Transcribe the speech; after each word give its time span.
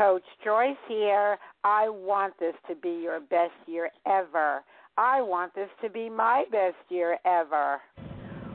Coach 0.00 0.22
Joyce 0.42 0.78
here. 0.88 1.36
I 1.62 1.90
want 1.90 2.32
this 2.40 2.54
to 2.70 2.74
be 2.74 3.00
your 3.02 3.20
best 3.20 3.52
year 3.66 3.90
ever. 4.06 4.64
I 4.96 5.20
want 5.20 5.54
this 5.54 5.68
to 5.82 5.90
be 5.90 6.08
my 6.08 6.44
best 6.50 6.76
year 6.88 7.18
ever. 7.26 7.82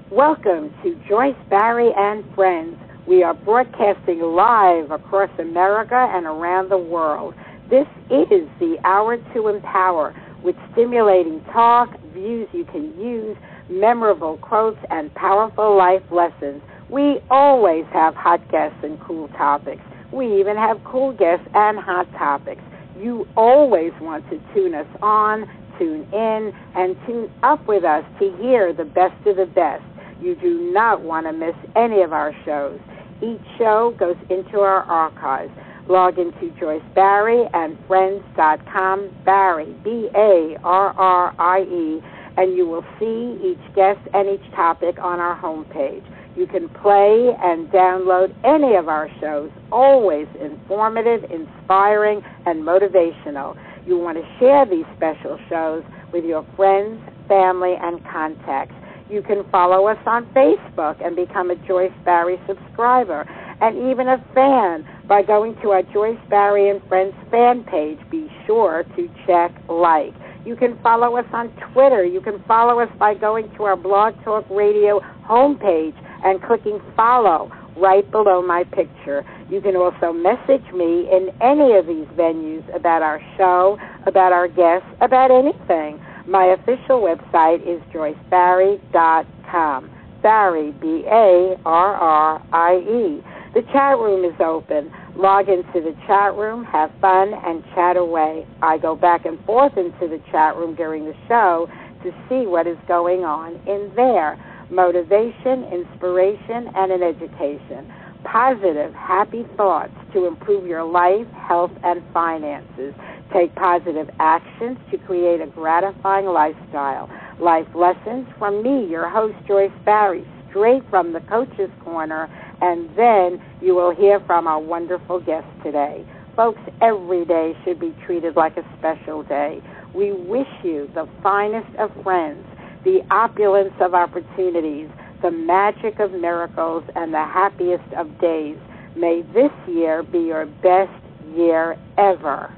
Welcome 0.10 0.74
to 0.82 1.00
Joyce 1.08 1.36
Barrie 1.48 1.94
and 1.96 2.26
Friends. 2.34 2.76
We 3.08 3.22
are 3.22 3.36
broadcasting 3.36 4.22
live 4.22 4.90
across 4.90 5.30
America 5.38 6.10
and 6.16 6.26
around 6.26 6.70
the 6.70 6.80
world. 6.80 7.36
This 7.70 7.86
is 8.10 8.50
the 8.60 8.78
hour 8.84 9.18
to 9.36 9.48
empower 9.48 10.20
with 10.44 10.56
stimulating 10.72 11.44
talk, 11.54 11.90
views 12.12 12.48
you 12.54 12.66
can 12.66 13.00
use 13.00 13.38
memorable 13.70 14.38
quotes, 14.38 14.80
and 14.90 15.14
powerful 15.14 15.78
life 15.78 16.02
lessons. 16.10 16.64
We 16.90 17.20
always 17.30 17.86
have 17.94 18.16
hot 18.16 18.42
guests 18.50 18.80
and 18.82 19.00
cool 19.02 19.28
topics. 19.38 19.84
We 20.16 20.40
even 20.40 20.56
have 20.56 20.82
cool 20.86 21.12
guests 21.12 21.46
and 21.54 21.78
hot 21.78 22.10
topics. 22.14 22.62
You 22.98 23.28
always 23.36 23.92
want 24.00 24.24
to 24.30 24.40
tune 24.54 24.74
us 24.74 24.88
on, 25.02 25.44
tune 25.78 26.08
in, 26.14 26.54
and 26.74 26.96
tune 27.06 27.30
up 27.44 27.68
with 27.68 27.84
us 27.84 28.06
to 28.20 28.34
hear 28.38 28.72
the 28.72 28.86
best 28.86 29.28
of 29.28 29.36
the 29.36 29.46
best. 29.46 29.84
You 30.22 30.36
do 30.36 30.72
not 30.72 31.02
want 31.02 31.26
to 31.26 31.34
miss 31.34 31.56
any 31.76 32.02
of 32.02 32.14
our 32.14 32.34
shows. 32.46 32.80
Each 33.22 33.42
show 33.58 33.94
goes 34.00 34.16
into 34.30 34.60
our 34.60 34.84
archives. 34.84 35.52
Log 35.90 36.18
into 36.18 36.50
Joyce 36.58 36.82
Barrie 36.96 37.50
and 37.54 37.78
Friends.com, 37.86 39.10
Barrie, 39.26 39.76
B 39.84 40.08
A 40.16 40.56
R 40.64 40.94
R 40.98 41.36
I 41.38 41.62
E 41.64 42.02
and 42.38 42.56
you 42.56 42.66
will 42.68 42.84
see 43.00 43.40
each 43.46 43.76
guest 43.76 44.00
and 44.14 44.30
each 44.30 44.52
topic 44.54 44.98
on 45.00 45.20
our 45.20 45.40
homepage. 45.40 46.04
You 46.36 46.48
can 46.48 46.68
play 46.68 47.32
and 47.42 47.70
download 47.70 48.36
any 48.44 48.76
of 48.76 48.90
our 48.90 49.10
shows, 49.22 49.50
always 49.72 50.28
informative, 50.42 51.24
inspiring, 51.32 52.22
and 52.46 52.62
motivational. 52.62 53.58
You 53.88 53.98
want 53.98 54.18
to 54.18 54.40
share 54.40 54.66
these 54.66 54.86
special 54.98 55.40
shows 55.50 55.84
with 56.12 56.26
your 56.26 56.46
friends, 56.58 57.00
family, 57.30 57.76
and 57.82 58.04
contacts. 58.06 58.76
You 59.10 59.22
can 59.22 59.50
follow 59.50 59.88
us 59.88 60.00
on 60.06 60.26
Facebook 60.34 61.06
and 61.06 61.16
become 61.16 61.52
a 61.52 61.56
Joyce 61.68 61.94
Barrie 62.04 62.40
subscriber 62.48 63.22
and 63.62 63.90
even 63.90 64.10
a 64.10 64.18
fan 64.34 64.86
by 65.08 65.22
going 65.22 65.56
to 65.62 65.70
our 65.70 65.84
Joyce 65.84 66.20
Barrie 66.30 66.70
and 66.70 66.82
Friends 66.90 67.14
fan 67.32 67.64
page. 67.64 68.00
Be 68.12 68.30
sure 68.46 68.84
to 68.98 69.10
check 69.26 69.52
like. 69.70 70.14
You 70.46 70.56
can 70.56 70.78
follow 70.84 71.16
us 71.16 71.26
on 71.32 71.50
Twitter. 71.72 72.04
You 72.04 72.20
can 72.20 72.44
follow 72.48 72.80
us 72.80 72.90
by 73.00 73.14
going 73.14 73.50
to 73.56 73.64
our 73.64 73.78
Blog 73.78 74.22
Talk 74.24 74.46
Radio 74.50 75.00
homepage 75.24 75.96
and 76.26 76.42
clicking 76.42 76.82
follow 76.98 77.50
right 77.78 78.10
below 78.12 78.42
my 78.42 78.64
picture. 78.64 79.24
You 79.50 79.62
can 79.62 79.76
also 79.76 80.12
message 80.12 80.66
me 80.74 81.08
in 81.12 81.30
any 81.42 81.74
of 81.74 81.86
these 81.88 82.08
venues 82.18 82.64
about 82.76 83.02
our 83.02 83.22
show, 83.38 83.78
about 84.06 84.34
our 84.34 84.48
guests, 84.48 84.88
about 85.02 85.32
anything. 85.32 86.00
My 86.28 86.46
official 86.46 87.02
website 87.02 87.62
is 87.62 87.82
joycebarrie.com. 87.94 89.92
Barrie, 90.24 90.72
B 90.82 91.04
A 91.06 91.56
R 91.66 91.96
R 91.96 92.42
I 92.52 92.78
E. 92.78 93.22
The 93.54 93.62
chat 93.72 93.98
room 94.00 94.26
is 94.26 94.34
open. 94.42 94.92
Log 95.16 95.48
into 95.48 95.80
the 95.80 95.96
chat 96.08 96.36
room, 96.36 96.66
have 96.66 96.92
fun, 97.00 97.34
and 97.46 97.64
chat 97.76 97.96
away. 97.96 98.48
I 98.64 98.80
go 98.80 98.96
back 98.96 99.26
and 99.26 99.40
forth 99.46 99.78
into 99.78 100.08
the 100.08 100.20
chat 100.32 100.58
room 100.58 100.74
during 100.76 101.06
the 101.06 101.14
show 101.28 101.70
to 102.04 102.12
see 102.28 102.48
what 102.48 102.66
is 102.68 102.78
going 102.88 103.24
on 103.24 103.56
in 103.68 103.92
there. 103.96 104.38
Motivation, 104.70 105.64
inspiration, 105.72 106.70
and 106.76 106.92
an 106.92 107.04
education. 107.04 107.92
Positive, 108.24 108.94
happy 108.94 109.46
thoughts 109.56 109.94
to 110.14 110.26
improve 110.26 110.66
your 110.66 110.84
life, 110.84 111.28
health, 111.48 111.72
and 111.84 112.02
finances. 112.14 112.94
Take 113.32 113.54
positive 113.56 114.10
actions 114.20 114.78
to 114.92 114.98
create 114.98 115.42
a 115.42 115.48
gratifying 115.48 116.26
lifestyle. 116.26 117.10
Life 117.40 117.68
lessons 117.76 118.28
from 118.40 118.64
me, 118.64 118.88
your 118.90 119.10
host, 119.10 119.36
Joyce 119.48 119.72
Barrie, 119.84 120.26
straight 120.50 120.84
from 120.90 121.14
the 121.14 121.20
Coach's 121.22 121.72
Corner 121.84 122.30
and 122.62 122.90
then 122.96 123.42
you 123.62 123.76
will 123.76 123.94
hear 123.94 124.20
from 124.22 124.48
our 124.48 124.60
wonderful 124.60 125.20
guest 125.20 125.48
today. 125.64 126.06
Folks, 126.36 126.62
every 126.82 127.26
day 127.26 127.54
should 127.64 127.80
be 127.80 127.96
treated 128.06 128.36
like 128.36 128.58
a 128.58 128.64
special 128.78 129.24
day. 129.24 129.62
We 129.94 130.12
wish 130.12 130.48
you 130.64 130.90
the 130.94 131.08
finest 131.24 131.74
of 131.78 131.92
friends, 132.04 132.46
the 132.86 133.02
opulence 133.12 133.74
of 133.82 133.94
opportunities, 133.94 134.88
the 135.22 135.32
magic 135.32 136.00
of 136.00 136.12
miracles, 136.14 136.84
and 136.96 137.14
the 137.14 137.26
happiest 137.26 137.92
of 137.98 138.20
days. 138.22 138.58
May 138.96 139.24
this 139.34 139.52
year 139.68 140.04
be 140.04 140.20
your 140.20 140.46
best 140.46 140.94
year 141.36 141.76
ever. 141.98 142.50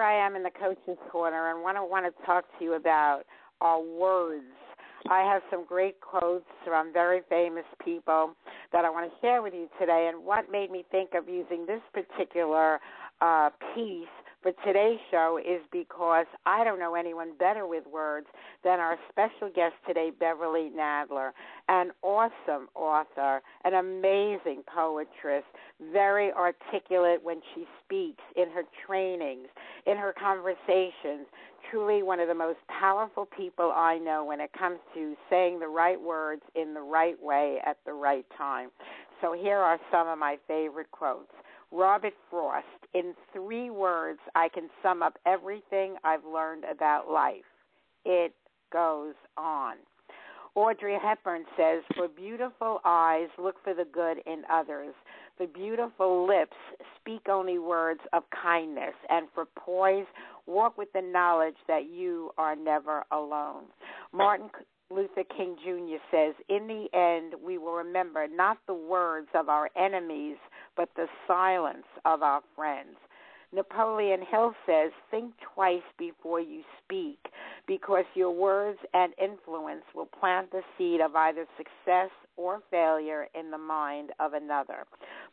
Here 0.00 0.06
I 0.06 0.26
am 0.26 0.34
in 0.34 0.42
the 0.42 0.50
coach's 0.50 0.98
corner, 1.12 1.50
and 1.50 1.76
I 1.76 1.80
want 1.80 2.06
to 2.06 2.24
talk 2.24 2.44
to 2.58 2.64
you 2.64 2.72
about 2.74 3.22
are 3.60 3.82
words. 3.82 4.46
I 5.10 5.20
have 5.20 5.42
some 5.50 5.66
great 5.66 6.00
quotes 6.00 6.46
from 6.64 6.90
very 6.90 7.20
famous 7.28 7.64
people 7.84 8.34
that 8.72 8.86
I 8.86 8.90
want 8.90 9.10
to 9.10 9.16
share 9.20 9.42
with 9.42 9.52
you 9.52 9.68
today. 9.78 10.10
And 10.10 10.24
what 10.24 10.50
made 10.50 10.70
me 10.70 10.84
think 10.90 11.10
of 11.14 11.28
using 11.28 11.66
this 11.66 11.82
particular 11.92 12.80
uh, 13.20 13.50
piece 13.74 14.08
for 14.42 14.52
today's 14.64 14.98
show 15.10 15.38
is 15.38 15.60
because 15.70 16.26
I 16.46 16.64
don't 16.64 16.78
know 16.78 16.94
anyone 16.94 17.32
better 17.38 17.66
with 17.66 17.84
words 17.86 18.26
than 18.64 18.80
our 18.80 18.96
special 19.10 19.50
guest 19.54 19.74
today, 19.86 20.10
Beverly 20.18 20.70
Nadler, 20.74 21.32
an 21.68 21.90
awesome 22.02 22.68
author, 22.74 23.42
an 23.64 23.74
amazing 23.74 24.62
poetress, 24.74 25.44
very 25.92 26.32
articulate 26.32 27.22
when 27.22 27.40
she 27.54 27.66
speaks 27.84 28.22
in 28.36 28.50
her 28.50 28.62
trainings, 28.86 29.48
in 29.86 29.96
her 29.96 30.14
conversations. 30.18 31.26
Truly 31.70 32.02
one 32.02 32.18
of 32.18 32.28
the 32.28 32.34
most 32.34 32.58
powerful 32.68 33.26
people 33.26 33.72
I 33.76 33.98
know 33.98 34.24
when 34.24 34.40
it 34.40 34.50
comes 34.58 34.78
to 34.94 35.14
saying 35.28 35.60
the 35.60 35.68
right 35.68 36.00
words 36.00 36.42
in 36.54 36.72
the 36.74 36.80
right 36.80 37.20
way 37.22 37.58
at 37.64 37.76
the 37.84 37.92
right 37.92 38.24
time. 38.36 38.70
So 39.20 39.34
here 39.34 39.58
are 39.58 39.78
some 39.92 40.08
of 40.08 40.18
my 40.18 40.38
favorite 40.48 40.90
quotes. 40.90 41.32
Robert 41.72 42.14
Frost, 42.28 42.66
in 42.94 43.14
three 43.32 43.70
words, 43.70 44.18
I 44.34 44.48
can 44.48 44.68
sum 44.82 45.02
up 45.02 45.18
everything 45.26 45.96
I've 46.04 46.24
learned 46.24 46.64
about 46.64 47.10
life. 47.10 47.44
It 48.04 48.34
goes 48.72 49.14
on. 49.36 49.76
Audrey 50.56 50.98
Hepburn 51.00 51.44
says, 51.56 51.82
For 51.96 52.08
beautiful 52.08 52.80
eyes, 52.84 53.28
look 53.38 53.56
for 53.62 53.72
the 53.72 53.84
good 53.84 54.18
in 54.26 54.42
others. 54.52 54.94
For 55.36 55.46
beautiful 55.46 56.26
lips, 56.26 56.56
speak 57.00 57.28
only 57.28 57.58
words 57.58 58.00
of 58.12 58.24
kindness. 58.42 58.94
And 59.08 59.28
for 59.32 59.44
poise, 59.56 60.06
walk 60.46 60.76
with 60.76 60.88
the 60.92 61.02
knowledge 61.02 61.54
that 61.68 61.88
you 61.88 62.32
are 62.36 62.56
never 62.56 63.04
alone. 63.12 63.64
Martin 64.12 64.50
Luther 64.90 65.22
King 65.36 65.56
Jr. 65.64 66.02
says, 66.10 66.34
In 66.48 66.66
the 66.66 66.88
end, 66.98 67.34
we 67.42 67.58
will 67.58 67.74
remember 67.74 68.26
not 68.26 68.58
the 68.66 68.74
words 68.74 69.28
of 69.34 69.48
our 69.48 69.70
enemies, 69.76 70.36
but 70.76 70.88
the 70.96 71.06
silence 71.26 71.86
of 72.04 72.22
our 72.22 72.42
friends. 72.56 72.96
Napoleon 73.52 74.20
Hill 74.30 74.54
says, 74.64 74.92
Think 75.10 75.34
twice 75.54 75.82
before 75.98 76.40
you 76.40 76.62
speak, 76.84 77.18
because 77.66 78.04
your 78.14 78.30
words 78.30 78.78
and 78.94 79.12
influence 79.20 79.82
will 79.94 80.06
plant 80.06 80.52
the 80.52 80.62
seed 80.78 81.00
of 81.00 81.16
either 81.16 81.46
success 81.56 82.10
or 82.36 82.60
failure 82.70 83.26
in 83.34 83.50
the 83.50 83.58
mind 83.58 84.10
of 84.20 84.34
another. 84.34 84.86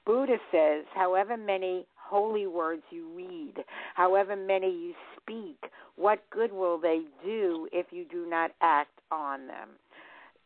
Buddha 0.06 0.38
says, 0.52 0.86
However 0.96 1.38
many 1.38 1.86
holy 1.96 2.48
words 2.48 2.84
you 2.90 3.08
read, 3.16 3.64
however 3.94 4.36
many 4.36 4.72
you 4.72 4.94
speak, 5.22 5.72
what 5.96 6.24
good 6.32 6.52
will 6.52 6.80
they 6.80 7.02
do 7.24 7.68
if 7.72 7.88
you 7.92 8.06
do 8.06 8.28
not 8.28 8.52
act 8.62 9.00
on 9.12 9.46
them? 9.46 9.70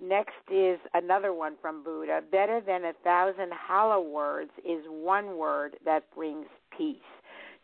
Next 0.02 0.34
is 0.52 0.80
another 0.96 1.32
one 1.32 1.56
from 1.62 1.84
Buddha. 1.84 2.22
Better 2.32 2.60
than 2.60 2.86
a 2.86 2.94
thousand 3.04 3.52
hollow 3.54 4.02
words 4.02 4.50
is 4.66 4.84
one 4.88 5.38
word 5.38 5.76
that 5.86 6.04
brings 6.16 6.48
peace. 6.76 6.98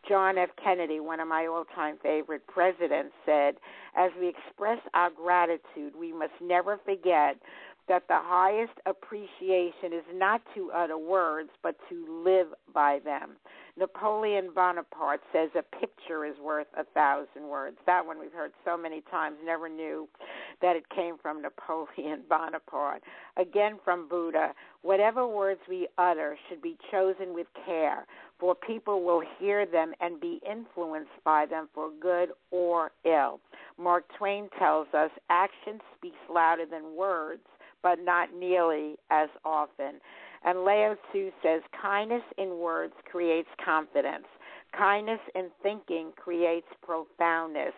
John 0.08 0.38
F. 0.38 0.50
Kennedy, 0.62 1.00
one 1.00 1.18
of 1.18 1.26
my 1.26 1.46
all 1.46 1.64
time 1.74 1.96
favorite 2.00 2.46
presidents, 2.46 3.12
said, 3.26 3.56
As 3.96 4.12
we 4.20 4.28
express 4.28 4.78
our 4.94 5.10
gratitude, 5.10 5.94
we 5.98 6.12
must 6.12 6.32
never 6.40 6.78
forget 6.84 7.36
that 7.88 8.06
the 8.06 8.20
highest 8.20 8.74
appreciation 8.86 9.92
is 9.92 10.04
not 10.14 10.40
to 10.54 10.70
utter 10.72 10.98
words, 10.98 11.50
but 11.62 11.74
to 11.88 12.22
live 12.24 12.48
by 12.72 13.00
them. 13.04 13.36
Napoleon 13.78 14.50
Bonaparte 14.52 15.20
says 15.32 15.50
a 15.56 15.62
picture 15.62 16.24
is 16.24 16.34
worth 16.42 16.66
a 16.76 16.82
thousand 16.84 17.48
words. 17.48 17.76
That 17.86 18.04
one 18.04 18.18
we've 18.18 18.32
heard 18.32 18.50
so 18.64 18.76
many 18.76 19.02
times, 19.08 19.36
never 19.44 19.68
knew 19.68 20.08
that 20.60 20.74
it 20.74 20.88
came 20.90 21.16
from 21.16 21.42
Napoleon 21.42 22.22
Bonaparte. 22.28 23.02
Again 23.36 23.78
from 23.84 24.08
Buddha, 24.08 24.52
whatever 24.82 25.28
words 25.28 25.60
we 25.68 25.86
utter 25.96 26.36
should 26.48 26.60
be 26.60 26.76
chosen 26.90 27.34
with 27.34 27.46
care, 27.64 28.04
for 28.40 28.56
people 28.56 29.04
will 29.04 29.22
hear 29.38 29.64
them 29.64 29.92
and 30.00 30.20
be 30.20 30.40
influenced 30.48 31.10
by 31.24 31.46
them 31.46 31.68
for 31.72 31.90
good 32.00 32.30
or 32.50 32.90
ill. 33.04 33.38
Mark 33.78 34.04
Twain 34.18 34.48
tells 34.58 34.88
us 34.92 35.10
action 35.30 35.80
speaks 35.96 36.16
louder 36.28 36.64
than 36.68 36.96
words, 36.96 37.42
but 37.82 38.00
not 38.02 38.34
nearly 38.34 38.96
as 39.10 39.28
often. 39.44 40.00
And 40.44 40.60
Lao 40.60 40.96
Tzu 41.10 41.30
says, 41.42 41.62
kindness 41.80 42.22
in 42.36 42.58
words 42.58 42.94
creates 43.10 43.48
confidence. 43.64 44.26
Kindness 44.76 45.20
in 45.34 45.50
thinking 45.62 46.12
creates 46.16 46.66
profoundness. 46.82 47.74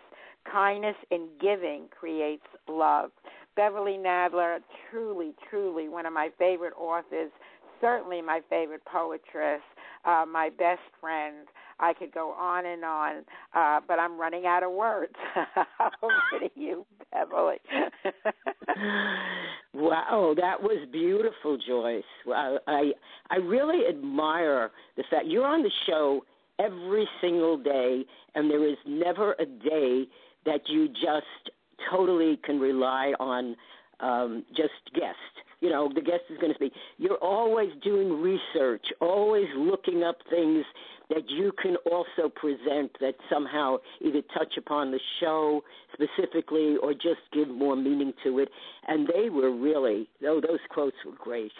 Kindness 0.49 0.95
in 1.09 1.27
giving 1.39 1.87
creates 1.97 2.45
love. 2.67 3.11
Beverly 3.55 3.97
Nadler, 3.97 4.59
truly, 4.89 5.33
truly 5.49 5.89
one 5.89 6.05
of 6.05 6.13
my 6.13 6.29
favorite 6.37 6.73
authors, 6.77 7.31
certainly 7.79 8.21
my 8.21 8.41
favorite 8.49 8.83
poetess, 8.85 9.61
uh, 10.05 10.25
my 10.31 10.49
best 10.49 10.81
friend. 10.99 11.47
I 11.81 11.93
could 11.93 12.13
go 12.13 12.31
on 12.31 12.65
and 12.65 12.85
on, 12.85 13.25
uh, 13.53 13.81
but 13.87 13.99
I'm 13.99 14.19
running 14.19 14.45
out 14.45 14.63
of 14.63 14.71
words. 14.71 15.13
Over 16.03 16.45
to 16.45 16.49
you, 16.55 16.85
Beverly. 17.11 17.57
wow, 19.73 20.35
that 20.39 20.61
was 20.61 20.87
beautiful, 20.91 21.57
Joyce. 21.57 22.03
Well, 22.25 22.59
I 22.67 22.91
I 23.29 23.37
really 23.37 23.87
admire 23.89 24.71
the 24.95 25.03
fact 25.09 25.25
you're 25.25 25.45
on 25.45 25.63
the 25.63 25.71
show 25.87 26.23
every 26.59 27.07
single 27.19 27.57
day, 27.57 28.05
and 28.35 28.49
there 28.49 28.65
is 28.67 28.77
never 28.85 29.33
a 29.33 29.45
day 29.45 30.07
that 30.45 30.61
you 30.67 30.87
just 30.87 31.51
totally 31.89 32.39
can 32.43 32.59
rely 32.59 33.13
on 33.19 33.55
um, 33.99 34.45
just 34.55 34.93
guests 34.93 35.17
you 35.61 35.69
know 35.69 35.89
the 35.93 36.01
guest 36.01 36.23
is 36.29 36.37
going 36.39 36.51
to 36.51 36.55
speak. 36.55 36.73
You're 36.97 37.17
always 37.17 37.69
doing 37.83 38.21
research, 38.21 38.85
always 38.99 39.45
looking 39.55 40.03
up 40.03 40.17
things 40.29 40.65
that 41.13 41.29
you 41.29 41.51
can 41.61 41.75
also 41.91 42.29
present 42.29 42.91
that 42.99 43.15
somehow 43.31 43.77
either 44.01 44.21
touch 44.33 44.53
upon 44.57 44.91
the 44.91 44.99
show 45.19 45.61
specifically 45.93 46.77
or 46.81 46.93
just 46.93 47.21
give 47.33 47.49
more 47.49 47.75
meaning 47.75 48.13
to 48.23 48.39
it. 48.39 48.49
And 48.87 49.07
they 49.07 49.29
were 49.29 49.51
really, 49.51 50.09
oh, 50.25 50.41
those 50.41 50.59
quotes 50.69 50.95
were 51.05 51.15
great. 51.17 51.51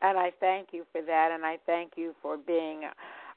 And 0.00 0.18
I 0.18 0.32
thank 0.40 0.68
you 0.72 0.84
for 0.90 1.00
that, 1.00 1.30
and 1.32 1.46
I 1.46 1.58
thank 1.64 1.92
you 1.96 2.12
for 2.20 2.36
being 2.36 2.82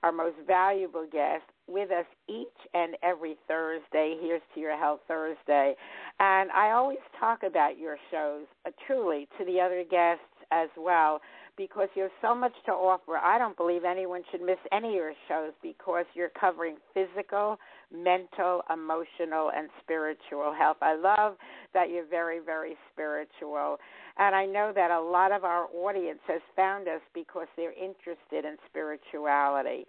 our 0.01 0.11
most 0.11 0.35
valuable 0.47 1.07
guest 1.11 1.43
with 1.67 1.91
us 1.91 2.05
each 2.27 2.47
and 2.73 2.95
every 3.03 3.35
Thursday. 3.47 4.17
Here's 4.19 4.41
to 4.53 4.59
Your 4.59 4.77
Health 4.77 5.01
Thursday. 5.07 5.75
And 6.19 6.51
I 6.51 6.71
always 6.71 6.99
talk 7.19 7.43
about 7.43 7.77
your 7.77 7.97
shows, 8.11 8.45
uh, 8.65 8.71
truly, 8.85 9.27
to 9.37 9.45
the 9.45 9.59
other 9.59 9.83
guests 9.89 10.23
as 10.51 10.69
well, 10.77 11.21
because 11.57 11.87
you 11.95 12.03
have 12.03 12.11
so 12.21 12.35
much 12.35 12.53
to 12.65 12.71
offer. 12.71 13.17
I 13.17 13.37
don't 13.37 13.55
believe 13.55 13.83
anyone 13.83 14.23
should 14.31 14.41
miss 14.41 14.57
any 14.71 14.89
of 14.89 14.93
your 14.95 15.13
shows 15.27 15.53
because 15.61 16.05
you're 16.13 16.31
covering 16.39 16.77
physical, 16.93 17.57
mental, 17.93 18.61
emotional, 18.71 19.51
and 19.55 19.69
spiritual 19.81 20.53
health. 20.57 20.77
I 20.81 20.95
love 20.95 21.35
that 21.73 21.89
you're 21.89 22.07
very, 22.07 22.39
very 22.39 22.75
spiritual. 22.91 23.77
And 24.17 24.35
I 24.35 24.45
know 24.45 24.71
that 24.75 24.91
a 24.91 24.99
lot 25.01 25.31
of 25.31 25.43
our 25.43 25.67
audience 25.73 26.19
has 26.27 26.41
found 26.55 26.87
us 26.87 27.01
because 27.13 27.47
they're 27.55 27.73
interested 27.73 28.45
in 28.45 28.57
spirituality. 28.69 29.85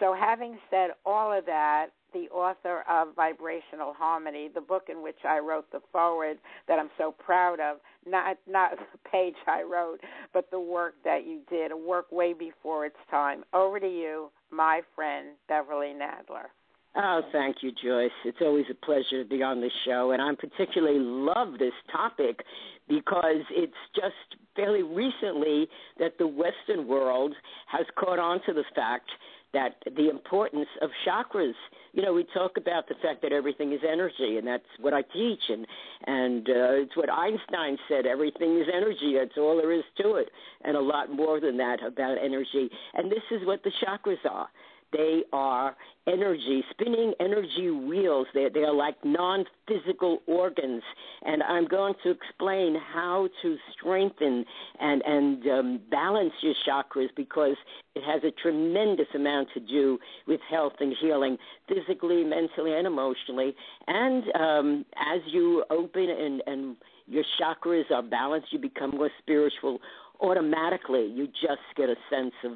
So, 0.00 0.14
having 0.18 0.58
said 0.70 0.90
all 1.06 1.36
of 1.36 1.46
that, 1.46 1.88
the 2.14 2.28
author 2.30 2.84
of 2.88 3.14
Vibrational 3.14 3.92
Harmony, 3.92 4.48
the 4.54 4.60
book 4.60 4.84
in 4.88 5.02
which 5.02 5.18
I 5.28 5.40
wrote 5.40 5.70
the 5.70 5.80
foreword 5.92 6.38
that 6.68 6.78
I'm 6.78 6.90
so 6.96 7.12
proud 7.12 7.60
of, 7.60 7.78
not 8.06 8.38
not 8.48 8.70
the 8.76 9.10
page 9.10 9.34
I 9.46 9.62
wrote, 9.62 10.00
but 10.32 10.50
the 10.50 10.60
work 10.60 10.94
that 11.04 11.26
you 11.26 11.40
did, 11.50 11.72
a 11.72 11.76
work 11.76 12.10
way 12.10 12.32
before 12.32 12.86
its 12.86 12.96
time. 13.10 13.44
Over 13.52 13.78
to 13.80 13.88
you, 13.88 14.30
my 14.50 14.80
friend 14.94 15.30
Beverly 15.48 15.92
Nadler. 15.92 16.46
Oh, 16.96 17.22
thank 17.32 17.56
you, 17.60 17.72
Joyce. 17.72 18.12
It's 18.24 18.38
always 18.40 18.66
a 18.70 18.86
pleasure 18.86 19.24
to 19.24 19.28
be 19.28 19.42
on 19.42 19.60
the 19.60 19.70
show, 19.84 20.12
and 20.12 20.22
I 20.22 20.32
particularly 20.36 21.00
love 21.00 21.58
this 21.58 21.72
topic 21.90 22.38
because 22.88 23.42
it's 23.50 23.72
just 23.96 24.40
fairly 24.54 24.84
recently 24.84 25.66
that 25.98 26.18
the 26.18 26.26
Western 26.26 26.86
world 26.86 27.34
has 27.66 27.84
caught 27.98 28.20
on 28.20 28.40
to 28.46 28.52
the 28.52 28.62
fact 28.76 29.10
that 29.54 29.76
the 29.96 30.10
importance 30.10 30.68
of 30.82 30.90
chakras. 31.06 31.54
You 31.92 32.02
know, 32.02 32.12
we 32.12 32.26
talk 32.34 32.56
about 32.56 32.88
the 32.88 32.94
fact 33.00 33.22
that 33.22 33.32
everything 33.32 33.72
is 33.72 33.80
energy, 33.88 34.36
and 34.36 34.46
that's 34.46 34.64
what 34.80 34.92
I 34.92 35.02
teach, 35.02 35.40
and 35.48 35.66
and 36.06 36.48
uh, 36.48 36.82
it's 36.82 36.96
what 36.96 37.10
Einstein 37.10 37.78
said: 37.88 38.04
everything 38.04 38.58
is 38.58 38.66
energy. 38.72 39.14
That's 39.18 39.38
all 39.38 39.56
there 39.56 39.72
is 39.72 39.84
to 40.02 40.16
it, 40.16 40.28
and 40.62 40.76
a 40.76 40.80
lot 40.80 41.10
more 41.10 41.40
than 41.40 41.56
that 41.58 41.82
about 41.86 42.18
energy. 42.22 42.68
And 42.94 43.10
this 43.10 43.24
is 43.30 43.46
what 43.46 43.62
the 43.62 43.72
chakras 43.82 44.24
are. 44.28 44.48
They 44.92 45.22
are 45.32 45.76
energy, 46.06 46.62
spinning 46.70 47.14
energy 47.18 47.70
wheels. 47.70 48.26
They, 48.34 48.48
they 48.52 48.60
are 48.60 48.74
like 48.74 48.96
non 49.04 49.44
physical 49.66 50.18
organs. 50.26 50.82
And 51.22 51.42
I'm 51.42 51.66
going 51.66 51.94
to 52.04 52.10
explain 52.10 52.76
how 52.92 53.28
to 53.42 53.56
strengthen 53.72 54.44
and, 54.80 55.02
and 55.04 55.46
um, 55.48 55.80
balance 55.90 56.32
your 56.42 56.54
chakras 56.66 57.08
because 57.16 57.56
it 57.94 58.02
has 58.04 58.22
a 58.24 58.30
tremendous 58.42 59.08
amount 59.14 59.48
to 59.54 59.60
do 59.60 59.98
with 60.26 60.40
health 60.50 60.74
and 60.80 60.94
healing, 61.00 61.38
physically, 61.68 62.24
mentally, 62.24 62.76
and 62.76 62.86
emotionally. 62.86 63.54
And 63.86 64.24
um, 64.34 64.84
as 64.96 65.20
you 65.26 65.64
open 65.70 66.08
and, 66.08 66.42
and 66.46 66.76
your 67.06 67.24
chakras 67.40 67.90
are 67.90 68.02
balanced, 68.02 68.52
you 68.52 68.58
become 68.58 68.92
more 68.92 69.10
spiritual. 69.18 69.80
Automatically, 70.20 71.06
you 71.06 71.26
just 71.26 71.62
get 71.76 71.88
a 71.88 71.96
sense 72.10 72.34
of 72.44 72.52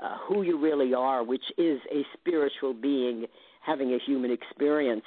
uh, 0.00 0.16
who 0.28 0.42
you 0.42 0.60
really 0.60 0.94
are, 0.94 1.22
which 1.24 1.44
is 1.58 1.80
a 1.92 2.02
spiritual 2.18 2.74
being 2.74 3.26
having 3.66 3.92
a 3.94 3.98
human 4.06 4.30
experience. 4.30 5.04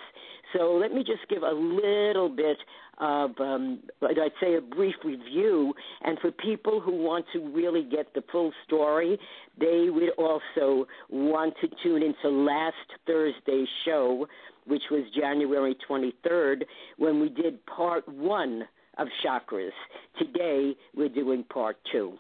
So 0.54 0.74
let 0.74 0.92
me 0.92 1.04
just 1.04 1.28
give 1.30 1.44
a 1.44 1.52
little 1.52 2.30
bit 2.30 2.58
of, 2.98 3.32
um, 3.40 3.80
I'd 4.02 4.32
say, 4.42 4.56
a 4.56 4.62
brief 4.62 4.96
review. 5.06 5.74
And 6.02 6.20
for 6.20 6.32
people 6.32 6.82
who 6.82 6.92
want 6.92 7.26
to 7.34 7.40
really 7.54 7.84
get 7.84 8.14
the 8.14 8.24
full 8.32 8.52
story, 8.66 9.18
they 9.60 9.88
would 9.90 10.10
also 10.18 10.88
want 11.10 11.54
to 11.62 11.70
tune 11.84 12.04
into 12.04 12.30
last 12.30 12.76
Thursday's 13.08 13.68
show, 13.86 14.28
which 14.66 14.84
was 14.92 15.04
January 15.18 15.76
23rd, 15.90 16.64
when 16.98 17.22
we 17.22 17.30
did 17.30 17.66
part 17.66 18.08
one 18.08 18.64
of 18.98 19.08
chakras. 19.26 19.72
Today, 20.18 20.76
we're 20.96 21.10
doing 21.10 21.46
part 21.46 21.78
two. 21.92 22.18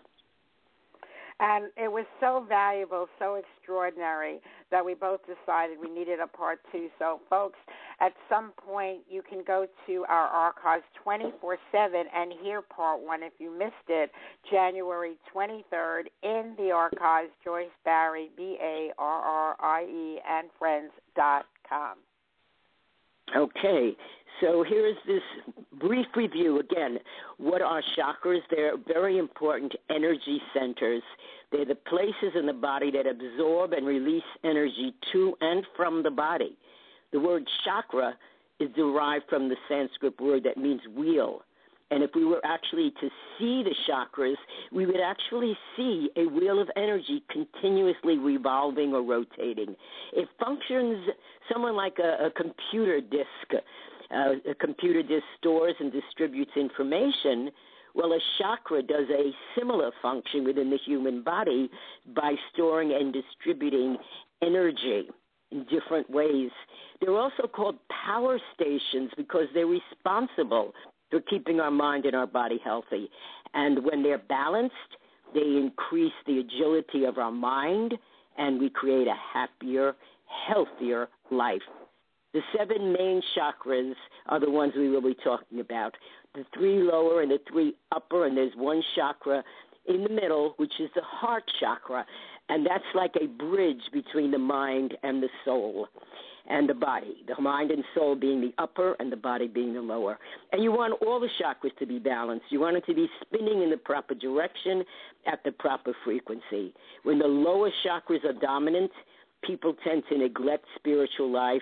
And 1.41 1.65
it 1.77 1.89
was 1.89 2.05
so 2.19 2.46
valuable, 2.48 3.08
so 3.17 3.36
extraordinary 3.36 4.39
that 4.72 4.84
we 4.84 4.93
both 4.93 5.22
decided 5.22 5.77
we 5.79 5.89
needed 5.89 6.19
a 6.19 6.27
part 6.27 6.60
two. 6.69 6.89
So, 7.00 7.22
folks, 7.29 7.58
at 8.01 8.12
some 8.27 8.51
point 8.51 9.00
you 9.10 9.22
can 9.22 9.43
go 9.46 9.65
to 9.88 10.05
our 10.10 10.27
archives 10.27 10.84
24 11.01 11.58
7 11.72 12.05
and 12.13 12.34
hear 12.41 12.62
part 12.62 13.00
one 13.00 13.24
if 13.24 13.34
you 13.39 13.58
missed 13.58 13.74
it, 13.88 14.12
January 14.51 15.15
23rd 15.34 16.03
in 16.24 16.55
the 16.58 16.72
archives, 16.72 17.29
Joyce 17.43 17.67
Barrie, 17.86 18.31
B 18.36 18.58
A 18.62 18.91
R 18.98 19.22
R 19.22 19.55
I 19.60 19.84
E, 19.84 20.19
and 20.29 20.50
friends.com. 20.60 21.98
Okay, 23.36 23.96
so 24.41 24.63
here's 24.67 24.98
this 25.05 25.22
brief 25.79 26.08
review 26.15 26.60
again. 26.60 26.98
What 27.38 27.62
are 27.62 27.81
chakras? 27.98 28.39
They're 28.50 28.77
very 28.88 29.17
important 29.17 29.74
energy 29.89 30.41
centers. 30.53 31.03
They're 31.51 31.65
the 31.65 31.75
places 31.75 32.34
in 32.36 32.46
the 32.46 32.53
body 32.53 32.91
that 32.91 33.08
absorb 33.08 33.74
and 33.74 33.86
release 33.86 34.24
energy 34.43 34.93
to 35.12 35.36
and 35.41 35.65
from 35.75 36.03
the 36.03 36.12
body. 36.12 36.58
The 37.12 37.19
word 37.19 37.43
chakra 37.65 38.15
is 38.60 38.69
derived 38.75 39.25
from 39.29 39.50
the 39.50 39.55
Sanskrit 39.67 40.19
word 40.22 40.43
that 40.43 40.58
means 40.58 40.81
wheel. 40.96 41.41
And 41.91 42.03
if 42.03 42.12
we 42.13 42.24
were 42.24 42.41
actually 42.46 42.91
to 43.01 43.10
see 43.38 43.63
the 43.63 43.74
chakras, 43.89 44.36
we 44.72 44.86
would 44.86 45.00
actually 45.00 45.58
see 45.75 46.10
a 46.17 46.25
wheel 46.25 46.62
of 46.62 46.69
energy 46.75 47.24
continuously 47.31 48.19
revolving 48.19 48.93
or 48.93 49.01
rotating. 49.01 49.75
It 50.13 50.29
functions 50.39 51.08
somewhat 51.51 51.74
like 51.74 51.98
a, 51.98 52.27
a 52.27 52.31
computer 52.31 53.01
disk. 53.01 53.63
Uh, 54.12 54.50
a 54.50 54.56
computer 54.56 55.04
disk 55.04 55.24
stores 55.38 55.75
and 55.80 55.92
distributes 55.92 56.51
information. 56.56 57.51
Well, 57.94 58.12
a 58.13 58.20
chakra 58.39 58.82
does 58.82 59.08
a 59.10 59.32
similar 59.58 59.92
function 60.01 60.44
within 60.44 60.70
the 60.70 60.80
human 60.84 61.24
body 61.24 61.70
by 62.16 62.34
storing 62.54 62.92
and 62.92 63.13
distributing 63.13 63.98
energy 64.42 65.10
in 65.51 65.66
different 65.66 66.10
ways. 66.10 66.50
They're 67.01 67.18
also 67.18 67.48
called 67.48 67.75
power 68.06 68.39
stations 68.56 69.12
because 69.18 69.46
they're 69.54 69.68
responsible 69.68 70.74
for 71.10 71.22
keeping 71.22 71.60
our 71.60 71.72
mind 71.72 72.06
and 72.06 72.16
our 72.16 72.28
body 72.28 72.60
healthy. 72.63 73.10
And 73.54 73.84
when 73.84 74.04
they're 74.04 74.18
balanced, 74.30 74.75
they 75.34 75.42
increase 75.42 76.13
the 76.25 76.39
agility 76.39 77.06
of 77.06 77.18
our 77.18 77.32
mind 77.32 77.94
and 78.38 78.60
we 78.60 78.70
create 78.70 79.08
a 79.08 79.16
happier, 79.34 79.96
healthier 80.48 81.10
life. 81.32 81.62
The 82.33 82.41
seven 82.55 82.93
main 82.93 83.21
chakras 83.36 83.93
are 84.27 84.39
the 84.39 84.51
ones 84.51 84.74
we 84.75 84.89
will 84.89 85.01
be 85.01 85.15
talking 85.24 85.59
about. 85.59 85.95
The 86.36 86.45
three 86.53 86.83
lower 86.83 87.21
and 87.21 87.31
the 87.31 87.39
three 87.51 87.75
upper, 87.91 88.27
and 88.27 88.38
there's 88.38 88.53
one 88.55 88.83
chakra 88.95 89.43
in 89.88 90.03
the 90.03 90.09
middle, 90.09 90.53
which 90.57 90.74
is 90.79 90.89
the 90.95 91.01
heart 91.01 91.43
chakra. 91.59 92.05
And 92.50 92.65
that's 92.65 92.83
like 92.93 93.15
a 93.19 93.25
bridge 93.25 93.81
between 93.91 94.31
the 94.31 94.38
mind 94.38 94.95
and 95.01 95.24
the 95.24 95.29
soul 95.43 95.88
and 96.48 96.67
the 96.67 96.74
body, 96.74 97.24
the 97.27 97.39
mind 97.41 97.71
and 97.71 97.83
soul 97.95 98.15
being 98.15 98.41
the 98.41 98.53
upper 98.57 98.95
and 99.00 99.12
the 99.12 99.17
body 99.17 99.48
being 99.48 99.74
the 99.74 99.81
lower. 99.81 100.17
And 100.51 100.63
you 100.63 100.71
want 100.71 101.00
all 101.05 101.19
the 101.19 101.29
chakras 101.41 101.75
to 101.77 101.86
be 101.86 102.00
balanced. 102.00 102.45
You 102.50 102.59
want 102.59 102.77
it 102.77 102.86
to 102.88 102.93
be 102.93 103.07
spinning 103.21 103.62
in 103.62 103.69
the 103.69 103.77
proper 103.77 104.15
direction 104.15 104.83
at 105.27 105.43
the 105.43 105.51
proper 105.51 105.95
frequency. 106.03 106.74
When 107.03 107.19
the 107.19 107.27
lower 107.27 107.71
chakras 107.86 108.24
are 108.25 108.33
dominant, 108.33 108.91
people 109.43 109.75
tend 109.84 110.03
to 110.10 110.17
neglect 110.17 110.65
spiritual 110.75 111.31
life. 111.31 111.62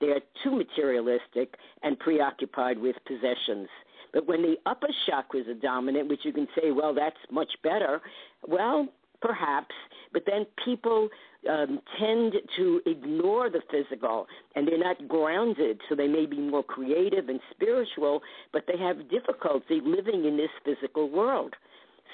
They 0.00 0.08
are 0.08 0.20
too 0.42 0.52
materialistic 0.52 1.54
and 1.82 1.98
preoccupied 1.98 2.78
with 2.78 2.96
possessions. 3.06 3.68
But 4.12 4.26
when 4.26 4.42
the 4.42 4.56
upper 4.66 4.88
chakras 5.08 5.48
are 5.48 5.54
dominant, 5.54 6.08
which 6.08 6.20
you 6.24 6.32
can 6.32 6.46
say, 6.54 6.70
well, 6.70 6.94
that's 6.94 7.16
much 7.30 7.50
better, 7.62 8.00
well, 8.46 8.88
perhaps, 9.20 9.74
but 10.12 10.22
then 10.26 10.46
people 10.64 11.08
um, 11.50 11.80
tend 11.98 12.34
to 12.56 12.80
ignore 12.86 13.50
the 13.50 13.62
physical 13.70 14.26
and 14.54 14.68
they're 14.68 14.78
not 14.78 15.08
grounded, 15.08 15.80
so 15.88 15.94
they 15.94 16.06
may 16.06 16.26
be 16.26 16.38
more 16.38 16.62
creative 16.62 17.28
and 17.28 17.40
spiritual, 17.50 18.20
but 18.52 18.64
they 18.66 18.78
have 18.78 19.10
difficulty 19.10 19.80
living 19.84 20.26
in 20.26 20.36
this 20.36 20.50
physical 20.64 21.10
world. 21.10 21.54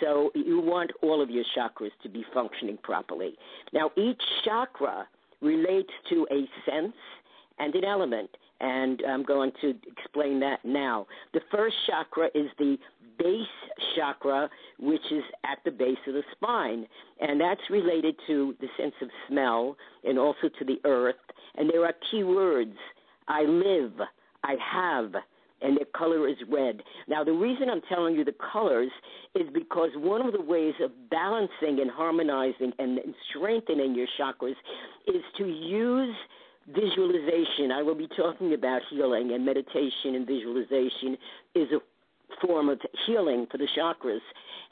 So 0.01 0.31
you 0.35 0.61
want 0.61 0.91
all 1.03 1.23
of 1.23 1.31
your 1.31 1.45
chakras 1.57 1.91
to 2.03 2.09
be 2.09 2.25
functioning 2.33 2.79
properly. 2.83 3.35
Now, 3.73 3.91
each 3.97 4.23
chakra 4.45 5.07
relates 5.41 5.91
to 6.11 6.27
a 6.31 6.49
sense 6.71 6.95
and 7.59 7.75
an 7.75 7.85
element, 7.85 8.31
and 8.61 9.03
I'm 9.07 9.23
going 9.23 9.53
to 9.61 9.75
explain 9.99 10.41
that 10.41 10.65
now. 10.65 11.07
The 11.35 11.41
first 11.51 11.77
chakra 11.87 12.29
is 12.35 12.49
the 12.59 12.79
base 13.19 13.47
chakra, 13.97 14.49
which 14.79 15.05
is 15.11 15.23
at 15.45 15.59
the 15.65 15.71
base 15.71 15.99
of 16.07 16.15
the 16.15 16.23
spine. 16.33 16.87
And 17.21 17.41
that's 17.41 17.61
related 17.71 18.17
to 18.27 18.55
the 18.61 18.69
sense 18.79 18.95
of 19.03 19.09
smell 19.29 19.77
and 20.05 20.19
also 20.19 20.49
to 20.59 20.65
the 20.65 20.81
earth. 20.85 21.17
And 21.57 21.69
there 21.71 21.85
are 21.85 21.95
key 22.11 22.25
words 22.25 22.77
I 23.29 23.43
live, 23.43 23.93
I 24.43 24.57
have, 24.73 25.13
and 25.63 25.77
their 25.77 25.87
color 25.97 26.29
is 26.29 26.37
red. 26.51 26.83
Now, 27.09 27.25
the 27.25 27.33
reason 27.33 27.69
I'm 27.69 27.83
telling 27.89 28.15
you 28.15 28.25
the 28.25 28.35
colors 28.53 28.91
is 29.35 29.49
because 29.53 29.91
one 29.97 30.27
of 30.27 30.33
the 30.33 30.41
ways 30.41 30.75
of 30.81 30.91
balancing 31.11 31.81
and 31.81 31.91
harmonizing 31.91 32.73
and 32.79 32.99
strengthening 33.29 33.95
your 33.95 34.09
chakras 34.19 34.57
is 35.07 35.23
to 35.39 35.47
use 35.47 36.15
visualization. 36.75 37.73
I 37.73 37.83
will 37.83 37.95
be 37.95 38.09
talking 38.17 38.55
about 38.55 38.83
healing, 38.91 39.33
and 39.33 39.45
meditation 39.45 40.15
and 40.15 40.27
visualization 40.27 41.17
is 41.55 41.69
a 41.73 41.81
form 42.47 42.69
of 42.69 42.81
healing 43.07 43.47
for 43.51 43.59
the 43.59 43.69
chakras. 43.77 44.21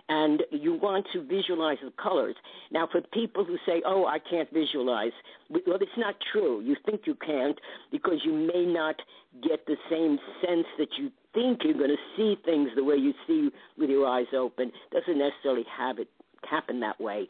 And 0.08 0.42
you 0.50 0.74
want 0.74 1.06
to 1.12 1.22
visualize 1.22 1.78
the 1.82 1.92
colors. 2.02 2.34
Now, 2.70 2.88
for 2.90 3.02
people 3.12 3.44
who 3.44 3.58
say, 3.66 3.82
oh, 3.84 4.06
I 4.06 4.18
can't 4.18 4.50
visualize, 4.52 5.12
well, 5.50 5.78
it's 5.80 5.90
not 5.98 6.14
true. 6.32 6.60
You 6.60 6.76
think 6.86 7.02
you 7.04 7.14
can't 7.14 7.58
because 7.92 8.20
you 8.24 8.32
may 8.32 8.64
not 8.64 8.96
get 9.42 9.66
the 9.66 9.76
same 9.90 10.18
sense 10.44 10.66
that 10.78 10.88
you 10.96 11.10
think 11.34 11.60
you're 11.62 11.74
going 11.74 11.90
to 11.90 12.16
see 12.16 12.36
things 12.44 12.70
the 12.74 12.84
way 12.84 12.96
you 12.96 13.12
see 13.26 13.50
with 13.76 13.90
your 13.90 14.06
eyes 14.06 14.26
open. 14.34 14.72
Doesn't 14.92 15.18
necessarily 15.18 15.64
have 15.76 15.98
it 15.98 16.08
happen 16.48 16.80
that 16.80 17.00
way 17.00 17.28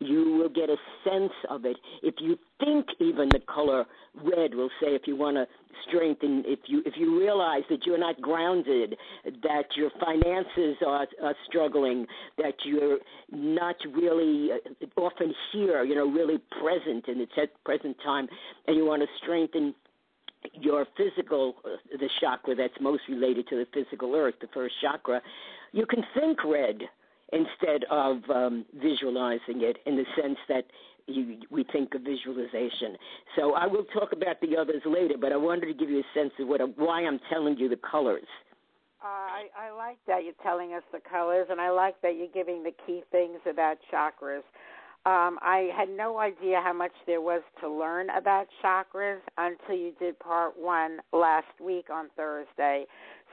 you 0.00 0.38
will 0.38 0.48
get 0.48 0.70
a 0.70 0.76
sense 1.08 1.32
of 1.50 1.64
it. 1.64 1.76
If 2.02 2.16
you 2.20 2.38
think 2.60 2.86
even 3.00 3.28
the 3.30 3.40
color 3.52 3.84
red 4.14 4.54
will 4.54 4.70
say 4.80 4.88
if 4.88 5.02
you 5.06 5.16
want 5.16 5.36
to 5.36 5.46
strengthen 5.86 6.44
if 6.46 6.60
you 6.66 6.82
if 6.86 6.94
you 6.96 7.18
realize 7.18 7.62
that 7.70 7.84
you're 7.84 7.98
not 7.98 8.20
grounded, 8.20 8.96
that 9.24 9.64
your 9.76 9.90
finances 10.00 10.76
are, 10.86 11.06
are 11.22 11.34
struggling, 11.48 12.06
that 12.36 12.54
you're 12.64 12.98
not 13.30 13.76
really 13.92 14.50
uh, 14.52 15.00
often 15.00 15.34
here, 15.52 15.84
you 15.84 15.94
know, 15.94 16.10
really 16.10 16.38
present 16.60 17.08
in 17.08 17.18
the 17.18 17.48
present 17.64 17.96
time, 18.04 18.28
and 18.66 18.76
you 18.76 18.84
want 18.84 19.02
to 19.02 19.08
strengthen 19.22 19.74
your 20.52 20.86
physical 20.96 21.56
uh, 21.64 21.76
the 21.98 22.08
chakra 22.20 22.54
that's 22.54 22.74
most 22.80 23.02
related 23.08 23.48
to 23.48 23.56
the 23.56 23.66
physical 23.74 24.14
earth, 24.14 24.34
the 24.40 24.48
first 24.54 24.74
chakra, 24.80 25.20
you 25.72 25.86
can 25.86 26.04
think 26.14 26.44
red 26.44 26.82
instead 27.32 27.84
of 27.90 28.18
um, 28.30 28.64
visualizing 28.74 29.62
it 29.62 29.78
in 29.86 29.96
the 29.96 30.04
sense 30.20 30.38
that 30.48 30.64
you, 31.06 31.38
we 31.50 31.64
think 31.72 31.94
of 31.94 32.02
visualization. 32.02 32.96
So 33.36 33.54
I 33.54 33.66
will 33.66 33.84
talk 33.84 34.12
about 34.12 34.40
the 34.40 34.56
others 34.56 34.82
later, 34.86 35.14
but 35.20 35.32
I 35.32 35.36
wanted 35.36 35.66
to 35.66 35.74
give 35.74 35.90
you 35.90 36.00
a 36.00 36.18
sense 36.18 36.32
of 36.38 36.48
what 36.48 36.60
why 36.78 37.02
I'm 37.04 37.20
telling 37.30 37.56
you 37.58 37.68
the 37.68 37.80
colors. 37.90 38.26
Uh, 39.02 39.06
I, 39.06 39.46
I 39.56 39.70
like 39.70 39.98
that 40.06 40.24
you're 40.24 40.34
telling 40.42 40.74
us 40.74 40.82
the 40.92 40.98
colors, 41.08 41.46
and 41.50 41.60
I 41.60 41.70
like 41.70 42.00
that 42.02 42.16
you're 42.16 42.26
giving 42.34 42.62
the 42.62 42.72
key 42.86 43.02
things 43.12 43.38
about 43.48 43.78
chakras. 43.92 44.42
Um, 45.06 45.38
I 45.40 45.70
had 45.74 45.88
no 45.88 46.18
idea 46.18 46.60
how 46.62 46.72
much 46.72 46.92
there 47.06 47.20
was 47.20 47.42
to 47.60 47.70
learn 47.70 48.10
about 48.10 48.48
chakras 48.62 49.20
until 49.38 49.76
you 49.76 49.92
did 50.00 50.18
part 50.18 50.58
one 50.58 50.98
last 51.12 51.46
week 51.64 51.86
on 51.90 52.08
Thursday. 52.16 52.86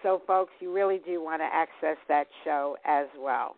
So, 0.04 0.22
folks, 0.28 0.54
you 0.60 0.72
really 0.72 1.02
do 1.04 1.22
want 1.22 1.42
to 1.42 1.46
access 1.46 1.98
that 2.08 2.28
show 2.44 2.78
as 2.86 3.08
well. 3.20 3.56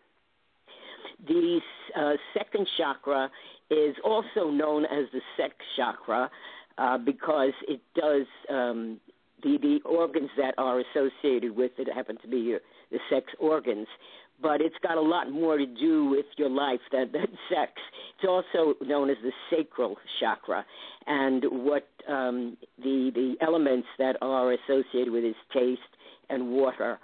The 1.25 1.59
uh, 1.95 2.13
second 2.37 2.67
chakra 2.77 3.29
is 3.69 3.95
also 4.03 4.49
known 4.49 4.85
as 4.85 5.05
the 5.11 5.21
sex 5.35 5.53
chakra 5.75 6.29
uh, 6.77 6.97
because 6.97 7.53
it 7.67 7.81
does 7.95 8.25
um, 8.49 8.99
the 9.43 9.57
the 9.61 9.79
organs 9.85 10.29
that 10.37 10.53
are 10.57 10.79
associated 10.79 11.55
with 11.55 11.71
it 11.77 11.87
happen 11.93 12.17
to 12.21 12.27
be 12.27 12.37
your, 12.37 12.59
the 12.91 12.99
sex 13.09 13.25
organs, 13.39 13.87
but 14.41 14.61
it's 14.61 14.75
got 14.83 14.97
a 14.97 15.01
lot 15.01 15.31
more 15.31 15.57
to 15.57 15.65
do 15.65 16.05
with 16.05 16.25
your 16.37 16.49
life 16.49 16.79
than, 16.91 17.11
than 17.11 17.27
sex. 17.49 17.71
It's 18.17 18.27
also 18.27 18.75
known 18.85 19.09
as 19.09 19.17
the 19.23 19.31
sacral 19.49 19.97
chakra, 20.19 20.65
and 21.07 21.43
what 21.49 21.87
um, 22.07 22.57
the 22.77 23.11
the 23.13 23.35
elements 23.41 23.87
that 23.97 24.17
are 24.21 24.53
associated 24.53 25.11
with 25.11 25.23
is 25.23 25.35
taste 25.53 25.81
and 26.29 26.51
water 26.51 26.99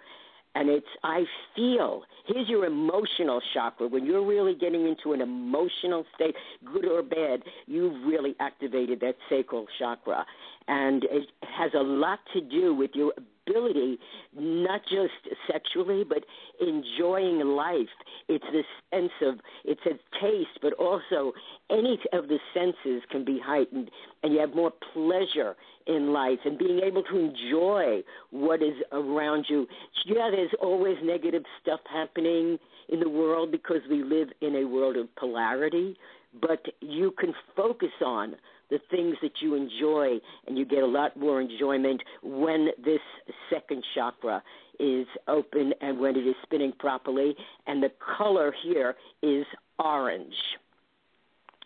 and 0.55 0.69
it's 0.69 0.87
I 1.03 1.23
feel. 1.55 2.03
Here's 2.25 2.47
your 2.47 2.65
emotional 2.65 3.41
chakra. 3.53 3.87
When 3.87 4.05
you're 4.05 4.25
really 4.25 4.55
getting 4.55 4.87
into 4.87 5.13
an 5.13 5.21
emotional 5.21 6.05
state, 6.15 6.35
good 6.71 6.85
or 6.85 7.03
bad, 7.03 7.43
you've 7.65 8.05
really 8.05 8.35
activated 8.39 8.99
that 9.01 9.15
sacral 9.29 9.67
chakra. 9.77 10.25
And 10.67 11.03
it 11.05 11.29
has 11.41 11.71
a 11.73 11.83
lot 11.83 12.19
to 12.33 12.41
do 12.41 12.73
with 12.73 12.91
your 12.93 13.11
ability, 13.45 13.99
not 14.33 14.81
just 14.83 15.35
sexually, 15.51 16.03
but 16.07 16.23
enjoying 16.61 17.39
life. 17.39 17.89
It's 18.29 18.45
this 18.53 18.65
sense 18.93 19.11
of 19.21 19.39
it's 19.65 19.85
a 19.85 19.99
taste, 20.21 20.59
but 20.61 20.73
also 20.73 21.33
any 21.69 21.99
of 22.13 22.29
the 22.29 22.39
senses 22.53 23.03
can 23.11 23.25
be 23.25 23.39
heightened, 23.43 23.91
and 24.21 24.33
you 24.33 24.39
have 24.39 24.55
more 24.55 24.71
pleasure 24.93 25.55
in 25.87 26.13
life 26.13 26.39
and 26.45 26.57
being 26.57 26.79
able 26.83 27.03
to 27.03 27.17
enjoy 27.17 28.01
what 28.31 28.61
is 28.61 28.75
around 28.91 29.45
you. 29.49 29.67
Yeah, 30.05 30.29
there's 30.31 30.53
always 30.61 30.97
negative 31.03 31.43
stuff 31.61 31.79
happening 31.91 32.57
in 32.89 32.99
the 32.99 33.09
world 33.09 33.51
because 33.51 33.81
we 33.89 34.03
live 34.03 34.29
in 34.41 34.55
a 34.55 34.65
world 34.65 34.97
of 34.97 35.13
polarity, 35.15 35.97
but 36.41 36.65
you 36.81 37.11
can 37.11 37.33
focus 37.55 37.91
on 38.05 38.35
the 38.69 38.79
things 38.89 39.15
that 39.21 39.33
you 39.41 39.55
enjoy, 39.55 40.17
and 40.47 40.57
you 40.57 40.65
get 40.65 40.81
a 40.81 40.87
lot 40.87 41.15
more 41.15 41.39
enjoyment 41.39 42.01
when 42.23 42.69
this 42.83 43.01
second 43.49 43.83
chakra 43.93 44.41
is 44.79 45.05
open 45.27 45.73
and 45.81 45.99
when 45.99 46.15
it 46.15 46.25
is 46.25 46.35
spinning 46.43 46.73
properly. 46.79 47.35
And 47.67 47.83
the 47.83 47.91
color 48.17 48.53
here 48.63 48.95
is 49.21 49.45
orange. 49.77 50.33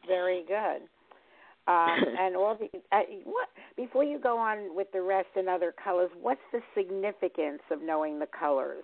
Very 0.06 0.44
good. 0.48 0.82
Um, 1.68 2.00
and 2.20 2.36
all 2.36 2.58
the 2.58 2.70
uh, 2.96 3.02
what 3.24 3.50
before 3.76 4.04
you 4.04 4.20
go 4.20 4.38
on 4.38 4.76
with 4.76 4.88
the 4.94 5.02
rest 5.02 5.30
and 5.36 5.50
other 5.50 5.74
colors, 5.84 6.10
what's 6.22 6.42
the 6.52 6.62
significance 6.76 7.62
of 7.72 7.82
knowing 7.82 8.20
the 8.20 8.28
colors? 8.28 8.84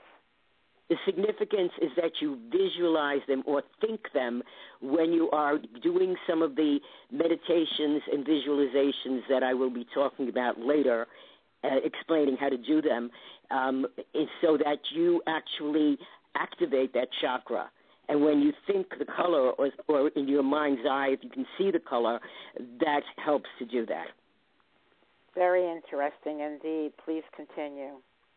The 0.89 0.97
significance 1.05 1.71
is 1.81 1.91
that 1.95 2.11
you 2.21 2.37
visualize 2.51 3.21
them 3.27 3.41
or 3.45 3.63
think 3.79 4.01
them 4.13 4.43
when 4.81 5.13
you 5.13 5.29
are 5.31 5.57
doing 5.81 6.15
some 6.27 6.41
of 6.41 6.55
the 6.55 6.79
meditations 7.09 8.01
and 8.11 8.25
visualizations 8.25 9.21
that 9.29 9.43
I 9.43 9.53
will 9.53 9.69
be 9.69 9.87
talking 9.93 10.27
about 10.27 10.59
later, 10.59 11.07
uh, 11.63 11.77
explaining 11.83 12.35
how 12.37 12.49
to 12.49 12.57
do 12.57 12.81
them, 12.81 13.09
um, 13.49 13.87
so 14.41 14.57
that 14.57 14.79
you 14.93 15.21
actually 15.25 15.97
activate 16.35 16.93
that 16.93 17.07
chakra. 17.21 17.71
And 18.09 18.23
when 18.23 18.41
you 18.41 18.51
think 18.67 18.87
the 18.99 19.05
color, 19.05 19.51
or, 19.51 19.69
or 19.87 20.09
in 20.09 20.27
your 20.27 20.43
mind's 20.43 20.81
eye, 20.89 21.09
if 21.11 21.19
you 21.23 21.29
can 21.29 21.45
see 21.57 21.71
the 21.71 21.79
color, 21.79 22.19
that 22.79 23.01
helps 23.23 23.49
to 23.59 23.65
do 23.65 23.85
that. 23.85 24.07
Very 25.35 25.65
interesting 25.65 26.41
indeed. 26.41 26.91
Please 27.03 27.23
continue. 27.35 27.93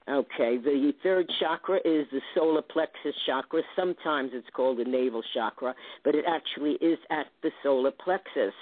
Okay, 0.08 0.56
the 0.56 0.92
third 1.02 1.28
chakra 1.40 1.78
is 1.78 2.06
the 2.12 2.20
solar 2.32 2.62
plexus 2.62 3.14
chakra. 3.26 3.62
Sometimes 3.74 4.30
it's 4.34 4.46
called 4.54 4.78
the 4.78 4.84
navel 4.84 5.20
chakra, 5.34 5.74
but 6.04 6.14
it 6.14 6.24
actually 6.28 6.74
is 6.74 6.98
at 7.10 7.26
the 7.42 7.50
solar 7.64 7.90
plexus, 7.90 8.54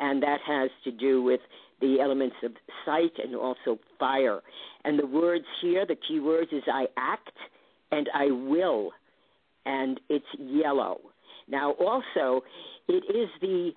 and 0.00 0.20
that 0.24 0.40
has 0.44 0.70
to 0.82 0.90
do 0.90 1.22
with 1.22 1.40
the 1.80 2.00
elements 2.00 2.34
of 2.42 2.50
sight 2.84 3.12
and 3.22 3.36
also 3.36 3.78
fire. 4.00 4.40
And 4.84 4.98
the 4.98 5.06
words 5.06 5.44
here, 5.62 5.86
the 5.86 5.94
key 5.94 6.18
words 6.18 6.50
is 6.50 6.64
I 6.66 6.86
act 6.96 7.30
and 7.92 8.08
I 8.12 8.32
will, 8.32 8.90
and 9.68 10.00
it's 10.08 10.26
yellow. 10.38 10.98
Now, 11.46 11.72
also, 11.72 12.42
it 12.88 13.04
is 13.14 13.28
the 13.40 13.72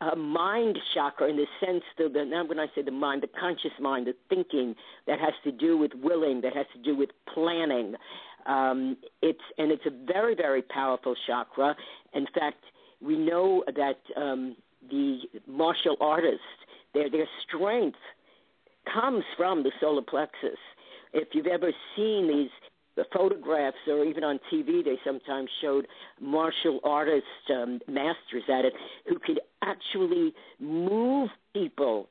uh, 0.00 0.14
mind 0.14 0.78
chakra 0.94 1.28
in 1.28 1.36
the 1.36 1.46
sense 1.64 1.82
that 1.98 2.12
the, 2.14 2.24
now 2.24 2.46
when 2.46 2.60
I 2.60 2.66
say 2.74 2.82
the 2.82 2.92
mind, 2.92 3.22
the 3.22 3.28
conscious 3.38 3.72
mind, 3.80 4.06
the 4.06 4.14
thinking 4.28 4.76
that 5.08 5.18
has 5.18 5.34
to 5.44 5.50
do 5.50 5.76
with 5.76 5.90
willing, 6.00 6.40
that 6.42 6.54
has 6.54 6.66
to 6.74 6.82
do 6.82 6.96
with 6.96 7.10
planning. 7.34 7.94
Um, 8.46 8.96
it's 9.20 9.40
and 9.58 9.72
it's 9.72 9.84
a 9.86 10.06
very 10.06 10.34
very 10.34 10.62
powerful 10.62 11.14
chakra. 11.26 11.74
In 12.14 12.26
fact, 12.32 12.62
we 13.00 13.18
know 13.18 13.64
that 13.74 13.98
um, 14.16 14.56
the 14.88 15.18
martial 15.46 15.96
artists, 16.00 16.40
their 16.94 17.10
their 17.10 17.28
strength 17.46 17.98
comes 18.94 19.24
from 19.36 19.64
the 19.64 19.72
solar 19.80 20.02
plexus. 20.02 20.58
If 21.12 21.28
you've 21.32 21.46
ever 21.46 21.72
seen 21.96 22.28
these 22.28 22.50
the 22.98 23.04
photographs, 23.16 23.76
or 23.86 24.04
even 24.04 24.24
on 24.24 24.40
TV, 24.52 24.84
they 24.84 24.98
sometimes 25.04 25.48
showed 25.62 25.86
martial 26.20 26.80
artists, 26.82 27.28
um, 27.48 27.78
masters 27.86 28.42
at 28.52 28.64
it, 28.64 28.72
who 29.08 29.20
could 29.20 29.38
actually 29.62 30.34
move 30.58 31.30
people 31.54 32.08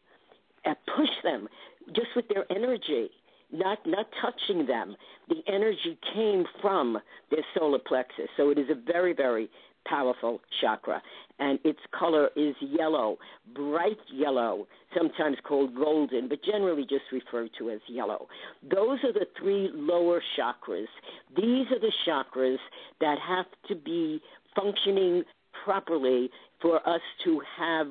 and 0.63 0.77
push 0.95 1.09
them 1.25 1.49
just 1.93 2.07
with 2.15 2.25
their 2.29 2.49
energy, 2.49 3.09
not 3.51 3.79
not 3.85 4.07
touching 4.21 4.65
them. 4.65 4.95
The 5.27 5.43
energy 5.47 5.97
came 6.13 6.45
from 6.61 6.97
their 7.31 7.43
solar 7.53 7.79
plexus, 7.79 8.29
so 8.37 8.49
it 8.49 8.57
is 8.57 8.69
a 8.69 8.75
very 8.75 9.13
very 9.13 9.49
powerful 9.89 10.41
chakra. 10.61 11.01
And 11.39 11.59
its 11.63 11.79
color 11.97 12.29
is 12.35 12.55
yellow, 12.59 13.17
bright 13.53 13.99
yellow, 14.11 14.67
sometimes 14.97 15.37
called 15.43 15.75
golden, 15.75 16.27
but 16.29 16.43
generally 16.43 16.83
just 16.83 17.05
referred 17.11 17.51
to 17.59 17.69
as 17.69 17.79
yellow. 17.87 18.27
Those 18.63 18.99
are 19.03 19.13
the 19.13 19.27
three 19.39 19.69
lower 19.73 20.21
chakras. 20.37 20.87
These 21.35 21.67
are 21.71 21.79
the 21.79 21.91
chakras 22.07 22.57
that 23.01 23.17
have 23.19 23.45
to 23.67 23.75
be 23.75 24.19
functioning 24.55 25.23
properly 25.63 26.29
for 26.61 26.77
us 26.87 27.01
to 27.23 27.41
have 27.57 27.87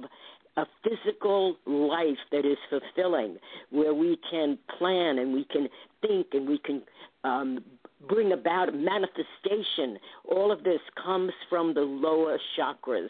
a 0.56 0.66
physical 0.82 1.56
life 1.66 2.18
that 2.32 2.46
is 2.46 2.58
fulfilling, 2.70 3.36
where 3.70 3.94
we 3.94 4.18
can 4.30 4.58
plan 4.78 5.18
and 5.18 5.32
we 5.32 5.44
can 5.44 5.68
think 6.00 6.28
and 6.32 6.48
we 6.48 6.58
can 6.58 6.82
um, 7.24 7.62
bring 8.08 8.32
about 8.32 8.74
manifestation. 8.74 9.98
All 10.24 10.52
of 10.52 10.64
this 10.64 10.80
comes 11.02 11.32
from 11.48 11.74
the 11.74 11.80
lower 11.80 12.38
chakras. 12.58 13.08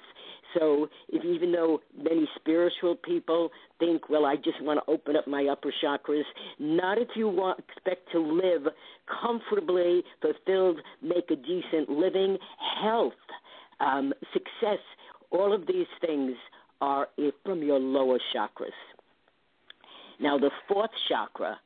So, 0.58 0.88
if, 1.08 1.24
even 1.24 1.52
though 1.52 1.80
many 1.96 2.28
spiritual 2.36 2.96
people 2.96 3.50
think, 3.78 4.08
well, 4.08 4.24
I 4.24 4.36
just 4.36 4.62
want 4.62 4.80
to 4.84 4.90
open 4.90 5.16
up 5.16 5.26
my 5.26 5.46
upper 5.46 5.72
chakras, 5.84 6.22
not 6.58 6.98
if 6.98 7.08
you 7.14 7.28
want 7.28 7.58
expect 7.58 8.10
to 8.12 8.20
live 8.20 8.72
comfortably, 9.20 10.02
fulfilled, 10.22 10.80
make 11.02 11.30
a 11.30 11.36
decent 11.36 11.90
living, 11.90 12.38
health, 12.82 13.12
um, 13.80 14.12
success. 14.32 14.78
All 15.30 15.52
of 15.52 15.66
these 15.66 15.86
things 16.00 16.36
your 17.76 17.84
lower 17.84 18.18
chakras. 18.34 18.70
Now, 20.20 20.38
the 20.38 20.50
fourth 20.68 20.90
chakra 21.08 21.58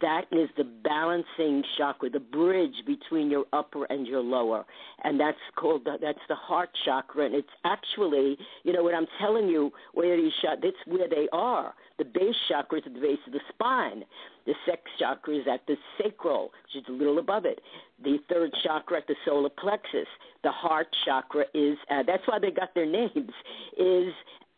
that 0.00 0.24
is 0.32 0.48
the 0.56 0.64
balancing 0.64 1.62
chakra, 1.76 2.08
the 2.08 2.20
bridge 2.20 2.74
between 2.86 3.30
your 3.30 3.44
upper 3.52 3.84
and 3.84 4.06
your 4.06 4.20
lower, 4.20 4.64
and 5.04 5.20
that's 5.20 5.36
called 5.56 5.84
the, 5.84 5.98
that's 6.00 6.18
the 6.28 6.34
heart 6.34 6.70
chakra. 6.84 7.26
And 7.26 7.34
it's 7.34 7.48
actually, 7.64 8.38
you 8.62 8.72
know, 8.72 8.82
what 8.82 8.94
I'm 8.94 9.06
telling 9.20 9.48
you, 9.48 9.70
where 9.92 10.16
these 10.16 10.32
chakras, 10.42 10.62
that's 10.62 10.76
where 10.86 11.08
they 11.08 11.28
are. 11.32 11.74
The 11.98 12.04
base 12.04 12.34
chakra 12.48 12.78
is 12.78 12.84
at 12.86 12.94
the 12.94 13.00
base 13.00 13.18
of 13.26 13.32
the 13.32 13.40
spine. 13.50 14.04
The 14.46 14.54
sex 14.66 14.80
chakra 14.98 15.36
is 15.36 15.46
at 15.52 15.60
the 15.66 15.76
sacral, 16.02 16.50
which 16.64 16.82
is 16.82 16.88
a 16.88 16.92
little 16.92 17.18
above 17.18 17.44
it. 17.44 17.60
The 18.02 18.16
third 18.30 18.50
chakra 18.62 18.98
at 18.98 19.06
the 19.06 19.14
solar 19.26 19.50
plexus. 19.50 20.08
The 20.42 20.50
heart 20.50 20.88
chakra 21.04 21.44
is, 21.54 21.76
uh, 21.90 22.02
that's 22.06 22.26
why 22.26 22.38
they 22.38 22.50
got 22.50 22.74
their 22.74 22.86
names, 22.86 23.30
is 23.78 24.12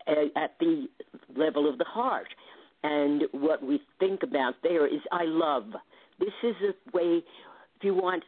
at 0.07 0.55
the 0.59 0.87
level 1.35 1.69
of 1.69 1.77
the 1.77 1.85
heart. 1.85 2.27
And 2.83 3.23
what 3.31 3.63
we 3.63 3.81
think 3.99 4.21
about 4.23 4.55
there 4.61 4.85
is 4.87 5.01
I 5.11 5.23
love. 5.25 5.73
This 6.19 6.33
is 6.43 6.55
a 6.61 6.97
way, 6.97 7.23
if 7.77 7.83
you 7.83 7.95
want 7.95 8.23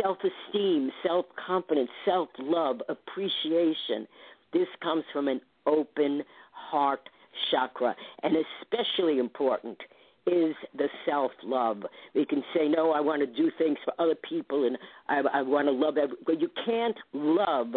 self 0.00 0.18
esteem, 0.18 0.90
self 1.06 1.26
confidence, 1.46 1.90
self 2.04 2.28
love, 2.38 2.80
appreciation, 2.88 4.06
this 4.52 4.68
comes 4.82 5.04
from 5.12 5.28
an 5.28 5.40
open 5.66 6.22
heart 6.52 7.08
chakra. 7.50 7.94
And 8.22 8.34
especially 8.62 9.18
important 9.18 9.78
is 10.26 10.54
the 10.76 10.88
self 11.06 11.32
love. 11.42 11.84
We 12.14 12.24
can 12.24 12.42
say, 12.54 12.68
no, 12.68 12.92
I 12.92 13.00
want 13.00 13.20
to 13.20 13.26
do 13.26 13.50
things 13.58 13.78
for 13.84 13.92
other 13.98 14.16
people 14.28 14.66
and 14.66 14.78
I, 15.08 15.38
I 15.38 15.42
want 15.42 15.66
to 15.68 15.72
love 15.72 15.96
everyone. 15.96 16.24
But 16.26 16.40
you 16.40 16.50
can't 16.64 16.96
love 17.12 17.74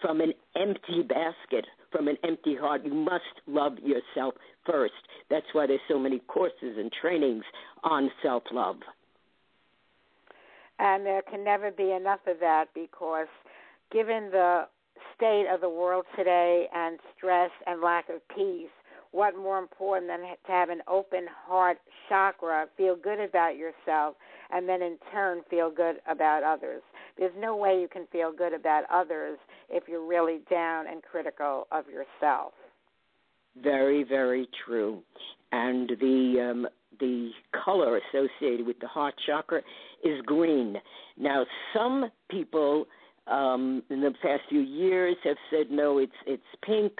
from 0.00 0.20
an 0.20 0.32
empty 0.56 1.02
basket, 1.02 1.66
from 1.96 2.08
an 2.08 2.16
empty 2.24 2.54
heart. 2.54 2.84
You 2.84 2.92
must 2.92 3.24
love 3.46 3.78
yourself 3.78 4.34
first. 4.66 4.94
That's 5.30 5.46
why 5.52 5.66
there's 5.66 5.80
so 5.88 5.98
many 5.98 6.18
courses 6.28 6.76
and 6.76 6.92
trainings 7.00 7.44
on 7.82 8.10
self 8.22 8.42
love. 8.52 8.76
And 10.78 11.06
there 11.06 11.22
can 11.22 11.42
never 11.42 11.70
be 11.70 11.92
enough 11.92 12.20
of 12.26 12.38
that 12.40 12.66
because, 12.74 13.28
given 13.90 14.30
the 14.30 14.64
state 15.16 15.46
of 15.52 15.62
the 15.62 15.70
world 15.70 16.04
today 16.16 16.66
and 16.74 16.98
stress 17.16 17.50
and 17.66 17.80
lack 17.80 18.10
of 18.10 18.20
peace, 18.28 18.68
what 19.12 19.34
more 19.34 19.58
important 19.58 20.08
than 20.08 20.20
to 20.20 20.52
have 20.52 20.68
an 20.68 20.82
open 20.86 21.26
heart 21.46 21.78
chakra, 22.10 22.66
feel 22.76 22.94
good 22.94 23.20
about 23.20 23.56
yourself, 23.56 24.16
and 24.50 24.68
then 24.68 24.82
in 24.82 24.98
turn 25.10 25.40
feel 25.48 25.70
good 25.70 25.96
about 26.06 26.42
others? 26.42 26.82
There's 27.16 27.32
no 27.38 27.56
way 27.56 27.80
you 27.80 27.88
can 27.88 28.06
feel 28.12 28.30
good 28.30 28.52
about 28.52 28.84
others 28.92 29.38
if 29.70 29.84
you're 29.88 30.06
really 30.06 30.40
down 30.50 30.86
and 30.86 31.02
critical 31.02 31.66
of 31.72 31.84
yourself. 31.88 32.52
Very, 33.62 34.04
very 34.04 34.48
true. 34.66 35.02
And 35.52 35.90
the 36.00 36.50
um, 36.50 36.66
the 37.00 37.30
color 37.64 37.98
associated 37.98 38.66
with 38.66 38.78
the 38.80 38.86
heart 38.86 39.14
chakra 39.26 39.60
is 40.04 40.20
green. 40.24 40.76
Now, 41.18 41.44
some 41.74 42.10
people 42.30 42.86
um, 43.26 43.82
in 43.90 44.00
the 44.00 44.12
past 44.22 44.42
few 44.48 44.60
years 44.60 45.16
have 45.24 45.36
said 45.50 45.70
no, 45.70 45.98
it's 45.98 46.12
it's 46.26 46.42
pink, 46.64 46.92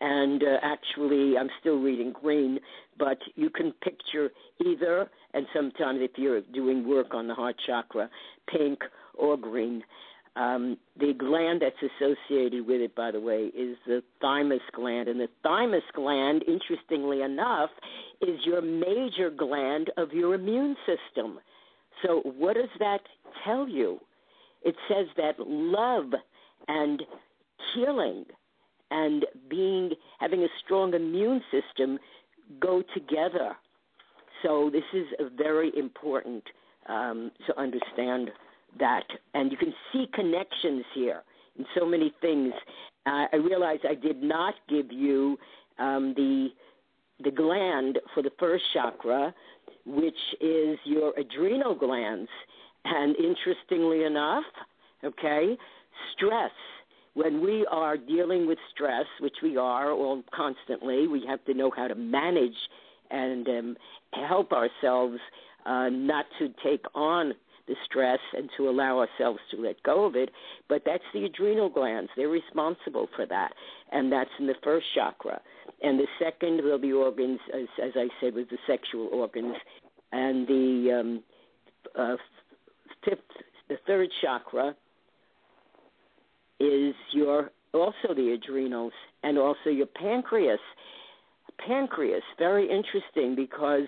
and 0.00 0.42
uh, 0.42 0.56
actually, 0.62 1.36
I'm 1.38 1.48
still 1.60 1.80
reading 1.80 2.12
green, 2.12 2.58
but 2.98 3.18
you 3.34 3.50
can 3.50 3.72
picture 3.82 4.30
either, 4.64 5.08
and 5.34 5.46
sometimes 5.54 6.00
if 6.02 6.12
you're 6.16 6.40
doing 6.52 6.88
work 6.88 7.14
on 7.14 7.26
the 7.26 7.34
heart 7.34 7.56
chakra, 7.66 8.08
pink 8.48 8.80
or 9.14 9.36
green. 9.36 9.82
Um, 10.34 10.78
the 10.98 11.12
gland 11.12 11.60
that's 11.60 11.76
associated 12.00 12.66
with 12.66 12.80
it, 12.80 12.94
by 12.94 13.10
the 13.10 13.20
way, 13.20 13.50
is 13.54 13.76
the 13.86 14.02
thymus 14.20 14.62
gland. 14.74 15.08
And 15.08 15.20
the 15.20 15.28
thymus 15.42 15.82
gland, 15.94 16.42
interestingly 16.48 17.20
enough, 17.20 17.70
is 18.22 18.40
your 18.44 18.62
major 18.62 19.30
gland 19.30 19.90
of 19.96 20.12
your 20.12 20.34
immune 20.34 20.76
system. 20.86 21.38
So, 22.02 22.22
what 22.24 22.54
does 22.54 22.70
that 22.78 23.00
tell 23.44 23.68
you? 23.68 24.00
It 24.62 24.74
says 24.88 25.06
that 25.16 25.34
love 25.38 26.12
and 26.68 27.02
healing 27.74 28.24
and 28.90 29.26
being 29.48 29.90
having 30.20 30.42
a 30.42 30.48
strong 30.64 30.94
immune 30.94 31.42
system 31.50 31.98
go 32.60 32.82
together. 32.94 33.56
So 34.42 34.70
this 34.70 34.84
is 34.92 35.06
very 35.36 35.72
important 35.76 36.44
um, 36.88 37.30
to 37.46 37.58
understand 37.58 38.30
that, 38.78 39.04
and 39.34 39.50
you 39.50 39.56
can 39.56 39.72
see 39.92 40.06
connections 40.14 40.84
here 40.94 41.22
in 41.58 41.64
so 41.78 41.84
many 41.86 42.12
things. 42.20 42.52
Uh, 43.06 43.26
I 43.32 43.36
realize 43.36 43.78
I 43.88 43.94
did 43.94 44.22
not 44.22 44.54
give 44.68 44.90
you 44.90 45.38
um, 45.78 46.14
the 46.16 46.48
the 47.22 47.30
gland 47.30 48.00
for 48.14 48.22
the 48.22 48.32
first 48.38 48.64
chakra, 48.72 49.32
which 49.86 50.14
is 50.40 50.78
your 50.84 51.12
adrenal 51.16 51.74
glands, 51.74 52.28
and 52.84 53.14
interestingly 53.16 54.04
enough, 54.04 54.44
okay, 55.04 55.56
stress. 56.14 56.50
When 57.14 57.42
we 57.42 57.66
are 57.70 57.96
dealing 57.96 58.46
with 58.46 58.58
stress, 58.74 59.04
which 59.20 59.36
we 59.42 59.56
are 59.56 59.92
all 59.92 60.22
constantly, 60.34 61.06
we 61.06 61.24
have 61.28 61.44
to 61.44 61.54
know 61.54 61.70
how 61.70 61.86
to 61.86 61.94
manage 61.94 62.56
and 63.10 63.46
um, 63.48 63.76
help 64.14 64.52
ourselves 64.52 65.18
uh, 65.66 65.90
not 65.90 66.24
to 66.38 66.48
take 66.64 66.84
on 66.94 67.34
the 67.66 67.74
stress 67.84 68.18
and 68.36 68.50
to 68.56 68.68
allow 68.68 68.98
ourselves 68.98 69.38
to 69.50 69.60
let 69.60 69.82
go 69.82 70.04
of 70.04 70.16
it. 70.16 70.30
But 70.68 70.82
that's 70.84 71.04
the 71.14 71.24
adrenal 71.24 71.68
glands. 71.68 72.10
They're 72.16 72.28
responsible 72.28 73.08
for 73.14 73.26
that. 73.26 73.52
And 73.90 74.10
that's 74.10 74.30
in 74.38 74.46
the 74.46 74.54
first 74.64 74.86
chakra. 74.94 75.40
And 75.82 75.98
the 75.98 76.06
second 76.18 76.62
will 76.62 76.78
be 76.78 76.92
organs, 76.92 77.40
as, 77.54 77.68
as 77.82 77.92
I 77.96 78.08
said, 78.20 78.34
was 78.34 78.46
the 78.50 78.58
sexual 78.66 79.08
organs. 79.12 79.56
And 80.12 80.46
the 80.46 81.00
um, 81.00 81.22
uh, 81.98 82.16
fifth, 83.04 83.20
the 83.68 83.76
third 83.86 84.08
chakra 84.20 84.74
is 86.60 86.94
your 87.12 87.50
also 87.74 88.14
the 88.14 88.32
adrenals 88.32 88.92
and 89.22 89.38
also 89.38 89.70
your 89.70 89.86
pancreas. 89.86 90.60
Pancreas, 91.66 92.22
very 92.38 92.64
interesting 92.64 93.34
because 93.34 93.86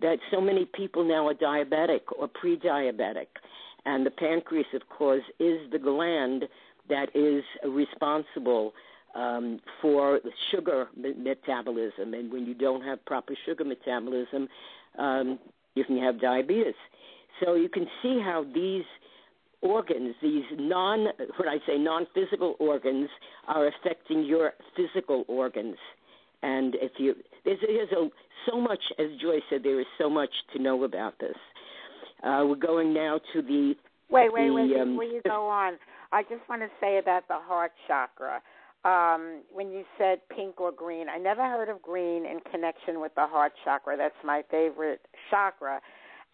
that 0.00 0.18
so 0.30 0.40
many 0.40 0.64
people 0.64 1.04
now 1.04 1.28
are 1.28 1.34
diabetic 1.34 2.00
or 2.18 2.28
pre-diabetic, 2.28 3.26
and 3.84 4.06
the 4.06 4.10
pancreas, 4.10 4.66
of 4.74 4.88
course, 4.88 5.22
is 5.38 5.70
the 5.70 5.78
gland 5.78 6.44
that 6.88 7.14
is 7.14 7.44
responsible 7.64 8.72
um, 9.14 9.60
for 9.80 10.20
sugar 10.50 10.88
metabolism. 10.96 12.14
And 12.14 12.32
when 12.32 12.46
you 12.46 12.54
don't 12.54 12.82
have 12.82 13.04
proper 13.04 13.34
sugar 13.44 13.64
metabolism, 13.64 14.48
um, 14.98 15.38
you 15.74 15.84
can 15.84 15.98
have 15.98 16.20
diabetes. 16.20 16.74
So 17.42 17.54
you 17.54 17.68
can 17.68 17.86
see 18.02 18.20
how 18.20 18.44
these 18.54 18.84
organs, 19.60 20.14
these 20.22 20.44
non, 20.58 21.08
what 21.36 21.48
I 21.48 21.58
say, 21.66 21.78
non-physical 21.78 22.56
organs, 22.58 23.08
are 23.48 23.68
affecting 23.68 24.24
your 24.24 24.52
physical 24.76 25.24
organs. 25.28 25.76
And 26.42 26.74
if 26.76 26.92
you, 26.98 27.14
there's, 27.44 27.58
there's 27.60 27.92
a, 27.92 28.08
so 28.50 28.60
much, 28.60 28.80
as 28.98 29.06
Joy 29.20 29.38
said, 29.48 29.62
there 29.62 29.80
is 29.80 29.86
so 29.98 30.10
much 30.10 30.30
to 30.54 30.62
know 30.62 30.84
about 30.84 31.18
this. 31.18 31.36
Uh, 32.22 32.44
we're 32.46 32.56
going 32.56 32.92
now 32.94 33.20
to 33.32 33.42
the. 33.42 33.74
Wait, 34.10 34.32
wait, 34.32 34.48
the, 34.48 34.54
wait. 34.54 34.80
Um, 34.80 34.90
before 34.90 35.04
you 35.04 35.22
go 35.24 35.48
on, 35.48 35.74
I 36.12 36.22
just 36.22 36.48
want 36.48 36.62
to 36.62 36.68
say 36.80 36.98
about 36.98 37.26
the 37.28 37.38
heart 37.38 37.72
chakra. 37.86 38.40
Um, 38.84 39.42
when 39.52 39.70
you 39.70 39.84
said 39.96 40.18
pink 40.34 40.60
or 40.60 40.72
green, 40.72 41.08
I 41.08 41.16
never 41.16 41.42
heard 41.42 41.68
of 41.68 41.80
green 41.80 42.26
in 42.26 42.40
connection 42.50 43.00
with 43.00 43.14
the 43.14 43.26
heart 43.26 43.52
chakra. 43.64 43.96
That's 43.96 44.14
my 44.24 44.42
favorite 44.50 45.00
chakra 45.30 45.80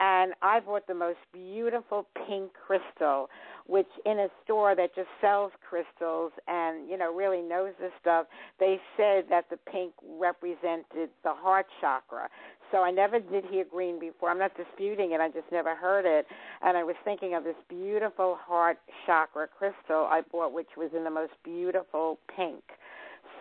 and 0.01 0.33
I 0.43 0.61
bought 0.61 0.87
the 0.87 0.95
most 0.95 1.19
beautiful 1.33 2.07
pink 2.27 2.53
crystal, 2.55 3.29
which 3.67 3.89
in 4.07 4.21
a 4.21 4.29
store 4.45 4.75
that 4.77 4.95
just 4.95 5.09
sells 5.21 5.53
crystals 5.69 6.33
and 6.47 6.89
you 6.89 6.97
know 6.97 7.13
really 7.13 7.43
knows 7.43 7.73
this 7.81 7.93
stuff. 8.01 8.27
They 8.61 8.79
said 8.97 9.25
that 9.31 9.47
the 9.51 9.59
pink 9.71 9.93
represented 10.03 11.11
the 11.25 11.35
heart 11.35 11.67
chakra. 11.81 12.29
So 12.71 12.79
I 12.79 12.91
never 12.91 13.19
did 13.19 13.45
hear 13.47 13.65
green 13.65 13.99
before. 13.99 14.31
I'm 14.31 14.39
not 14.39 14.53
disputing 14.57 15.13
it. 15.13 15.21
I 15.21 15.29
just 15.29 15.51
never 15.51 15.75
heard 15.75 16.05
it. 16.05 16.27
And 16.63 16.77
I 16.77 16.85
was 16.85 16.97
thinking 17.03 17.35
of 17.35 17.43
this 17.43 17.57
beautiful 17.69 18.37
heart 18.41 18.79
chakra 19.07 19.49
crystal 19.49 20.07
I 20.11 20.21
bought, 20.31 20.53
which 20.53 20.69
was 20.77 20.91
in 20.95 21.03
the 21.03 21.11
most 21.11 21.33
beautiful 21.43 22.19
pink. 22.37 22.63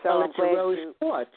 So 0.04 0.10
oh, 0.10 0.18
well, 0.20 0.30
it's 0.30 0.40
a 0.40 0.44
rose 0.44 0.96
quartz 1.00 1.32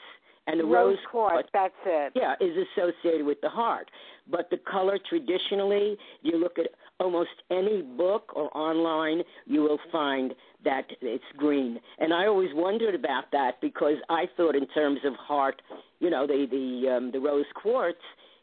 and 0.46 0.58
the 0.58 0.64
rose, 0.64 0.96
rose 0.96 0.98
quartz. 1.10 1.48
That's 1.52 1.74
it. 1.86 2.12
Yeah, 2.14 2.34
is 2.40 2.56
associated 2.76 3.24
with 3.26 3.40
the 3.40 3.48
heart. 3.48 3.90
But 4.30 4.50
the 4.50 4.58
color 4.58 4.98
traditionally, 5.08 5.96
you 6.22 6.38
look 6.38 6.58
at 6.58 6.68
almost 6.98 7.30
any 7.50 7.82
book 7.82 8.32
or 8.34 8.56
online, 8.56 9.22
you 9.46 9.62
will 9.62 9.78
find 9.90 10.34
that 10.64 10.84
it's 11.00 11.24
green. 11.36 11.78
And 11.98 12.12
I 12.12 12.26
always 12.26 12.50
wondered 12.54 12.94
about 12.94 13.24
that 13.32 13.60
because 13.60 13.96
I 14.08 14.26
thought 14.36 14.54
in 14.54 14.66
terms 14.68 15.00
of 15.04 15.14
heart, 15.14 15.62
you 15.98 16.10
know, 16.10 16.26
the 16.26 16.46
the 16.50 16.96
um, 16.96 17.10
the 17.12 17.20
rose 17.20 17.46
quartz 17.54 17.98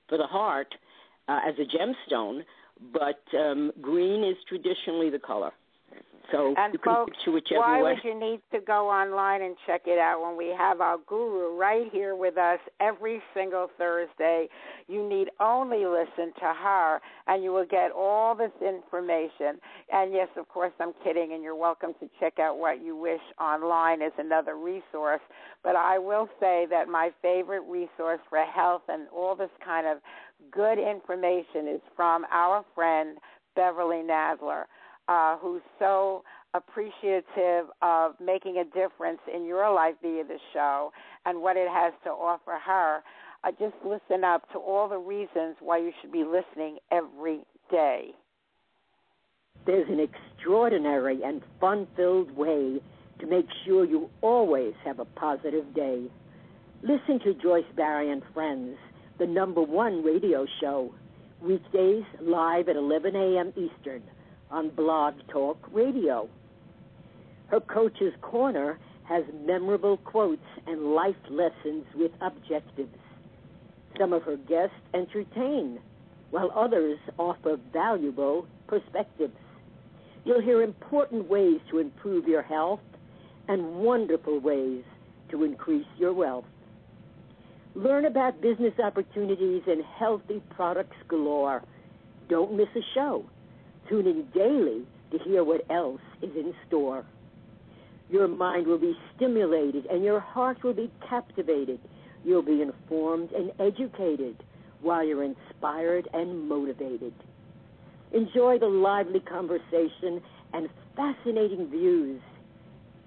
for 0.09 0.17
the 0.17 0.27
heart 0.27 0.73
uh, 1.27 1.39
as 1.47 1.55
a 1.59 1.65
gemstone, 1.65 2.41
but 2.93 3.21
um, 3.37 3.71
green 3.81 4.23
is 4.23 4.35
traditionally 4.47 5.09
the 5.09 5.19
color. 5.19 5.51
So 6.31 6.53
and 6.57 6.73
you 6.73 6.79
can 6.79 6.93
folks, 6.93 7.17
picture 7.25 7.57
why 7.57 7.81
way. 7.81 7.93
would 7.93 8.03
you 8.03 8.19
need 8.19 8.41
to 8.51 8.59
go 8.59 8.89
online 8.89 9.41
and 9.41 9.55
check 9.65 9.81
it 9.85 9.97
out 9.97 10.21
when 10.21 10.37
we 10.37 10.53
have 10.57 10.81
our 10.81 10.97
guru 11.07 11.57
right 11.57 11.87
here 11.91 12.15
with 12.15 12.37
us 12.37 12.59
every 12.79 13.21
single 13.33 13.69
Thursday? 13.77 14.47
You 14.87 15.07
need 15.07 15.29
only 15.39 15.85
listen 15.85 16.33
to 16.39 16.53
her, 16.53 16.99
and 17.27 17.43
you 17.43 17.51
will 17.51 17.65
get 17.65 17.91
all 17.91 18.35
this 18.35 18.51
information. 18.61 19.59
And 19.91 20.13
yes, 20.13 20.27
of 20.37 20.49
course, 20.49 20.73
I'm 20.79 20.93
kidding, 21.03 21.33
and 21.33 21.43
you're 21.43 21.55
welcome 21.55 21.93
to 21.99 22.09
check 22.19 22.39
out 22.39 22.57
what 22.57 22.83
you 22.83 22.95
wish 22.95 23.21
online 23.39 24.01
as 24.01 24.11
another 24.17 24.57
resource. 24.57 25.21
But 25.63 25.75
I 25.75 25.97
will 25.97 26.27
say 26.39 26.65
that 26.69 26.87
my 26.87 27.11
favorite 27.21 27.63
resource 27.69 28.19
for 28.29 28.43
health 28.43 28.83
and 28.89 29.07
all 29.15 29.35
this 29.35 29.49
kind 29.63 29.87
of 29.87 29.97
good 30.51 30.77
information 30.79 31.67
is 31.73 31.81
from 31.95 32.25
our 32.31 32.65
friend 32.75 33.17
Beverly 33.55 34.03
Nadler 34.03 34.65
uh, 35.07 35.37
who's 35.37 35.61
so 35.79 36.23
appreciative 36.53 37.65
of 37.81 38.13
making 38.19 38.57
a 38.57 38.63
difference 38.63 39.19
in 39.33 39.45
your 39.45 39.73
life 39.73 39.95
via 40.01 40.23
the 40.23 40.39
show 40.53 40.91
and 41.25 41.41
what 41.41 41.57
it 41.57 41.67
has 41.69 41.93
to 42.03 42.09
offer 42.09 42.57
her. 42.65 42.99
Uh, 43.43 43.51
just 43.51 43.75
listen 43.85 44.23
up 44.23 44.49
to 44.51 44.57
all 44.57 44.89
the 44.89 44.97
reasons 44.97 45.55
why 45.59 45.77
you 45.77 45.91
should 46.01 46.11
be 46.11 46.23
listening 46.23 46.77
every 46.91 47.41
day. 47.69 48.09
There's 49.65 49.89
an 49.89 49.99
extraordinary 49.99 51.21
and 51.23 51.41
fun 51.59 51.87
filled 51.95 52.31
way 52.35 52.81
to 53.19 53.27
make 53.27 53.47
sure 53.65 53.85
you 53.85 54.09
always 54.21 54.73
have 54.85 54.99
a 54.99 55.05
positive 55.05 55.73
day. 55.75 56.05
Listen 56.83 57.19
to 57.19 57.33
Joyce 57.33 57.65
Barrie 57.75 58.11
and 58.11 58.21
Friends, 58.33 58.77
the 59.19 59.25
number 59.25 59.61
one 59.61 60.03
radio 60.03 60.45
show, 60.61 60.93
weekdays 61.41 62.03
live 62.21 62.69
at 62.69 62.75
11 62.75 63.15
a.m. 63.15 63.53
Eastern 63.55 64.03
on 64.51 64.69
Blog 64.69 65.15
Talk 65.27 65.57
Radio. 65.71 66.29
Her 67.47 67.59
Coach's 67.59 68.13
Corner 68.21 68.79
has 69.03 69.23
memorable 69.45 69.97
quotes 69.97 70.41
and 70.65 70.93
life 70.93 71.15
lessons 71.29 71.85
with 71.95 72.11
objectives. 72.21 72.95
Some 73.97 74.13
of 74.13 74.23
her 74.23 74.37
guests 74.37 74.75
entertain, 74.93 75.79
while 76.31 76.51
others 76.55 76.99
offer 77.17 77.57
valuable 77.71 78.47
perspectives. 78.67 79.33
You'll 80.25 80.41
hear 80.41 80.61
important 80.61 81.29
ways 81.29 81.61
to 81.71 81.79
improve 81.79 82.27
your 82.27 82.41
health 82.41 82.81
and 83.47 83.75
wonderful 83.77 84.39
ways 84.39 84.83
to 85.31 85.43
increase 85.43 85.87
your 85.97 86.13
wealth. 86.13 86.45
Learn 87.75 88.05
about 88.05 88.41
business 88.41 88.73
opportunities 88.83 89.63
and 89.67 89.83
healthy 89.97 90.41
products 90.49 90.97
galore. 91.07 91.63
Don't 92.27 92.57
miss 92.57 92.67
a 92.75 92.81
show. 92.93 93.25
Tune 93.89 94.07
in 94.07 94.27
daily 94.33 94.83
to 95.11 95.19
hear 95.19 95.43
what 95.43 95.61
else 95.69 96.01
is 96.21 96.35
in 96.35 96.53
store. 96.67 97.05
Your 98.09 98.27
mind 98.27 98.67
will 98.67 98.77
be 98.77 98.97
stimulated 99.15 99.85
and 99.85 100.03
your 100.03 100.19
heart 100.19 100.63
will 100.63 100.73
be 100.73 100.91
captivated. 101.09 101.79
You'll 102.23 102.41
be 102.41 102.61
informed 102.61 103.31
and 103.31 103.51
educated 103.59 104.43
while 104.81 105.05
you're 105.05 105.23
inspired 105.23 106.07
and 106.13 106.47
motivated. 106.47 107.13
Enjoy 108.11 108.57
the 108.57 108.67
lively 108.67 109.19
conversation 109.19 110.21
and 110.53 110.69
fascinating 110.95 111.69
views. 111.69 112.21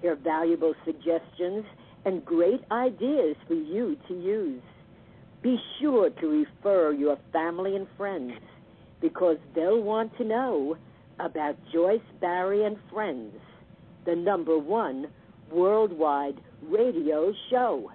Hear 0.01 0.17
valuable 0.17 0.75
suggestions 0.85 1.65
and 2.05 2.25
great 2.25 2.63
ideas 2.71 3.37
for 3.47 3.55
you 3.55 3.97
to 4.09 4.15
use. 4.15 4.63
Be 5.43 5.59
sure 5.81 6.11
to 6.11 6.27
refer 6.27 6.93
your 6.93 7.19
family 7.33 7.77
and 7.77 7.87
friends 7.97 8.33
because 9.01 9.37
they'll 9.55 9.83
want 9.83 10.17
to 10.19 10.25
know 10.25 10.77
about 11.19 11.57
Joyce 11.73 12.01
Barrie 12.21 12.65
and 12.65 12.77
Friends, 12.93 13.35
the 14.07 14.17
number 14.17 14.59
one 14.59 15.07
worldwide 15.51 16.41
radio 16.63 17.33
show. 17.51 17.91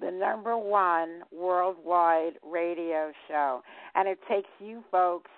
The 0.00 0.10
number 0.10 0.56
one 0.56 1.22
worldwide 1.32 2.34
radio 2.44 3.10
show. 3.26 3.62
And 3.94 4.08
it 4.08 4.18
takes 4.28 4.48
you 4.60 4.84
folks 4.90 5.30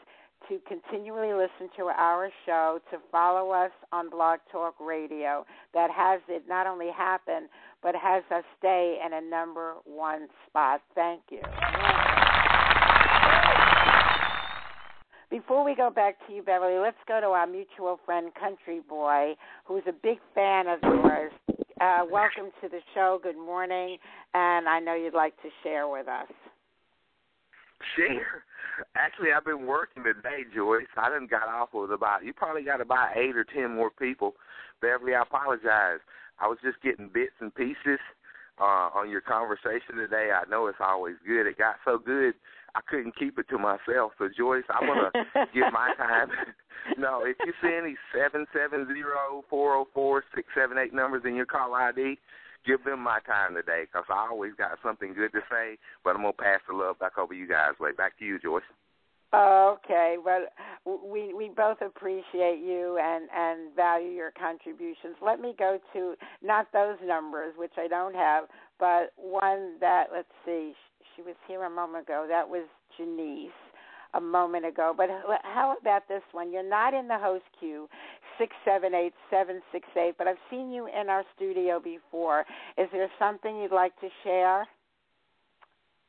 to 0.49 0.59
continually 0.69 1.33
listen 1.33 1.71
to 1.77 1.85
our 1.85 2.31
show, 2.45 2.79
to 2.91 2.99
follow 3.11 3.51
us 3.51 3.71
on 3.93 4.11
Blog 4.11 4.41
Talk 4.51 4.75
Radio. 4.81 5.47
That 5.75 5.91
has 5.91 6.21
it 6.29 6.45
not 6.49 6.67
only 6.67 6.91
happen, 6.97 7.49
but 7.83 7.95
has 7.95 8.23
us 8.31 8.45
stay 8.59 8.99
in 9.05 9.13
a 9.13 9.21
number 9.21 9.75
one 9.85 10.29
spot. 10.49 10.83
Thank 10.95 11.23
you. 11.31 11.41
Before 15.31 15.65
we 15.65 15.77
go 15.77 15.91
back 15.91 16.17
to 16.27 16.35
you, 16.35 16.43
Beverly, 16.43 16.81
let's 16.81 16.97
go 17.07 17.21
to 17.21 17.29
our 17.29 17.47
mutual 17.47 18.01
friend, 18.05 18.33
Country 18.35 18.81
Boy, 18.89 19.35
who's 19.65 19.85
a 19.87 19.93
big 19.93 20.19
fan 20.35 20.67
of 20.67 20.81
yours. 20.83 21.31
Uh, 21.81 22.01
welcome 22.11 22.51
to 22.61 22.69
the 22.69 22.81
show. 22.95 23.21
Good 23.23 23.39
morning, 23.39 23.97
and 24.35 24.69
I 24.69 24.81
know 24.81 24.97
you'd 24.97 25.15
like 25.15 25.37
to 25.43 25.49
share 25.63 25.87
with 25.87 26.09
us. 26.09 26.27
Share. 27.97 28.43
Actually, 28.97 29.29
I've 29.35 29.45
been 29.45 29.67
working 29.67 30.03
today, 30.03 30.43
Joyce. 30.53 30.91
I 30.97 31.09
done 31.09 31.29
got 31.31 31.47
off 31.47 31.69
with 31.73 31.93
about 31.93 32.25
you 32.25 32.33
probably 32.33 32.65
got 32.65 32.81
about 32.81 33.17
eight 33.17 33.37
or 33.37 33.45
ten 33.45 33.77
more 33.77 33.91
people. 33.91 34.35
Beverly, 34.83 35.15
I 35.15 35.23
apologize. 35.23 36.01
I 36.41 36.49
was 36.49 36.59
just 36.61 36.83
getting 36.83 37.09
bits 37.09 37.35
and 37.39 37.55
pieces 37.55 38.01
uh, 38.61 38.91
on 38.95 39.09
your 39.09 39.21
conversation 39.21 39.95
today. 39.97 40.31
I 40.35 40.49
know 40.51 40.67
it's 40.67 40.79
always 40.81 41.17
good. 41.25 41.47
It 41.47 41.57
got 41.57 41.77
so 41.85 41.99
good 41.99 42.35
I 42.75 42.81
couldn't 42.89 43.17
keep 43.17 43.39
it 43.39 43.49
to 43.51 43.59
myself. 43.59 44.13
So 44.19 44.29
Joyce, 44.37 44.65
I'm 44.71 44.87
gonna 44.87 45.11
give 45.55 45.73
my 45.73 45.93
time. 45.97 46.29
no, 46.99 47.25
if 47.25 47.37
you 47.45 47.53
see 47.63 47.75
any 47.75 47.97
seven 48.15 48.47
seven 48.53 48.87
zero 48.87 49.45
four 49.49 49.75
zero 49.75 49.89
four 49.95 50.25
six 50.35 50.49
seven 50.55 50.79
eight 50.79 50.95
numbers 50.95 51.23
in 51.25 51.35
your 51.35 51.47
call 51.47 51.75
ID, 51.75 52.19
give 52.67 52.85
them 52.85 53.01
my 53.01 53.19
time 53.27 53.55
today 53.55 53.85
because 53.91 54.07
I 54.11 54.29
always 54.31 54.53
got 54.57 54.79
something 54.83 55.15
good 55.15 55.33
to 55.33 55.41
say. 55.51 55.79
But 56.05 56.17
I'm 56.17 56.23
gonna 56.23 56.33
pass 56.33 56.61
the 56.69 56.77
love 56.77 56.99
back 56.99 57.19
over 57.19 57.35
you 57.35 57.49
guys. 57.49 57.79
Way 57.81 57.93
back 57.93 58.19
to 58.19 58.25
you, 58.25 58.39
Joyce. 58.39 58.63
Okay, 59.33 60.17
well, 60.25 60.47
we 60.85 61.33
we 61.33 61.51
both 61.57 61.79
appreciate 61.81 62.59
you 62.59 62.99
and 63.01 63.29
and 63.33 63.77
value 63.77 64.11
your 64.11 64.33
contributions. 64.33 65.15
Let 65.23 65.41
me 65.41 65.55
go 65.57 65.79
to 65.93 66.15
not 66.43 66.67
those 66.73 66.97
numbers, 67.05 67.55
which 67.57 67.75
I 67.79 67.87
don't 67.87 68.15
have, 68.15 68.45
but 68.81 69.13
one 69.17 69.79
that 69.79 70.07
let's 70.13 70.27
see, 70.45 70.73
she 71.21 71.27
was 71.27 71.37
here 71.47 71.65
a 71.65 71.71
moment 71.71 72.05
ago. 72.05 72.27
That 72.29 72.49
was 72.49 72.65
Janice 72.97 73.51
a 74.15 74.21
moment 74.21 74.67
ago. 74.67 74.95
But 74.97 75.09
how 75.43 75.77
about 75.81 76.09
this 76.09 76.23
one? 76.33 76.53
You're 76.53 76.69
not 76.69 76.95
in 76.95 77.09
the 77.09 77.19
host 77.19 77.45
queue, 77.59 77.89
six 78.39 78.55
seven 78.65 78.95
eight 78.95 79.15
seven 79.31 79.61
six 79.73 79.87
eight. 79.97 80.15
But 80.19 80.27
I've 80.27 80.37
seen 80.51 80.71
you 80.71 80.87
in 80.87 81.09
our 81.09 81.25
studio 81.37 81.81
before. 81.81 82.45
Is 82.79 82.89
there 82.93 83.09
something 83.19 83.57
you'd 83.57 83.73
like 83.73 83.99
to 84.01 84.09
share? 84.25 84.67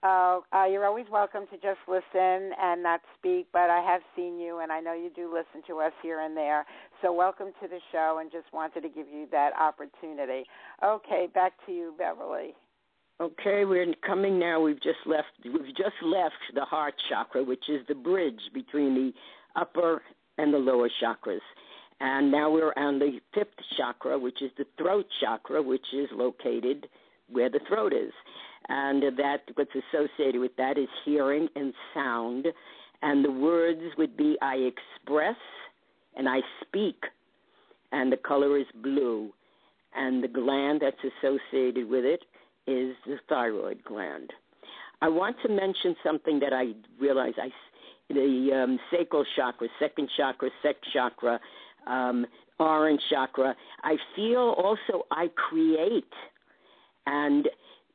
Uh, 0.03 0.39
uh, 0.51 0.65
you're 0.65 0.85
always 0.85 1.05
welcome 1.11 1.43
to 1.51 1.57
just 1.57 1.77
listen 1.87 2.51
and 2.59 2.81
not 2.81 3.01
speak, 3.19 3.45
but 3.53 3.69
I 3.69 3.81
have 3.85 4.01
seen 4.15 4.39
you, 4.39 4.61
and 4.61 4.71
I 4.71 4.79
know 4.79 4.93
you 4.93 5.11
do 5.15 5.31
listen 5.31 5.61
to 5.67 5.79
us 5.79 5.91
here 6.01 6.21
and 6.21 6.35
there. 6.35 6.65
So 7.03 7.13
welcome 7.13 7.49
to 7.61 7.67
the 7.67 7.77
show, 7.91 8.17
and 8.19 8.31
just 8.31 8.51
wanted 8.51 8.81
to 8.81 8.89
give 8.89 9.07
you 9.07 9.27
that 9.31 9.51
opportunity. 9.59 10.45
Okay, 10.83 11.27
back 11.31 11.53
to 11.67 11.71
you, 11.71 11.93
Beverly. 11.99 12.55
Okay, 13.21 13.65
we're 13.65 13.93
coming 14.03 14.39
now. 14.39 14.59
We've 14.59 14.81
just 14.81 14.97
left. 15.05 15.27
We've 15.45 15.75
just 15.77 16.01
left 16.01 16.41
the 16.55 16.65
heart 16.65 16.95
chakra, 17.07 17.43
which 17.43 17.69
is 17.69 17.85
the 17.87 17.93
bridge 17.93 18.41
between 18.51 18.95
the 18.95 19.13
upper 19.55 20.01
and 20.39 20.51
the 20.51 20.57
lower 20.57 20.89
chakras. 20.99 21.41
And 21.99 22.31
now 22.31 22.49
we're 22.49 22.73
on 22.75 22.97
the 22.97 23.19
fifth 23.31 23.53
chakra, 23.77 24.17
which 24.17 24.41
is 24.41 24.49
the 24.57 24.65
throat 24.75 25.05
chakra, 25.19 25.61
which 25.61 25.85
is 25.93 26.09
located 26.11 26.87
where 27.29 27.47
the 27.47 27.59
throat 27.67 27.93
is. 27.93 28.11
And 28.69 29.03
that 29.19 29.41
what's 29.53 29.69
associated 29.75 30.41
with 30.41 30.55
that 30.57 30.79
is 30.79 30.89
hearing 31.05 31.47
and 31.55 31.75
sound. 31.93 32.47
And 33.03 33.23
the 33.23 33.31
words 33.31 33.81
would 33.99 34.17
be 34.17 34.35
I 34.41 34.55
express 34.55 35.37
and 36.17 36.27
I 36.27 36.39
speak. 36.65 37.03
And 37.91 38.11
the 38.11 38.17
color 38.17 38.57
is 38.57 38.65
blue. 38.81 39.29
And 39.95 40.23
the 40.23 40.27
gland 40.27 40.81
that's 40.81 40.97
associated 41.03 41.87
with 41.87 42.03
it 42.03 42.21
is 42.67 42.95
the 43.05 43.17
thyroid 43.27 43.83
gland. 43.83 44.31
I 45.01 45.09
want 45.09 45.35
to 45.43 45.49
mention 45.49 45.95
something 46.03 46.39
that 46.39 46.53
I 46.53 46.73
realize 46.99 47.33
I 47.37 47.49
the 48.09 48.63
um, 48.63 48.79
sacral 48.91 49.25
chakra, 49.35 49.67
second 49.79 50.09
chakra, 50.17 50.49
sex 50.61 50.77
chakra, 50.93 51.39
um, 51.87 52.25
orange 52.59 53.01
chakra. 53.09 53.55
I 53.83 53.95
feel 54.15 54.55
also 54.57 55.05
I 55.11 55.29
create, 55.35 56.03
and 57.07 57.47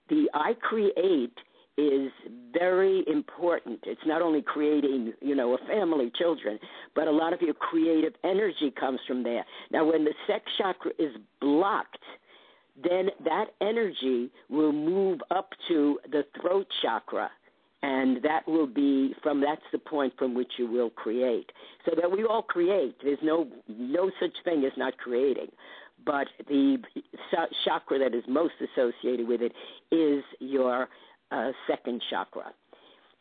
the 0.09 0.29
I 0.35 0.55
create 0.61 1.35
is 1.79 2.11
very 2.53 3.05
important. 3.07 3.81
It's 3.85 4.01
not 4.07 4.23
only 4.23 4.41
creating, 4.41 5.13
you 5.21 5.35
know, 5.35 5.55
a 5.55 5.59
family, 5.67 6.11
children, 6.17 6.59
but 6.95 7.07
a 7.07 7.11
lot 7.11 7.35
of 7.35 7.43
your 7.43 7.55
creative 7.55 8.15
energy 8.25 8.73
comes 8.79 8.99
from 9.07 9.23
there. 9.23 9.45
Now, 9.71 9.85
when 9.85 10.05
the 10.05 10.15
sex 10.27 10.45
chakra 10.57 10.93
is 10.99 11.13
blocked, 11.41 11.99
then 12.83 13.11
that 13.25 13.47
energy 13.61 14.31
will 14.49 14.73
move 14.73 15.21
up 15.31 15.51
to 15.69 15.99
the 16.11 16.25
throat 16.41 16.67
chakra 16.83 17.31
and 17.83 18.23
that 18.23 18.47
will 18.49 18.67
be 18.67 19.15
from 19.23 19.41
that's 19.41 19.63
the 19.73 19.79
point 19.79 20.13
from 20.19 20.35
which 20.35 20.53
you 20.59 20.67
will 20.67 20.91
create. 20.91 21.51
So 21.85 21.93
that 22.01 22.11
we 22.11 22.25
all 22.25 22.43
create. 22.43 22.97
There's 23.03 23.19
no 23.23 23.49
no 23.69 24.11
such 24.21 24.33
thing 24.45 24.65
as 24.65 24.73
not 24.77 24.97
creating. 24.99 25.49
But 26.05 26.27
the 26.49 26.79
chakra 27.65 27.99
that 27.99 28.15
is 28.15 28.25
most 28.29 28.55
associated 28.61 29.27
with 29.27 29.41
it 29.41 29.53
is 29.95 30.25
your 30.41 30.89
uh, 31.31 31.53
second 31.69 32.03
chakra. 32.11 32.53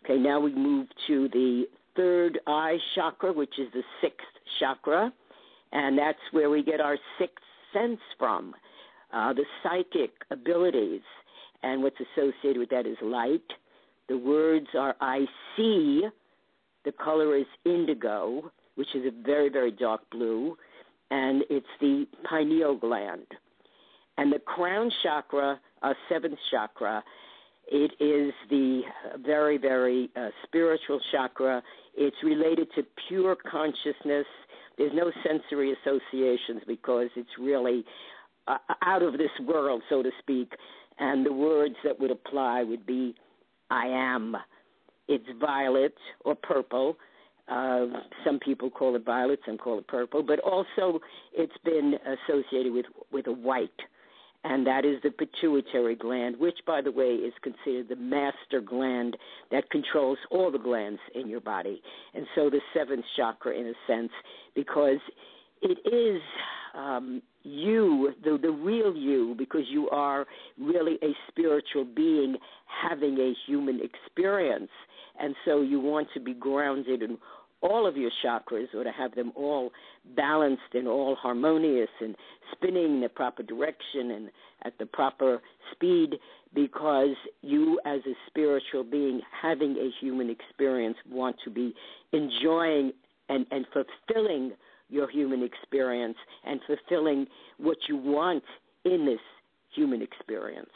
Okay 0.04 0.18
now 0.18 0.40
we 0.40 0.54
move 0.54 0.88
to 1.08 1.28
the 1.30 1.66
third 1.96 2.40
eye 2.48 2.78
chakra 2.96 3.34
which 3.34 3.60
is 3.60 3.68
the 3.74 3.84
sixth 4.02 4.28
chakra. 4.60 5.14
And 5.72 5.98
that's 5.98 6.20
where 6.32 6.50
we 6.50 6.64
get 6.64 6.80
our 6.80 6.98
sixth 7.20 7.44
sense 7.74 8.00
from 8.18 8.56
uh, 9.16 9.34
the 9.34 9.46
psychic 9.64 10.12
abilities, 10.30 11.02
and 11.64 11.82
what's 11.82 11.96
associated 12.00 12.60
with 12.60 12.70
that 12.70 12.86
is 12.86 12.98
light. 13.02 13.42
The 14.10 14.18
words 14.18 14.68
are 14.78 14.96
I 15.02 15.26
see. 15.56 16.04
The 16.84 16.92
color 16.92 17.36
is 17.36 17.46
indigo, 17.66 18.52
which 18.76 18.94
is 18.94 19.06
a 19.06 19.24
very, 19.26 19.50
very 19.50 19.72
dark 19.72 20.02
blue, 20.12 20.58
and 21.10 21.44
it's 21.50 21.66
the 21.80 22.06
pineal 22.30 22.76
gland. 22.76 23.26
And 24.18 24.32
the 24.32 24.40
crown 24.40 24.92
chakra, 25.02 25.60
uh, 25.82 25.94
seventh 26.10 26.38
chakra, 26.52 27.04
it 27.68 27.92
is 28.00 28.34
the 28.50 28.82
very, 29.26 29.58
very 29.58 30.10
uh, 30.16 30.30
spiritual 30.44 31.00
chakra. 31.12 31.64
It's 31.96 32.18
related 32.24 32.68
to 32.76 32.84
pure 33.08 33.36
consciousness. 33.50 34.28
There's 34.78 34.92
no 34.94 35.12
sensory 35.26 35.74
associations 35.74 36.62
because 36.68 37.08
it's 37.16 37.30
really 37.40 37.84
uh, 38.48 38.58
out 38.84 39.04
of 39.04 39.14
this 39.14 39.32
world, 39.48 39.82
so 39.90 40.04
to 40.04 40.12
speak. 40.20 40.52
And 41.00 41.26
the 41.26 41.34
words 41.34 41.76
that 41.84 42.00
would 42.00 42.12
apply 42.12 42.64
would 42.64 42.86
be 42.86 43.16
I 43.70 43.88
am. 43.88 44.38
It's 45.08 45.26
violet 45.40 45.96
or 46.24 46.36
purple. 46.36 46.98
Uh, 47.48 47.86
some 48.24 48.40
people 48.40 48.72
call 48.72 48.96
it 48.96 49.06
violet, 49.06 49.40
some 49.46 49.58
call 49.58 49.78
it 49.78 49.88
purple, 49.88 50.24
but 50.24 50.40
also 50.40 51.00
it's 51.34 51.58
been 51.64 51.96
associated 52.06 52.74
with, 52.74 52.86
with 53.12 53.28
a 53.28 53.32
white, 53.32 53.70
and 54.44 54.66
that 54.66 54.84
is 54.84 54.96
the 55.04 55.12
pituitary 55.12 55.96
gland, 55.96 56.40
which, 56.40 56.58
by 56.66 56.82
the 56.82 56.92
way, 56.92 57.14
is 57.14 57.34
considered 57.44 57.88
the 57.88 57.96
master 57.96 58.62
gland 58.66 59.16
that 59.52 59.70
controls 59.70 60.18
all 60.32 60.52
the 60.52 60.58
glands 60.58 61.00
in 61.14 61.30
your 61.30 61.40
body. 61.40 61.82
And 62.16 62.26
so 62.34 62.50
the 62.50 62.62
seventh 62.74 63.06
chakra, 63.16 63.54
in 63.54 63.68
a 63.68 63.74
sense, 63.86 64.12
because 64.56 65.00
it 65.62 65.78
is 65.94 66.22
um, 66.74 67.22
you, 67.46 68.14
the, 68.24 68.38
the 68.42 68.52
real 68.52 68.96
you, 68.96 69.36
because 69.38 69.66
you 69.70 69.90
are 69.90 70.26
really 70.60 70.98
a 71.04 71.14
spiritual 71.28 71.86
being 71.86 72.36
having 72.66 73.18
a 73.20 73.34
human 73.46 73.80
experience. 73.82 74.72
And 75.20 75.36
so 75.46 75.62
you 75.62 75.80
want 75.80 76.08
to 76.16 76.20
be 76.20 76.34
grounded 76.34 77.02
in 77.04 77.18
all 77.62 77.88
of 77.88 77.96
your 77.96 78.12
chakras 78.24 78.74
or 78.74 78.84
to 78.84 78.92
have 78.92 79.16
them 79.16 79.32
all 79.36 79.72
balanced 80.16 80.74
and 80.74 80.88
all 80.88 81.16
harmonious 81.16 81.90
and 82.02 82.16
spinning 82.52 82.96
in 82.96 83.02
the 83.02 83.10
proper 83.10 83.44
direction 83.44 84.12
and 84.12 84.30
at 84.64 84.78
the 84.78 84.86
proper 84.86 85.42
speed 85.72 86.16
because 86.54 87.16
you 87.42 87.80
as 87.86 88.02
a 88.08 88.14
spiritual 88.28 88.84
being 88.84 89.22
having 89.42 89.78
a 89.78 89.90
human 90.00 90.30
experience 90.30 90.98
want 91.10 91.36
to 91.44 91.50
be 91.50 91.74
enjoying 92.12 92.92
and, 93.30 93.46
and 93.52 93.66
fulfilling 93.74 94.52
your 94.90 95.10
human 95.10 95.44
experience 95.44 96.18
and 96.44 96.60
fulfilling 96.68 97.28
what 97.58 97.78
you 97.88 97.98
want 97.98 98.44
in 98.84 99.06
this 99.06 99.20
human 99.74 100.02
experience. 100.02 100.70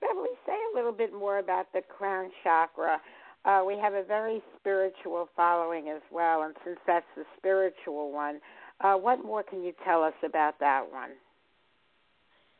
Beverly, 0.00 0.28
say 0.46 0.52
a 0.72 0.76
little 0.76 0.92
bit 0.92 1.12
more 1.12 1.38
about 1.38 1.72
the 1.72 1.80
crown 1.80 2.30
chakra. 2.44 3.00
Uh, 3.44 3.62
we 3.66 3.78
have 3.78 3.94
a 3.94 4.02
very 4.02 4.42
spiritual 4.58 5.28
following 5.36 5.88
as 5.88 6.02
well, 6.10 6.42
and 6.42 6.54
since 6.64 6.78
that's 6.86 7.06
the 7.16 7.24
spiritual 7.36 8.12
one, 8.12 8.40
uh, 8.80 8.94
what 8.94 9.24
more 9.24 9.42
can 9.42 9.62
you 9.62 9.72
tell 9.84 10.02
us 10.02 10.14
about 10.24 10.58
that 10.60 10.84
one? 10.90 11.10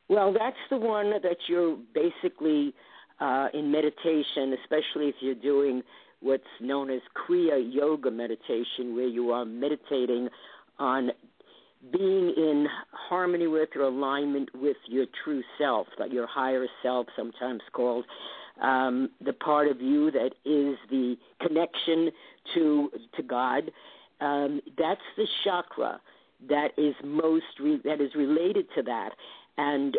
Well, 0.09 0.33
that's 0.33 0.57
the 0.71 0.77
one 0.77 1.11
that 1.11 1.37
you're 1.49 1.77
basically 1.95 2.73
uh, 3.21 3.49
in 3.53 3.71
meditation, 3.71 4.57
especially 4.63 5.09
if 5.09 5.17
you're 5.21 5.35
doing 5.35 5.83
what's 6.21 6.45
known 6.61 6.91
as 6.91 7.01
Kriya 7.17 7.73
Yoga 7.73 8.11
meditation, 8.11 8.95
where 8.95 9.07
you 9.07 9.31
are 9.31 9.45
meditating 9.45 10.29
on 10.79 11.11
being 11.93 12.33
in 12.37 12.67
harmony 12.91 13.47
with 13.47 13.69
or 13.77 13.83
alignment 13.83 14.49
with 14.55 14.77
your 14.89 15.07
true 15.25 15.43
self, 15.59 15.87
like 15.99 16.13
your 16.13 16.27
higher 16.27 16.67
self, 16.83 17.07
sometimes 17.17 17.61
called 17.73 18.05
um, 18.61 19.11
the 19.25 19.33
part 19.33 19.69
of 19.69 19.81
you 19.81 20.11
that 20.11 20.33
is 20.45 20.77
the 20.91 21.17
connection 21.41 22.11
to 22.55 22.91
to 23.17 23.23
God. 23.23 23.71
Um, 24.21 24.61
that's 24.79 25.01
the 25.17 25.27
chakra 25.45 26.01
that 26.49 26.69
is 26.79 26.95
most 27.05 27.45
re- 27.61 27.81
that 27.85 28.01
is 28.01 28.15
related 28.15 28.67
to 28.75 28.83
that. 28.85 29.11
And 29.59 29.97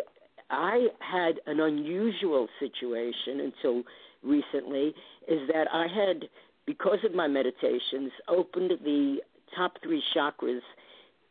I 0.50 0.88
had 1.00 1.40
an 1.46 1.60
unusual 1.60 2.48
situation 2.58 3.40
until 3.40 3.82
recently, 4.22 4.94
is 5.26 5.40
that 5.52 5.68
I 5.72 5.86
had, 5.86 6.28
because 6.66 6.98
of 7.04 7.14
my 7.14 7.28
meditations, 7.28 8.10
opened 8.28 8.72
the 8.84 9.18
top 9.56 9.72
three 9.82 10.02
chakras 10.14 10.60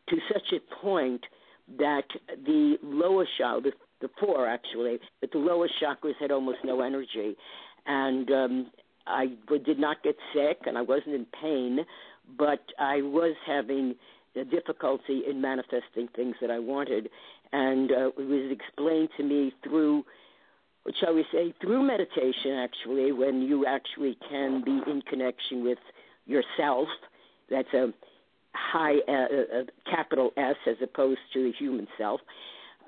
to 0.08 0.16
such 0.32 0.52
a 0.52 0.74
point 0.82 1.24
that 1.78 2.04
the 2.46 2.76
lower 2.82 3.26
chakra, 3.36 3.70
the, 3.70 3.72
the 4.00 4.10
four 4.18 4.46
actually, 4.46 4.98
but 5.20 5.30
the 5.32 5.38
lower 5.38 5.68
chakras 5.82 6.14
had 6.20 6.30
almost 6.30 6.58
no 6.64 6.80
energy, 6.80 7.36
and 7.86 8.30
um, 8.30 8.70
I 9.06 9.32
did 9.64 9.78
not 9.78 10.02
get 10.02 10.16
sick 10.34 10.58
and 10.66 10.76
I 10.78 10.82
wasn't 10.82 11.14
in 11.14 11.26
pain, 11.40 11.80
but 12.38 12.62
I 12.78 13.02
was 13.02 13.34
having 13.46 13.94
a 14.36 14.44
difficulty 14.44 15.22
in 15.28 15.40
manifesting 15.40 16.08
things 16.14 16.36
that 16.40 16.50
I 16.50 16.58
wanted, 16.58 17.08
and 17.52 17.90
uh, 17.90 18.08
it 18.08 18.18
was 18.18 18.52
explained 18.52 19.08
to 19.16 19.22
me 19.24 19.52
through 19.64 20.04
shall 21.00 21.14
we 21.14 21.24
say, 21.32 21.54
through 21.60 21.82
meditation, 21.82 22.52
actually, 22.52 23.12
when 23.12 23.42
you 23.42 23.66
actually 23.66 24.16
can 24.28 24.62
be 24.64 24.80
in 24.90 25.02
connection 25.02 25.64
with 25.64 25.78
yourself. 26.26 26.88
That's 27.50 27.72
a 27.72 27.92
high 28.54 28.98
uh, 29.08 29.12
uh, 29.12 29.62
capital 29.90 30.30
S 30.36 30.56
as 30.66 30.76
opposed 30.82 31.20
to 31.32 31.42
the 31.44 31.52
human 31.58 31.88
self. 31.96 32.20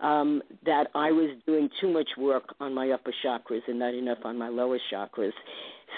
Um, 0.02 0.42
that 0.64 0.86
I 0.94 1.10
was 1.10 1.36
doing 1.46 1.68
too 1.78 1.92
much 1.92 2.08
work 2.16 2.54
on 2.58 2.74
my 2.74 2.90
upper 2.90 3.12
chakras 3.22 3.60
and 3.68 3.78
not 3.78 3.92
enough 3.92 4.18
on 4.24 4.38
my 4.38 4.48
lower 4.48 4.78
chakras. 4.90 5.32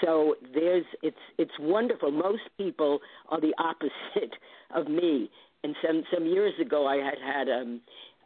So 0.03 0.35
there's 0.53 0.83
it's 1.01 1.15
it's 1.37 1.51
wonderful. 1.57 2.11
Most 2.11 2.41
people 2.57 2.99
are 3.29 3.39
the 3.39 3.53
opposite 3.57 4.33
of 4.75 4.87
me. 4.87 5.29
And 5.63 5.73
some 5.85 6.03
some 6.13 6.25
years 6.25 6.53
ago, 6.59 6.85
I 6.85 6.97
had 6.97 7.17
had 7.23 7.47
um, 7.49 7.79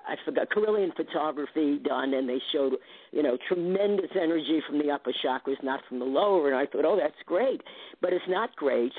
I 0.08 0.16
forgot 0.26 0.50
Kirlian 0.50 0.96
photography 0.96 1.80
done, 1.80 2.14
and 2.14 2.28
they 2.28 2.42
showed 2.52 2.74
you 3.12 3.24
know 3.24 3.38
tremendous 3.48 4.12
energy 4.16 4.62
from 4.68 4.80
the 4.80 4.92
upper 4.92 5.12
chakras, 5.24 5.62
not 5.64 5.82
from 5.88 6.00
the 6.00 6.06
lower. 6.06 6.48
And 6.48 6.56
I 6.56 6.66
thought, 6.66 6.86
oh, 6.86 6.98
that's 6.98 7.22
great, 7.26 7.62
but 8.02 8.14
it's 8.14 8.26
not 8.28 8.56
great 8.56 8.94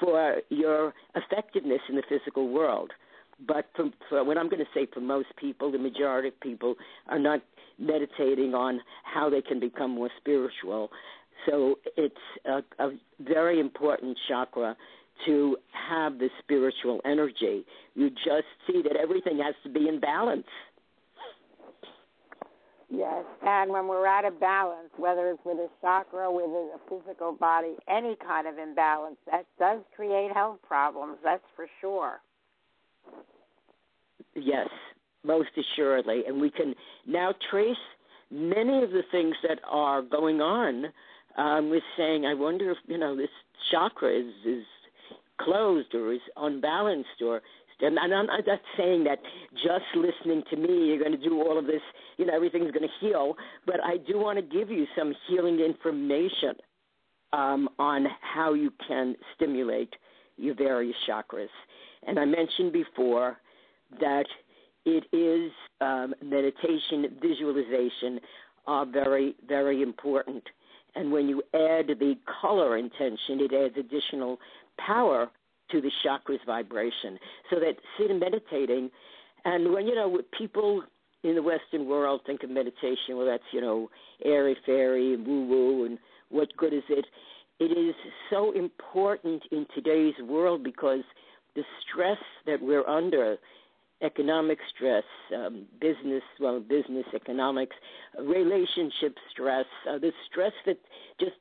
for 0.00 0.36
your 0.50 0.94
effectiveness 1.14 1.80
in 1.88 1.96
the 1.96 2.02
physical 2.08 2.48
world. 2.48 2.92
But 3.46 3.66
for, 3.74 3.90
for 4.08 4.24
what 4.24 4.38
I'm 4.38 4.48
going 4.48 4.64
to 4.64 4.70
say, 4.72 4.86
for 4.92 5.00
most 5.00 5.28
people, 5.36 5.70
the 5.70 5.78
majority 5.78 6.28
of 6.28 6.40
people 6.40 6.74
are 7.08 7.18
not 7.18 7.42
meditating 7.78 8.54
on 8.54 8.80
how 9.04 9.28
they 9.28 9.42
can 9.42 9.60
become 9.60 9.90
more 9.90 10.10
spiritual. 10.18 10.90
So 11.46 11.78
it's 11.96 12.14
a, 12.46 12.62
a 12.78 12.92
very 13.20 13.60
important 13.60 14.16
chakra 14.26 14.76
to 15.24 15.56
have 15.88 16.18
the 16.18 16.28
spiritual 16.42 17.00
energy. 17.04 17.64
You 17.94 18.10
just 18.10 18.46
see 18.66 18.82
that 18.82 18.96
everything 18.96 19.38
has 19.38 19.54
to 19.64 19.70
be 19.70 19.88
in 19.88 20.00
balance. 20.00 20.46
Yes, 22.88 23.24
and 23.42 23.72
when 23.72 23.88
we're 23.88 24.06
out 24.06 24.24
of 24.24 24.38
balance, 24.38 24.90
whether 24.96 25.30
it's 25.30 25.44
with 25.44 25.58
a 25.58 25.68
chakra, 25.80 26.30
with 26.30 26.44
a 26.46 26.78
physical 26.88 27.32
body, 27.32 27.74
any 27.88 28.16
kind 28.24 28.46
of 28.46 28.58
imbalance, 28.58 29.16
that 29.30 29.44
does 29.58 29.80
create 29.96 30.32
health 30.32 30.58
problems. 30.66 31.18
That's 31.24 31.42
for 31.56 31.66
sure. 31.80 32.20
Yes, 34.36 34.68
most 35.24 35.48
assuredly, 35.56 36.22
and 36.28 36.40
we 36.40 36.48
can 36.48 36.74
now 37.06 37.34
trace 37.50 37.76
many 38.30 38.84
of 38.84 38.90
the 38.90 39.02
things 39.10 39.34
that 39.42 39.58
are 39.68 40.02
going 40.02 40.40
on. 40.40 40.86
Um, 41.36 41.68
with 41.68 41.82
saying, 41.98 42.24
I 42.24 42.32
wonder 42.32 42.70
if 42.70 42.78
you 42.86 42.96
know 42.96 43.14
this 43.14 43.28
chakra 43.70 44.10
is 44.10 44.32
is 44.46 44.64
closed 45.40 45.94
or 45.94 46.12
is 46.12 46.20
unbalanced 46.36 47.22
or 47.24 47.42
and 47.80 47.98
I'm 47.98 48.26
not 48.26 48.40
saying 48.78 49.04
that 49.04 49.18
just 49.52 49.84
listening 49.94 50.42
to 50.48 50.56
me, 50.56 50.86
you're 50.86 50.98
going 50.98 51.12
to 51.12 51.22
do 51.22 51.42
all 51.42 51.58
of 51.58 51.66
this, 51.66 51.82
you 52.16 52.24
know, 52.24 52.34
everything's 52.34 52.70
going 52.70 52.88
to 52.88 53.06
heal. 53.06 53.34
But 53.66 53.84
I 53.84 53.98
do 53.98 54.18
want 54.18 54.38
to 54.38 54.42
give 54.42 54.70
you 54.70 54.86
some 54.96 55.12
healing 55.28 55.60
information 55.60 56.54
um, 57.34 57.68
on 57.78 58.06
how 58.22 58.54
you 58.54 58.72
can 58.88 59.14
stimulate 59.34 59.94
your 60.38 60.54
various 60.54 60.96
chakras. 61.08 61.48
And 62.06 62.18
I 62.18 62.24
mentioned 62.24 62.72
before 62.72 63.36
that 64.00 64.26
it 64.86 65.04
is 65.12 65.52
um, 65.80 66.14
meditation, 66.22 67.18
visualization 67.20 68.20
are 68.66 68.86
very, 68.86 69.34
very 69.46 69.82
important. 69.82 70.42
And 70.94 71.12
when 71.12 71.28
you 71.28 71.42
add 71.52 71.88
the 71.88 72.14
color 72.40 72.78
intention, 72.78 73.40
it 73.40 73.52
adds 73.52 73.74
additional 73.76 74.38
power 74.78 75.30
to 75.70 75.80
the 75.80 75.90
chakras 76.04 76.44
vibration. 76.46 77.18
So 77.50 77.58
that 77.60 77.76
sitting 77.98 78.18
meditating, 78.18 78.90
and 79.44 79.72
when 79.72 79.86
you 79.86 79.94
know 79.94 80.20
people 80.36 80.82
in 81.22 81.34
the 81.34 81.42
Western 81.42 81.86
world 81.86 82.20
think 82.26 82.42
of 82.42 82.50
meditation, 82.50 83.16
well, 83.16 83.26
that's 83.26 83.42
you 83.52 83.60
know 83.60 83.90
airy 84.24 84.56
fairy 84.64 85.14
and 85.14 85.26
woo 85.26 85.46
woo, 85.46 85.84
and 85.84 85.98
what 86.30 86.56
good 86.56 86.72
is 86.72 86.84
it? 86.88 87.06
It 87.58 87.76
is 87.76 87.94
so 88.30 88.52
important 88.52 89.42
in 89.50 89.66
today's 89.74 90.14
world 90.22 90.62
because 90.62 91.00
the 91.54 91.62
stress 91.82 92.18
that 92.46 92.60
we're 92.60 92.86
under 92.86 93.38
economic 94.02 94.58
stress, 94.74 95.04
um, 95.34 95.64
business, 95.80 96.22
well, 96.38 96.60
business 96.60 97.06
economics, 97.14 97.74
relationship 98.20 99.16
stress, 99.30 99.64
uh, 99.88 99.98
the 99.98 100.12
stress 100.30 100.52
that 100.66 100.78
just 101.18 101.36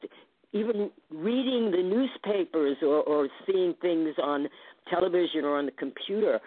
even 0.56 0.90
reading 1.12 1.72
the 1.72 1.84
newspapers 1.84 2.78
or, 2.82 3.02
or 3.04 3.28
seeing 3.46 3.76
things 3.82 4.16
on 4.24 4.48
television 4.90 5.44
or 5.44 5.58
on 5.58 5.66
the 5.66 5.72
computer, 5.74 6.40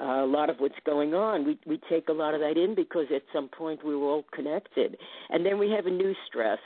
uh, 0.00 0.24
a 0.24 0.26
lot 0.26 0.50
of 0.50 0.56
what's 0.58 0.74
going 0.84 1.14
on, 1.14 1.44
we 1.46 1.58
we 1.66 1.80
take 1.88 2.08
a 2.08 2.12
lot 2.12 2.34
of 2.34 2.40
that 2.40 2.56
in 2.56 2.74
because 2.74 3.06
at 3.14 3.22
some 3.32 3.48
point 3.48 3.84
we 3.84 3.94
were 3.94 4.08
all 4.08 4.24
connected, 4.34 4.96
and 5.30 5.46
then 5.46 5.56
we 5.58 5.70
have 5.70 5.86
a 5.86 5.90
new 5.90 6.14
stress 6.26 6.58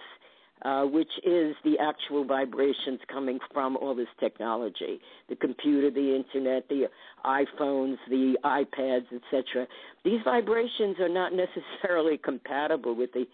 uh, 0.63 0.83
which 0.83 1.11
is 1.25 1.55
the 1.65 1.77
actual 1.81 2.25
vibrations 2.25 3.01
coming 3.13 3.39
from 3.53 3.77
all 3.77 3.95
this 3.95 4.09
technology 4.19 5.01
the 5.29 5.37
computer, 5.37 5.91
the 5.91 6.17
internet, 6.17 6.69
the 6.69 6.85
iPhones, 7.25 7.97
the 8.09 8.37
iPads, 8.45 9.07
etc. 9.13 9.67
These 10.05 10.21
vibrations 10.25 10.97
are 11.01 11.09
not 11.09 11.33
necessarily 11.83 12.19
compatible 12.19 12.95
with 12.95 13.13
the 13.13 13.25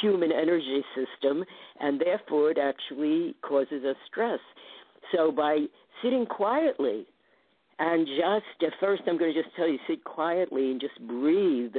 human 0.00 0.32
energy 0.32 0.82
system, 0.94 1.44
and 1.80 2.00
therefore 2.00 2.50
it 2.50 2.58
actually 2.58 3.34
causes 3.42 3.84
us 3.84 3.96
stress. 4.10 4.40
So 5.14 5.30
by 5.30 5.66
sitting 6.02 6.26
quietly, 6.26 7.06
and 7.78 8.06
just 8.06 8.62
at 8.62 8.78
first, 8.80 9.02
I'm 9.06 9.18
going 9.18 9.32
to 9.34 9.42
just 9.42 9.54
tell 9.56 9.68
you 9.68 9.78
sit 9.88 10.04
quietly 10.04 10.70
and 10.70 10.80
just 10.80 11.00
breathe 11.06 11.74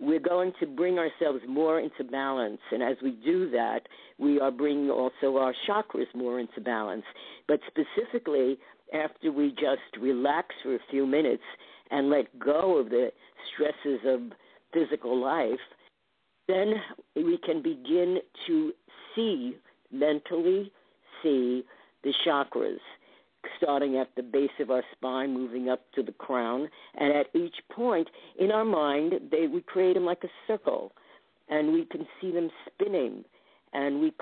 we're 0.00 0.18
going 0.18 0.52
to 0.60 0.66
bring 0.66 0.98
ourselves 0.98 1.40
more 1.46 1.78
into 1.78 2.04
balance. 2.04 2.60
And 2.72 2.82
as 2.82 2.96
we 3.02 3.12
do 3.12 3.50
that, 3.50 3.80
we 4.18 4.40
are 4.40 4.50
bringing 4.50 4.90
also 4.90 5.36
our 5.36 5.54
chakras 5.68 6.12
more 6.14 6.40
into 6.40 6.60
balance. 6.60 7.04
But 7.46 7.60
specifically, 7.66 8.58
after 8.94 9.30
we 9.30 9.50
just 9.50 10.00
relax 10.00 10.54
for 10.62 10.74
a 10.74 10.80
few 10.90 11.06
minutes 11.06 11.42
and 11.90 12.08
let 12.08 12.38
go 12.38 12.78
of 12.78 12.88
the 12.88 13.10
stresses 13.52 14.00
of 14.06 14.20
physical 14.72 15.20
life, 15.20 15.60
then 16.48 16.74
we 17.14 17.38
can 17.44 17.62
begin 17.62 18.18
to 18.46 18.72
see, 19.14 19.56
mentally 19.92 20.72
see 21.22 21.64
the 22.02 22.12
chakras 22.26 22.78
starting 23.56 23.96
at 23.96 24.08
the 24.16 24.22
base 24.22 24.50
of 24.60 24.70
our 24.70 24.82
spine, 24.92 25.32
moving 25.34 25.68
up 25.68 25.80
to 25.94 26.02
the 26.02 26.12
crown. 26.12 26.68
And 26.96 27.12
at 27.14 27.26
each 27.34 27.56
point 27.72 28.08
in 28.38 28.50
our 28.50 28.64
mind, 28.64 29.14
they 29.30 29.46
we 29.46 29.62
create 29.62 29.94
them 29.94 30.04
like 30.04 30.24
a 30.24 30.30
circle, 30.46 30.92
and 31.48 31.72
we 31.72 31.84
can 31.84 32.06
see 32.20 32.30
them 32.32 32.50
spinning, 32.66 33.24
and 33.72 34.00
we 34.00 34.12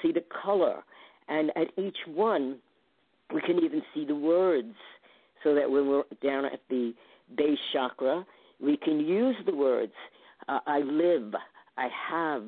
see 0.00 0.12
the 0.12 0.24
color. 0.42 0.82
And 1.28 1.50
at 1.56 1.68
each 1.78 1.98
one, 2.06 2.58
we 3.32 3.40
can 3.40 3.58
even 3.64 3.82
see 3.94 4.04
the 4.04 4.14
words, 4.16 4.74
so 5.42 5.54
that 5.54 5.70
when 5.70 5.88
we're 5.88 6.04
down 6.22 6.44
at 6.44 6.60
the 6.68 6.94
base 7.36 7.58
chakra, 7.72 8.26
we 8.60 8.76
can 8.76 9.00
use 9.00 9.36
the 9.46 9.54
words. 9.54 9.92
uh, 10.48 10.60
I 10.66 10.80
live, 10.80 11.34
I 11.76 11.88
have, 12.10 12.44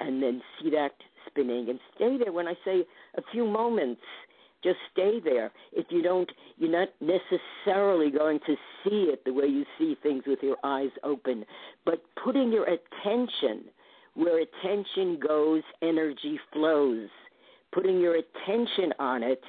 and 0.00 0.22
then 0.22 0.42
see 0.60 0.70
that 0.70 0.92
spinning 1.26 1.68
and 1.68 1.78
stay 1.94 2.16
there. 2.18 2.32
When 2.32 2.46
I 2.46 2.54
say 2.64 2.84
a 3.16 3.22
few 3.32 3.46
moments, 3.46 4.00
just 4.62 4.78
stay 4.92 5.20
there. 5.22 5.52
If 5.72 5.86
you 5.90 6.02
don't, 6.02 6.30
you're 6.56 6.70
not 6.70 6.88
necessarily 7.00 8.10
going 8.10 8.40
to 8.46 8.56
see 8.82 9.10
it 9.12 9.24
the 9.24 9.32
way 9.32 9.46
you 9.46 9.64
see 9.78 9.96
things 10.02 10.24
with 10.26 10.40
your 10.42 10.56
eyes 10.64 10.90
open. 11.04 11.44
But 11.84 12.02
putting 12.22 12.52
your 12.52 12.64
attention 12.64 13.64
where 14.14 14.42
attention 14.42 15.20
goes, 15.24 15.62
energy 15.80 16.40
flows. 16.52 17.08
Putting 17.72 18.00
your 18.00 18.16
attention 18.16 18.92
on 18.98 19.22
it, 19.22 19.40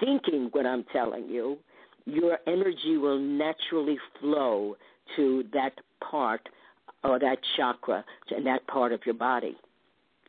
thinking 0.00 0.48
what 0.52 0.66
I'm 0.66 0.84
telling 0.92 1.28
you, 1.28 1.58
your 2.04 2.38
energy 2.46 2.96
will 2.96 3.18
naturally 3.18 3.98
flow 4.18 4.76
to 5.16 5.44
that 5.52 5.74
part 6.00 6.48
or 7.04 7.18
that 7.18 7.38
chakra 7.56 8.04
and 8.34 8.44
that 8.46 8.66
part 8.66 8.92
of 8.92 9.00
your 9.06 9.14
body. 9.14 9.56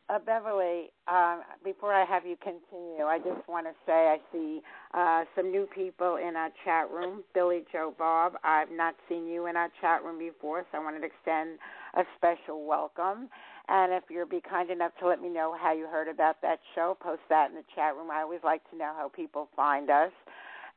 Uh, 0.09 0.17
Beverly, 0.17 0.89
um, 1.07 1.43
before 1.63 1.93
I 1.93 2.03
have 2.03 2.25
you 2.25 2.35
continue, 2.41 3.05
I 3.05 3.19
just 3.19 3.47
want 3.47 3.67
to 3.67 3.73
say 3.85 3.93
I 3.93 4.17
see 4.31 4.59
uh, 4.95 5.23
some 5.35 5.51
new 5.51 5.67
people 5.67 6.15
in 6.15 6.35
our 6.35 6.49
chat 6.65 6.89
room. 6.89 7.23
Billy 7.35 7.63
Joe 7.71 7.93
Bob, 7.95 8.33
I've 8.43 8.71
not 8.71 8.95
seen 9.07 9.27
you 9.27 9.45
in 9.45 9.55
our 9.55 9.69
chat 9.79 10.03
room 10.03 10.17
before, 10.17 10.65
so 10.71 10.79
I 10.79 10.83
wanted 10.83 11.01
to 11.01 11.05
extend 11.05 11.59
a 11.95 12.01
special 12.17 12.65
welcome. 12.65 13.29
And 13.67 13.93
if 13.93 14.03
you'll 14.09 14.27
be 14.27 14.41
kind 14.41 14.71
enough 14.71 14.93
to 14.99 15.07
let 15.07 15.21
me 15.21 15.29
know 15.29 15.55
how 15.61 15.73
you 15.73 15.85
heard 15.85 16.07
about 16.07 16.41
that 16.41 16.57
show, 16.73 16.97
post 16.99 17.21
that 17.29 17.51
in 17.51 17.55
the 17.55 17.63
chat 17.75 17.95
room. 17.95 18.09
I 18.11 18.21
always 18.21 18.41
like 18.43 18.67
to 18.71 18.77
know 18.77 18.93
how 18.97 19.09
people 19.15 19.47
find 19.55 19.91
us. 19.91 20.11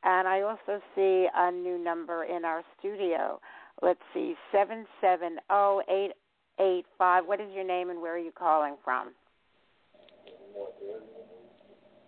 And 0.03 0.27
I 0.27 0.41
also 0.41 0.79
see 0.95 1.27
a 1.35 1.51
new 1.51 1.83
number 1.83 2.25
in 2.25 2.45
our 2.45 2.61
studio. 2.77 3.39
Let's 3.81 4.01
see, 4.13 4.35
seven 4.51 4.85
seven 5.01 5.29
zero 5.31 5.41
oh 5.49 5.81
eight 5.89 6.11
eight 6.59 6.85
five. 6.99 7.25
What 7.25 7.41
is 7.41 7.47
your 7.51 7.65
name 7.65 7.89
and 7.89 7.99
where 7.99 8.13
are 8.13 8.19
you 8.19 8.31
calling 8.31 8.75
from? 8.83 9.09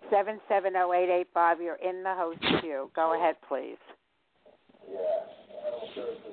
Seven 0.10 0.40
seven 0.48 0.74
zero 0.74 0.90
oh 0.90 0.94
eight 0.94 1.10
eight 1.10 1.28
five. 1.34 1.62
You're 1.62 1.76
in 1.76 2.04
the 2.04 2.14
host 2.16 2.40
queue. 2.62 2.92
Go 2.96 3.16
ahead, 3.16 3.36
please. 3.48 3.78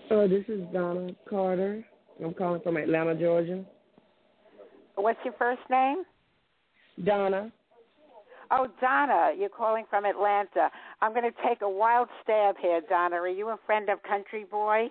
So 0.09 0.29
this 0.29 0.45
is 0.49 0.61
Donna 0.73 1.11
Carter. 1.29 1.85
I'm 2.23 2.35
calling 2.35 2.61
from 2.61 2.77
Atlanta, 2.77 3.15
Georgia. 3.15 3.65
What's 4.97 5.19
your 5.25 5.35
first 5.39 5.63
name? 5.71 6.05
Donna. 7.05 7.51
Oh, 8.51 8.69
Donna, 8.83 9.31
you're 9.37 9.49
calling 9.49 9.87
from 9.89 10.05
Atlanta. 10.05 10.69
I'm 11.01 11.13
going 11.13 11.25
to 11.25 11.49
take 11.49 11.63
a 11.63 11.69
wild 11.69 12.09
stab 12.23 12.57
here, 12.61 12.83
Donna. 12.87 13.17
Are 13.17 13.29
you 13.29 13.49
a 13.49 13.59
friend 13.65 13.89
of 13.89 14.03
Country 14.03 14.45
Boy? 14.45 14.89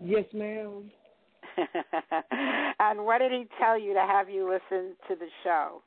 Yes, 0.00 0.24
ma'am. 0.32 0.88
and 2.78 3.04
what 3.04 3.18
did 3.18 3.32
he 3.32 3.46
tell 3.60 3.76
you 3.76 3.94
to 3.94 4.00
have 4.00 4.30
you 4.30 4.48
listen 4.48 4.94
to 5.08 5.16
the 5.16 5.26
show? 5.42 5.82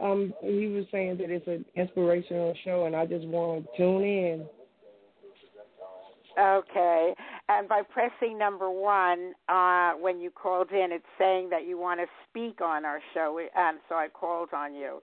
Um, 0.00 0.32
he 0.42 0.68
was 0.68 0.84
saying 0.92 1.18
that 1.18 1.30
it's 1.30 1.46
an 1.46 1.64
inspirational 1.74 2.54
show, 2.64 2.86
and 2.86 2.94
I 2.94 3.06
just 3.06 3.26
want 3.26 3.64
to 3.64 3.76
tune 3.76 4.04
in. 4.04 4.46
Okay. 6.38 7.14
And 7.48 7.68
by 7.68 7.82
pressing 7.82 8.38
number 8.38 8.70
one, 8.70 9.32
uh, 9.48 9.92
when 9.94 10.20
you 10.20 10.30
called 10.30 10.70
in, 10.70 10.92
it's 10.92 11.04
saying 11.18 11.50
that 11.50 11.66
you 11.66 11.78
want 11.78 11.98
to 11.98 12.06
speak 12.28 12.60
on 12.60 12.84
our 12.84 13.00
show, 13.12 13.40
and 13.56 13.78
so 13.88 13.96
I 13.96 14.08
called 14.08 14.50
on 14.52 14.74
you. 14.74 15.00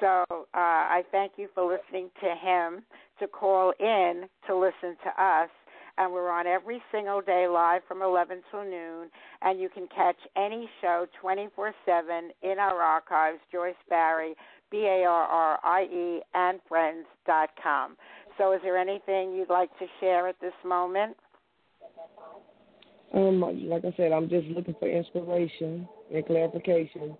So 0.00 0.24
uh, 0.30 0.44
I 0.54 1.02
thank 1.10 1.32
you 1.36 1.48
for 1.54 1.64
listening 1.70 2.08
to 2.22 2.34
him, 2.34 2.84
to 3.20 3.26
call 3.26 3.72
in 3.78 4.28
to 4.46 4.56
listen 4.56 4.96
to 5.04 5.22
us. 5.22 5.50
And 5.98 6.12
we're 6.12 6.30
on 6.30 6.46
every 6.46 6.80
single 6.92 7.20
day 7.20 7.48
live 7.48 7.82
from 7.88 8.02
11 8.02 8.42
till 8.50 8.64
noon. 8.64 9.08
And 9.42 9.60
you 9.60 9.68
can 9.68 9.88
catch 9.88 10.16
any 10.36 10.68
show 10.80 11.06
24 11.20 11.74
7 11.84 12.30
in 12.42 12.58
our 12.58 12.80
archives, 12.80 13.40
Joyce 13.50 13.74
Barrie, 13.90 14.34
B 14.70 14.78
A 14.78 15.04
R 15.04 15.24
R 15.24 15.58
I 15.64 15.82
E, 15.82 16.20
and 16.34 16.60
friends.com. 16.68 17.96
So, 18.38 18.52
is 18.52 18.60
there 18.62 18.78
anything 18.78 19.34
you'd 19.34 19.50
like 19.50 19.76
to 19.80 19.86
share 19.98 20.28
at 20.28 20.40
this 20.40 20.52
moment? 20.64 21.16
Um, 23.14 23.40
like 23.40 23.84
I 23.84 23.92
said, 23.96 24.12
I'm 24.12 24.28
just 24.28 24.46
looking 24.48 24.74
for 24.78 24.88
inspiration 24.88 25.88
and 26.14 26.26
clarification. 26.26 27.16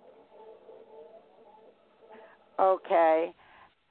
Okay. 2.59 3.33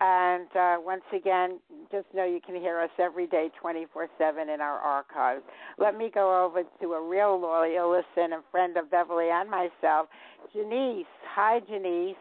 And 0.01 0.47
uh, 0.57 0.77
once 0.79 1.03
again, 1.15 1.59
just 1.91 2.07
know 2.15 2.25
you 2.25 2.41
can 2.45 2.55
hear 2.55 2.81
us 2.81 2.91
every 3.01 3.27
day, 3.27 3.51
24 3.61 4.09
7 4.17 4.49
in 4.49 4.61
our 4.61 4.79
archives. 4.79 5.43
Let 5.77 5.97
me 5.97 6.11
go 6.13 6.45
over 6.45 6.63
to 6.81 6.93
a 6.93 7.09
real 7.09 7.41
loyal 7.41 7.91
listen 7.91 8.33
and 8.33 8.43
friend 8.51 8.77
of 8.77 8.91
Beverly 8.91 9.29
and 9.31 9.51
myself, 9.51 10.07
Janice. 10.53 11.07
Hi, 11.35 11.61
Janice. 11.69 12.17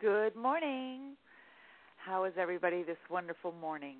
Good 0.00 0.36
morning. 0.36 1.16
How 1.96 2.24
is 2.24 2.34
everybody 2.36 2.84
this 2.84 2.96
wonderful 3.10 3.52
morning? 3.60 3.96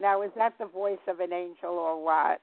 Now, 0.00 0.22
is 0.22 0.30
that 0.36 0.54
the 0.58 0.66
voice 0.66 0.98
of 1.06 1.20
an 1.20 1.32
angel 1.32 1.72
or 1.72 2.02
what? 2.02 2.40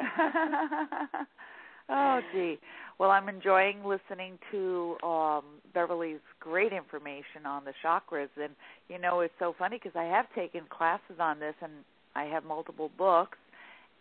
oh, 1.88 2.20
gee. 2.32 2.58
Well, 2.98 3.10
I'm 3.10 3.28
enjoying 3.28 3.82
listening 3.84 4.38
to 4.52 4.96
um, 5.02 5.42
Beverly's 5.72 6.20
great 6.38 6.72
information 6.72 7.44
on 7.46 7.64
the 7.64 7.72
chakras, 7.84 8.28
and 8.40 8.54
you 8.88 8.98
know, 8.98 9.20
it's 9.20 9.34
so 9.38 9.54
funny 9.58 9.78
because 9.82 9.96
I 9.96 10.04
have 10.04 10.26
taken 10.34 10.62
classes 10.70 11.16
on 11.18 11.40
this, 11.40 11.54
and 11.60 11.72
I 12.14 12.24
have 12.24 12.44
multiple 12.44 12.90
books, 12.96 13.38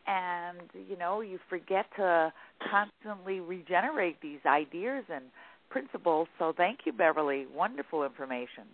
and 0.06 0.60
you 0.88 0.98
know, 0.98 1.22
you 1.22 1.40
forget 1.50 1.88
to 1.98 2.32
constantly 2.70 3.40
regenerate 3.40 4.22
these 4.22 4.40
ideas 4.46 5.06
and 5.12 5.26
principles. 5.70 6.28
So, 6.38 6.54
thank 6.56 6.80
you, 6.86 6.94
Beverly. 6.94 7.48
Wonderful 7.54 8.04
information. 8.04 8.66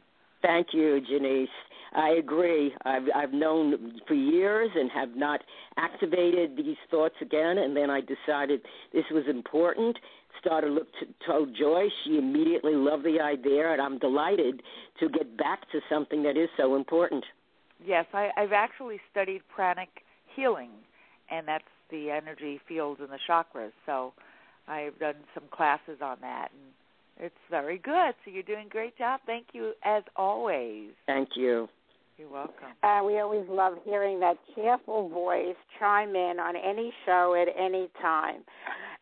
Thank 0.42 0.68
you, 0.74 1.02
Janice. 1.02 1.50
I 1.94 2.10
agree. 2.12 2.74
I've 2.86 3.04
I've 3.16 3.34
known 3.34 4.00
for 4.08 4.14
years 4.14 4.70
and 4.76 4.92
have 4.92 5.16
not 5.16 5.42
activated 5.78 6.56
these 6.56 6.78
thoughts 6.92 7.16
again. 7.22 7.58
And 7.58 7.76
then 7.76 7.90
I 7.90 8.02
decided 8.02 8.62
this 8.94 9.06
was 9.12 9.24
important. 9.28 9.98
Started 10.40 10.72
look 10.72 10.88
to, 11.00 11.08
told 11.26 11.56
Joyce. 11.60 11.92
She 12.06 12.18
immediately 12.18 12.76
loved 12.76 13.04
the 13.04 13.20
idea, 13.20 13.72
and 13.74 13.82
I'm 13.82 13.98
delighted 13.98 14.62
to 15.00 15.10
get 15.10 15.36
back 15.38 15.70
to 15.72 15.80
something 15.90 16.24
that 16.24 16.38
is 16.38 16.50
so 16.56 16.76
important. 16.76 17.26
Yes, 17.86 18.06
I, 18.14 18.30
I've 18.38 18.54
actually 18.54 19.00
studied 19.12 19.42
pranic 19.54 19.90
healing, 20.36 20.70
and 21.30 21.48
that's 21.48 21.64
the 21.90 22.12
energy 22.12 22.62
fields 22.68 23.02
and 23.02 23.10
the 23.10 23.20
chakras. 23.28 23.72
So 23.86 24.14
I've 24.68 24.98
done 25.00 25.16
some 25.34 25.46
classes 25.52 25.98
on 26.02 26.18
that, 26.22 26.50
and 26.54 26.69
it's 27.20 27.36
very 27.50 27.78
good. 27.78 28.14
So 28.24 28.32
you're 28.32 28.44
doing 28.44 28.68
a 28.68 28.70
great 28.70 28.98
job. 28.98 29.20
Thank 29.26 29.48
you 29.54 29.74
as 29.84 30.04
always. 30.16 30.92
Thank 31.06 31.30
you. 31.36 31.68
You're 32.18 32.30
welcome. 32.30 32.68
Uh, 32.84 33.02
we 33.06 33.20
always 33.20 33.48
love 33.48 33.76
hearing 33.86 34.20
that 34.20 34.38
cheerful 34.54 35.08
voice 35.08 35.56
chime 35.80 36.16
in 36.16 36.38
on 36.40 36.56
any 36.56 36.92
show 37.06 37.34
at 37.42 37.48
any 37.58 37.90
time. 38.02 38.42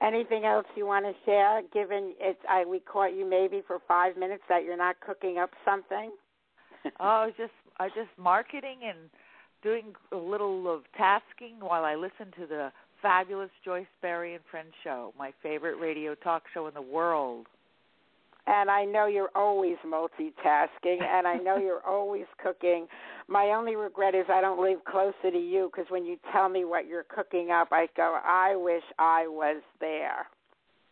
Anything 0.03 0.45
else 0.45 0.67
you 0.75 0.85
want 0.85 1.05
to 1.05 1.13
share? 1.25 1.63
Given 1.73 2.13
it's, 2.19 2.39
I 2.47 2.63
we 2.65 2.79
caught 2.79 3.15
you 3.15 3.27
maybe 3.27 3.63
for 3.65 3.79
five 3.87 4.17
minutes 4.17 4.43
that 4.49 4.63
you're 4.63 4.77
not 4.77 4.97
cooking 4.99 5.39
up 5.39 5.49
something. 5.65 6.11
oh, 6.99 7.31
just 7.35 7.53
I 7.79 7.87
just 7.87 8.09
marketing 8.19 8.79
and 8.87 9.09
doing 9.63 9.93
a 10.11 10.17
little 10.17 10.71
of 10.71 10.83
tasking 10.95 11.55
while 11.59 11.85
I 11.85 11.95
listen 11.95 12.31
to 12.39 12.45
the 12.45 12.71
fabulous 13.01 13.49
Joyce 13.65 13.87
Barrie 14.01 14.35
and 14.35 14.43
Friends 14.51 14.73
show, 14.83 15.13
my 15.17 15.31
favorite 15.41 15.79
radio 15.79 16.13
talk 16.13 16.43
show 16.53 16.67
in 16.67 16.75
the 16.75 16.81
world 16.81 17.47
and 18.47 18.71
I 18.71 18.85
know 18.85 19.07
you're 19.07 19.31
always 19.35 19.75
multitasking, 19.85 21.03
and 21.03 21.27
I 21.27 21.37
know 21.37 21.57
you're 21.57 21.83
always 21.87 22.25
cooking. 22.41 22.87
My 23.27 23.47
only 23.47 23.75
regret 23.75 24.15
is 24.15 24.25
I 24.29 24.41
don't 24.41 24.61
live 24.61 24.83
closer 24.85 25.31
to 25.31 25.37
you 25.37 25.69
because 25.71 25.91
when 25.91 26.05
you 26.05 26.17
tell 26.31 26.49
me 26.49 26.63
what 26.65 26.87
you're 26.87 27.03
cooking 27.03 27.51
up, 27.51 27.69
I 27.71 27.87
go, 27.95 28.19
I 28.23 28.55
wish 28.55 28.83
I 28.97 29.27
was 29.27 29.61
there. 29.79 30.27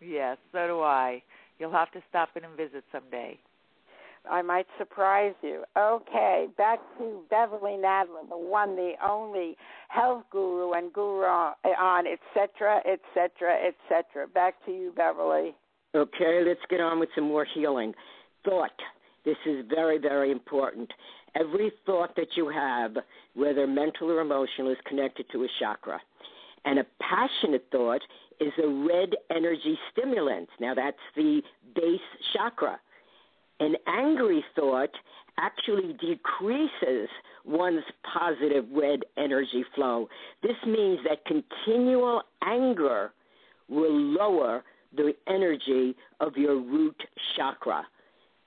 Yes, 0.01 0.37
so 0.51 0.67
do 0.67 0.81
I. 0.81 1.23
You'll 1.57 1.71
have 1.71 1.91
to 1.91 2.01
stop 2.09 2.29
in 2.35 2.43
and 2.43 2.57
visit 2.57 2.83
someday. 2.91 3.39
I 4.29 4.41
might 4.41 4.65
surprise 4.77 5.35
you. 5.41 5.63
Okay, 5.77 6.47
back 6.57 6.79
to 6.97 7.21
Beverly 7.29 7.73
Nadler, 7.73 8.27
the 8.27 8.37
one, 8.37 8.75
the 8.75 8.93
only 9.07 9.55
health 9.87 10.23
guru 10.31 10.71
and 10.71 10.91
guru 10.91 11.25
on, 11.25 12.05
etc., 12.07 12.77
etc., 12.79 13.55
etc. 13.67 14.27
Back 14.27 14.55
to 14.65 14.71
you, 14.71 14.93
Beverly. 14.95 15.55
Okay, 15.95 16.43
let's 16.45 16.59
get 16.69 16.81
on 16.81 16.99
with 16.99 17.07
some 17.15 17.23
more 17.23 17.45
healing. 17.45 17.93
Thought. 18.43 18.77
This 19.23 19.37
is 19.45 19.65
very, 19.73 19.97
very 19.97 20.29
important. 20.29 20.91
Every 21.39 21.71
thought 21.85 22.15
that 22.17 22.27
you 22.35 22.49
have, 22.49 22.97
whether 23.33 23.65
mental 23.65 24.11
or 24.11 24.19
emotional, 24.19 24.71
is 24.71 24.77
connected 24.85 25.25
to 25.31 25.43
a 25.43 25.47
chakra. 25.57 26.01
And 26.65 26.79
a 26.79 26.85
passionate 26.99 27.67
thought 27.71 28.01
is 28.41 28.51
a 28.61 28.67
red 28.67 29.11
energy 29.33 29.79
stimulant. 29.91 30.49
Now, 30.59 30.73
that's 30.73 30.97
the 31.15 31.41
base 31.73 31.99
chakra. 32.33 32.77
An 33.61 33.75
angry 33.87 34.43
thought 34.53 34.91
actually 35.37 35.93
decreases 35.93 37.09
one's 37.45 37.83
positive 38.13 38.65
red 38.73 38.99
energy 39.17 39.63
flow. 39.73 40.09
This 40.43 40.57
means 40.65 40.99
that 41.07 41.25
continual 41.25 42.21
anger 42.43 43.13
will 43.69 43.95
lower 43.95 44.63
the 44.95 45.13
energy 45.27 45.95
of 46.19 46.35
your 46.35 46.55
root 46.55 47.01
chakra. 47.35 47.85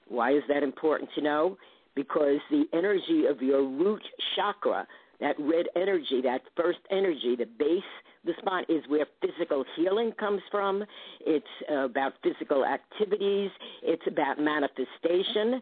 Why 0.08 0.32
is 0.32 0.42
that 0.48 0.62
important 0.62 1.10
to 1.14 1.22
know? 1.22 1.58
Because 1.94 2.38
the 2.50 2.64
energy 2.72 3.26
of 3.26 3.42
your 3.42 3.62
root 3.62 4.02
chakra, 4.36 4.86
that 5.20 5.34
red 5.38 5.66
energy, 5.74 6.20
that 6.22 6.42
first 6.56 6.78
energy, 6.90 7.34
the 7.36 7.46
base, 7.58 7.82
the 8.24 8.32
spot 8.38 8.68
is 8.68 8.82
where 8.88 9.06
physical 9.20 9.64
healing 9.76 10.12
comes 10.12 10.40
from. 10.50 10.84
It's 11.20 11.46
about 11.68 12.12
physical 12.22 12.64
activities. 12.64 13.50
It's 13.82 14.02
about 14.06 14.38
manifestation. 14.38 15.60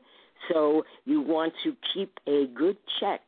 So 0.53 0.85
you 1.05 1.21
want 1.23 1.55
to 1.65 1.75
keep 1.95 2.19
a 2.27 2.47
good 2.55 2.77
check 3.01 3.23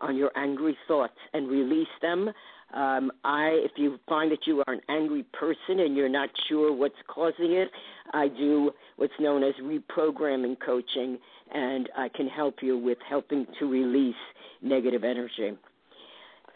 on 0.00 0.16
your 0.16 0.30
angry 0.36 0.78
thoughts 0.86 1.18
and 1.32 1.48
release 1.48 1.88
them. 2.00 2.30
Um, 2.74 3.10
I, 3.24 3.48
if 3.64 3.72
you 3.76 3.98
find 4.08 4.30
that 4.30 4.46
you 4.46 4.62
are 4.66 4.74
an 4.74 4.82
angry 4.90 5.24
person 5.32 5.80
and 5.80 5.96
you're 5.96 6.08
not 6.08 6.28
sure 6.48 6.72
what's 6.72 6.94
causing 7.06 7.52
it, 7.52 7.70
I 8.12 8.28
do 8.28 8.72
what's 8.96 9.12
known 9.18 9.42
as 9.42 9.54
reprogramming 9.62 10.56
coaching, 10.64 11.18
and 11.52 11.88
I 11.96 12.08
can 12.08 12.28
help 12.28 12.56
you 12.60 12.76
with 12.76 12.98
helping 13.08 13.46
to 13.58 13.66
release 13.66 14.14
negative 14.60 15.02
energy. 15.02 15.52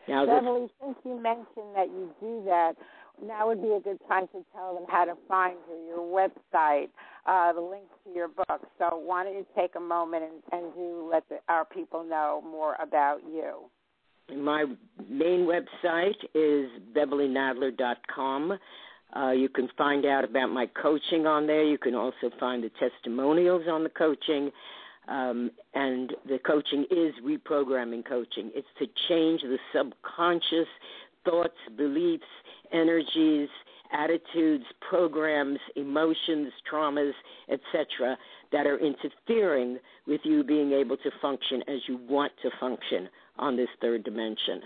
Now, 0.08 0.26
Beverly, 0.26 0.68
since 0.82 0.96
you 1.04 1.18
mentioned 1.18 1.74
that 1.74 1.86
you 1.88 2.10
do 2.20 2.42
that, 2.44 2.74
now 3.24 3.46
would 3.46 3.62
be 3.62 3.72
a 3.72 3.80
good 3.80 4.00
time 4.08 4.26
to 4.28 4.44
tell 4.54 4.74
them 4.74 4.84
how 4.88 5.04
to 5.04 5.14
find 5.28 5.56
you, 5.70 5.86
your 5.86 5.98
website, 5.98 6.88
uh, 7.26 7.52
the 7.52 7.60
links 7.60 7.94
to 8.04 8.12
your 8.12 8.28
book. 8.28 8.66
So 8.78 8.96
why 8.98 9.24
don't 9.24 9.34
you 9.34 9.46
take 9.56 9.76
a 9.76 9.80
moment 9.80 10.24
and, 10.24 10.62
and 10.64 10.74
do 10.74 11.08
let 11.10 11.28
the, 11.28 11.38
our 11.48 11.64
people 11.64 12.04
know 12.04 12.42
more 12.44 12.76
about 12.82 13.20
you? 13.32 13.70
My 14.30 14.64
main 15.08 15.46
website 15.46 16.16
is 16.34 16.70
beverlynadler.com. 16.94 18.58
Uh, 19.14 19.30
you 19.30 19.48
can 19.48 19.68
find 19.76 20.06
out 20.06 20.24
about 20.24 20.48
my 20.48 20.66
coaching 20.80 21.26
on 21.26 21.46
there. 21.46 21.64
You 21.64 21.78
can 21.78 21.94
also 21.94 22.30
find 22.40 22.64
the 22.64 22.70
testimonials 22.80 23.64
on 23.70 23.82
the 23.82 23.90
coaching. 23.90 24.50
Um, 25.08 25.50
and 25.74 26.12
the 26.26 26.38
coaching 26.38 26.86
is 26.90 27.12
reprogramming 27.24 28.06
coaching. 28.06 28.50
It's 28.54 28.68
to 28.78 28.86
change 29.08 29.42
the 29.42 29.58
subconscious 29.74 30.68
thoughts, 31.24 31.58
beliefs, 31.76 32.24
energies, 32.72 33.48
attitudes, 33.92 34.64
programs, 34.88 35.58
emotions, 35.76 36.52
traumas, 36.72 37.12
etc., 37.50 38.16
that 38.52 38.66
are 38.66 38.78
interfering 38.78 39.78
with 40.06 40.20
you 40.24 40.44
being 40.44 40.72
able 40.72 40.96
to 40.96 41.10
function 41.20 41.62
as 41.68 41.80
you 41.88 41.98
want 42.08 42.32
to 42.42 42.50
function 42.58 43.08
on 43.38 43.56
this 43.56 43.68
third 43.80 44.04
dimension. 44.04 44.62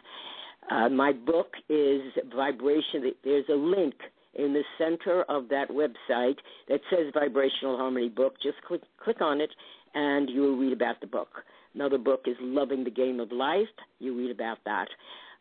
Uh, 0.70 0.88
my 0.88 1.12
book 1.12 1.52
is 1.68 2.02
Vibration. 2.34 3.12
There's 3.24 3.44
a 3.48 3.54
link 3.54 3.94
in 4.34 4.52
the 4.52 4.62
center 4.78 5.22
of 5.28 5.48
that 5.48 5.68
website 5.70 6.36
that 6.68 6.80
says 6.90 7.12
Vibrational 7.14 7.76
Harmony 7.76 8.08
Book. 8.08 8.34
Just 8.42 8.56
click, 8.66 8.82
click 9.02 9.20
on 9.20 9.40
it 9.40 9.50
and 9.94 10.28
you 10.28 10.42
will 10.42 10.56
read 10.56 10.72
about 10.72 11.00
the 11.00 11.06
book. 11.06 11.28
Another 11.74 11.98
book 11.98 12.22
is 12.26 12.36
Loving 12.40 12.84
the 12.84 12.90
Game 12.90 13.20
of 13.20 13.32
Life. 13.32 13.68
You 13.98 14.16
read 14.16 14.30
about 14.30 14.58
that. 14.64 14.88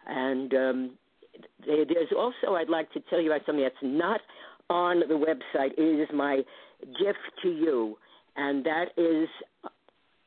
And 0.07 0.53
um, 0.53 0.91
there's 1.65 2.11
also, 2.17 2.55
I'd 2.55 2.69
like 2.69 2.91
to 2.93 2.99
tell 3.09 3.19
you 3.19 3.31
about 3.31 3.45
something 3.45 3.63
that's 3.63 3.75
not 3.81 4.21
on 4.69 4.99
the 4.99 5.13
website. 5.13 5.71
It 5.77 6.01
is 6.01 6.09
my 6.13 6.41
gift 6.81 7.19
to 7.43 7.49
you, 7.49 7.97
and 8.35 8.65
that 8.65 8.87
is 8.97 9.27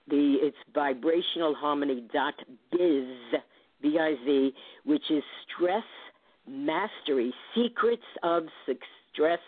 the 0.08 0.36
it's 0.40 0.56
vibrationalharmony.biz, 0.74 3.40
B-I-Z, 3.82 4.54
which 4.84 5.10
is 5.10 5.22
stress 5.46 5.84
mastery, 6.46 7.34
secrets 7.54 8.02
of 8.22 8.44
stress 9.12 9.40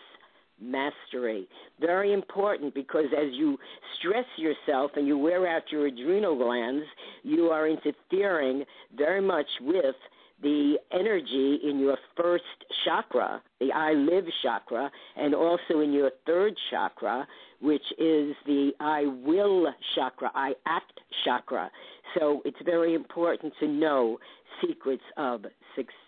mastery. 0.61 1.47
Very 1.79 2.13
important 2.13 2.73
because 2.73 3.05
as 3.17 3.33
you 3.33 3.57
stress 3.97 4.25
yourself 4.37 4.91
and 4.95 5.07
you 5.07 5.17
wear 5.17 5.47
out 5.47 5.63
your 5.71 5.87
adrenal 5.87 6.37
glands, 6.37 6.85
you 7.23 7.49
are 7.49 7.67
interfering 7.67 8.63
very 8.95 9.21
much 9.21 9.47
with 9.61 9.95
the 10.41 10.75
energy 10.91 11.59
in 11.63 11.79
your 11.79 11.97
first 12.17 12.43
chakra, 12.83 13.41
the 13.59 13.71
I 13.71 13.93
live 13.93 14.25
chakra, 14.41 14.91
and 15.15 15.35
also 15.35 15.81
in 15.81 15.93
your 15.93 16.11
third 16.25 16.53
chakra, 16.69 17.27
which 17.61 17.85
is 17.99 18.35
the 18.45 18.71
I 18.79 19.05
will 19.23 19.71
chakra, 19.95 20.31
I 20.33 20.53
act 20.65 20.99
chakra. 21.23 21.69
So 22.17 22.41
it's 22.45 22.57
very 22.65 22.95
important 22.95 23.53
to 23.59 23.67
know 23.67 24.17
secrets 24.65 25.03
of 25.17 25.45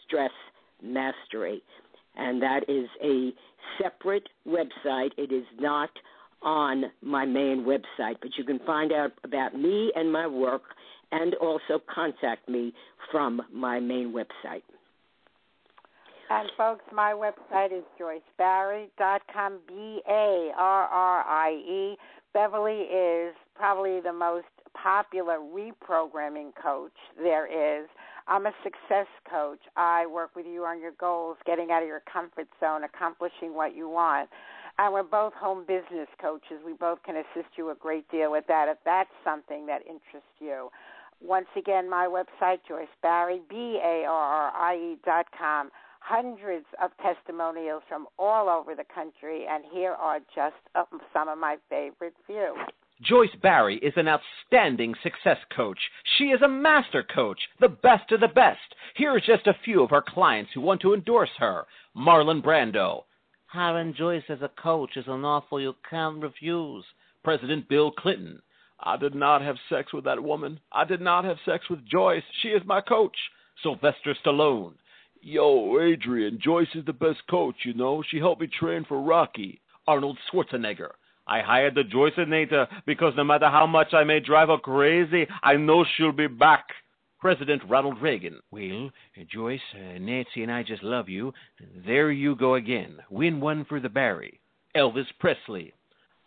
stress 0.06 0.32
mastery. 0.82 1.64
And 2.16 2.42
that 2.42 2.70
is 2.70 2.88
a 3.04 3.32
separate 3.82 4.30
website. 4.48 5.12
It 5.18 5.32
is 5.32 5.46
not 5.60 5.90
on 6.42 6.86
my 7.02 7.26
main 7.26 7.66
website, 7.66 8.16
but 8.22 8.32
you 8.38 8.44
can 8.44 8.60
find 8.66 8.92
out 8.92 9.12
about 9.24 9.58
me 9.58 9.92
and 9.96 10.12
my 10.12 10.28
work 10.28 10.64
and 11.14 11.36
also 11.36 11.80
contact 11.94 12.50
me 12.50 12.74
from 13.12 13.42
my 13.54 13.80
main 13.80 14.14
website. 14.14 14.64
And 16.30 16.50
folks, 16.58 16.84
my 16.92 17.14
website 17.14 17.78
is 17.78 17.84
joycebarrie.com, 18.00 19.60
B 19.68 20.02
A 20.10 20.52
R 20.58 20.84
R 20.86 21.24
I 21.24 21.52
E. 21.52 21.98
Beverly 22.34 22.82
is 22.82 23.36
probably 23.56 24.02
the 24.02 24.14
most 24.14 24.48
popular 24.82 25.38
reprogramming 25.38 26.52
coach 26.62 26.92
there 27.22 27.46
is. 27.46 27.88
I'm 28.28 28.48
a 28.48 28.54
success 28.64 29.08
coach. 29.30 29.60
I 29.76 30.08
work 30.08 30.36
with 30.36 30.48
you 30.48 30.64
on 30.64 30.80
your 30.80 30.94
goals, 30.94 31.38
getting 31.46 31.70
out 31.72 31.84
of 31.84 31.88
your 31.88 32.02
comfort 32.12 32.48
zone, 32.60 32.84
accomplishing 32.84 33.54
what 33.54 33.76
you 33.76 33.88
want. 33.90 34.30
And 34.80 34.92
we're 34.92 35.04
both 35.04 35.34
home 35.34 35.66
business 35.68 36.08
coaches. 36.20 36.58
We 36.66 36.74
both 36.74 37.04
can 37.04 37.18
assist 37.18 37.50
you 37.58 37.70
a 37.70 37.76
great 37.76 38.10
deal 38.10 38.32
with 38.32 38.46
that 38.48 38.70
if 38.70 38.78
that's 38.86 39.12
something 39.24 39.68
that 39.68 39.82
interests 39.82 40.34
you. 40.40 40.70
Once 41.22 41.48
again, 41.58 41.90
my 41.90 42.08
website, 42.08 42.60
Joyce 42.68 42.88
Barrie, 43.02 43.42
B 43.50 43.80
A 43.84 44.06
R 44.06 44.10
R 44.10 44.52
I 44.56 44.76
E 44.76 44.98
dot 45.06 45.26
com. 45.38 45.70
Hundreds 46.00 46.66
of 46.84 46.92
testimonials 47.02 47.82
from 47.88 48.08
all 48.20 48.50
over 48.50 48.76
the 48.76 48.84
country, 48.94 49.46
and 49.50 49.64
here 49.72 49.94
are 49.94 50.20
just 50.36 50.56
uh, 50.76 50.84
some 51.14 51.30
of 51.30 51.38
my 51.38 51.56
favorite 51.70 52.14
few. 52.28 52.54
Joyce 53.02 53.36
Barrie 53.42 53.78
is 53.78 53.94
an 53.96 54.08
outstanding 54.08 54.96
success 55.02 55.38
coach. 55.56 55.80
She 56.18 56.26
is 56.26 56.42
a 56.42 56.48
master 56.48 57.04
coach, 57.04 57.40
the 57.60 57.70
best 57.70 58.12
of 58.12 58.20
the 58.20 58.28
best. 58.28 58.60
Here 58.96 59.12
are 59.12 59.20
just 59.20 59.48
a 59.48 59.56
few 59.64 59.82
of 59.82 59.90
her 59.92 60.04
clients 60.06 60.52
who 60.54 60.62
want 60.62 60.82
to 60.82 60.94
endorse 60.94 61.30
her. 61.38 61.64
Marlon 61.96 62.42
Brando. 62.44 63.04
Hiring 63.48 63.94
Joyce 63.94 64.24
as 64.30 64.42
a 64.42 64.52
coach 64.62 64.98
is 64.98 65.06
an 65.08 65.24
offer 65.24 65.60
you 65.60 65.74
can't 65.90 66.22
refuse. 66.22 66.86
President 67.24 67.70
Bill 67.70 67.92
Clinton. 67.92 68.42
I 68.84 68.98
did 68.98 69.16
not 69.16 69.42
have 69.42 69.56
sex 69.70 69.94
with 69.94 70.04
that 70.06 70.22
woman. 70.22 70.60
I 70.72 70.84
did 70.84 71.02
not 71.02 71.24
have 71.24 71.38
sex 71.46 71.70
with 71.70 71.86
Joyce. 71.86 72.24
She 72.42 72.50
is 72.50 72.62
my 72.66 72.82
coach. 72.82 73.16
Sylvester 73.62 74.16
Stallone. 74.24 74.74
Yo, 75.22 75.80
Adrian, 75.80 76.38
Joyce 76.44 76.68
is 76.76 76.84
the 76.86 76.92
best 76.94 77.26
coach, 77.30 77.56
you 77.64 77.74
know. 77.74 78.04
She 78.10 78.18
helped 78.18 78.42
me 78.42 78.48
train 78.48 78.84
for 78.84 79.02
Rocky. 79.02 79.62
Arnold 79.88 80.18
Schwarzenegger. 80.30 80.92
I 81.26 81.40
hired 81.42 81.76
the 81.76 81.84
Joyceinator 81.84 82.68
because 82.86 83.14
no 83.16 83.24
matter 83.24 83.50
how 83.50 83.66
much 83.66 83.94
I 83.94 84.04
may 84.04 84.20
drive 84.20 84.50
her 84.50 84.58
crazy, 84.58 85.26
I 85.42 85.56
know 85.56 85.86
she'll 85.96 86.12
be 86.12 86.28
back. 86.28 86.66
President 87.20 87.62
Ronald 87.70 88.02
Reagan. 88.02 88.42
Well, 88.52 88.90
Joyce, 89.32 89.62
uh, 89.76 89.98
Nancy 89.98 90.44
and 90.44 90.52
I 90.52 90.62
just 90.64 90.84
love 90.84 91.08
you. 91.08 91.34
There 91.86 92.12
you 92.12 92.36
go 92.36 92.56
again. 92.56 92.98
Win 93.10 93.40
one 93.40 93.64
for 93.64 93.80
the 93.80 93.88
Barrie. 93.88 94.42
Elvis 94.76 95.06
Presley. 95.20 95.74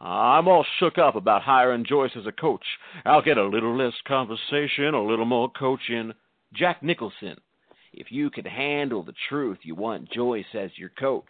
I'm 0.01 0.47
all 0.47 0.67
shook 0.79 0.99
up 0.99 1.17
about 1.17 1.43
hiring 1.43 1.85
Joyce 1.87 2.11
as 2.17 2.27
a 2.27 2.33
coach. 2.33 2.65
I'll 3.05 3.23
get 3.23 3.39
a 3.39 3.47
little 3.47 3.77
less 3.77 3.95
conversation, 4.07 4.95
a 4.95 5.03
little 5.03 5.25
more 5.25 5.51
coaching. 5.51 6.13
Jack 6.55 6.83
Nicholson. 6.83 7.37
If 7.93 8.13
you 8.13 8.29
can 8.29 8.45
handle 8.45 9.03
the 9.03 9.15
truth, 9.29 9.59
you 9.63 9.75
want 9.75 10.11
Joyce 10.13 10.45
as 10.55 10.71
your 10.77 10.91
coach. 10.91 11.25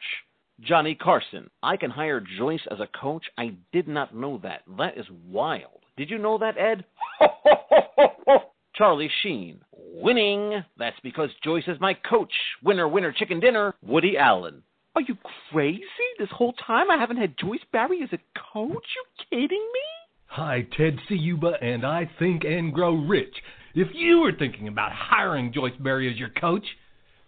Johnny 0.61 0.97
Carson. 0.97 1.49
I 1.63 1.77
can 1.77 1.91
hire 1.91 2.21
Joyce 2.39 2.67
as 2.71 2.81
a 2.81 2.89
coach. 2.99 3.25
I 3.39 3.55
did 3.73 3.87
not 3.87 4.17
know 4.17 4.41
that. 4.43 4.63
That 4.79 4.99
is 4.99 5.07
wild. 5.27 5.85
Did 5.97 6.11
you 6.11 6.19
know 6.19 6.39
that, 6.39 6.59
Ed? 6.59 6.85
Charlie 8.75 9.11
Sheen. 9.23 9.61
Winning. 9.73 10.65
That's 10.77 10.99
because 11.03 11.31
Joyce 11.45 11.65
is 11.69 11.81
my 11.81 11.95
coach. 11.95 12.33
Winner, 12.65 12.89
winner, 12.89 13.13
chicken 13.13 13.39
dinner. 13.39 13.75
Woody 13.83 14.19
Allen. 14.19 14.63
Are 14.97 15.03
you 15.03 15.19
crazy? 15.53 15.85
This 16.19 16.31
whole 16.33 16.55
time 16.55 16.91
I 16.91 16.97
haven't 16.97 17.19
had 17.19 17.37
Joyce 17.37 17.61
Barrie 17.71 18.03
as 18.03 18.09
a 18.15 18.41
coach? 18.55 18.87
You 18.97 19.05
kidding 19.29 19.69
me? 19.75 19.81
Hi, 20.29 20.67
Ted 20.75 20.99
Ciuba, 21.07 21.53
and 21.61 21.85
I 21.85 22.11
think 22.19 22.45
and 22.45 22.73
grow 22.73 22.95
rich. 22.95 23.35
If 23.75 23.89
you 23.93 24.21
were 24.21 24.33
thinking 24.33 24.69
about 24.69 24.93
hiring 24.93 25.53
Joyce 25.53 25.77
Barrie 25.79 26.11
as 26.11 26.19
your 26.19 26.31
coach, 26.31 26.65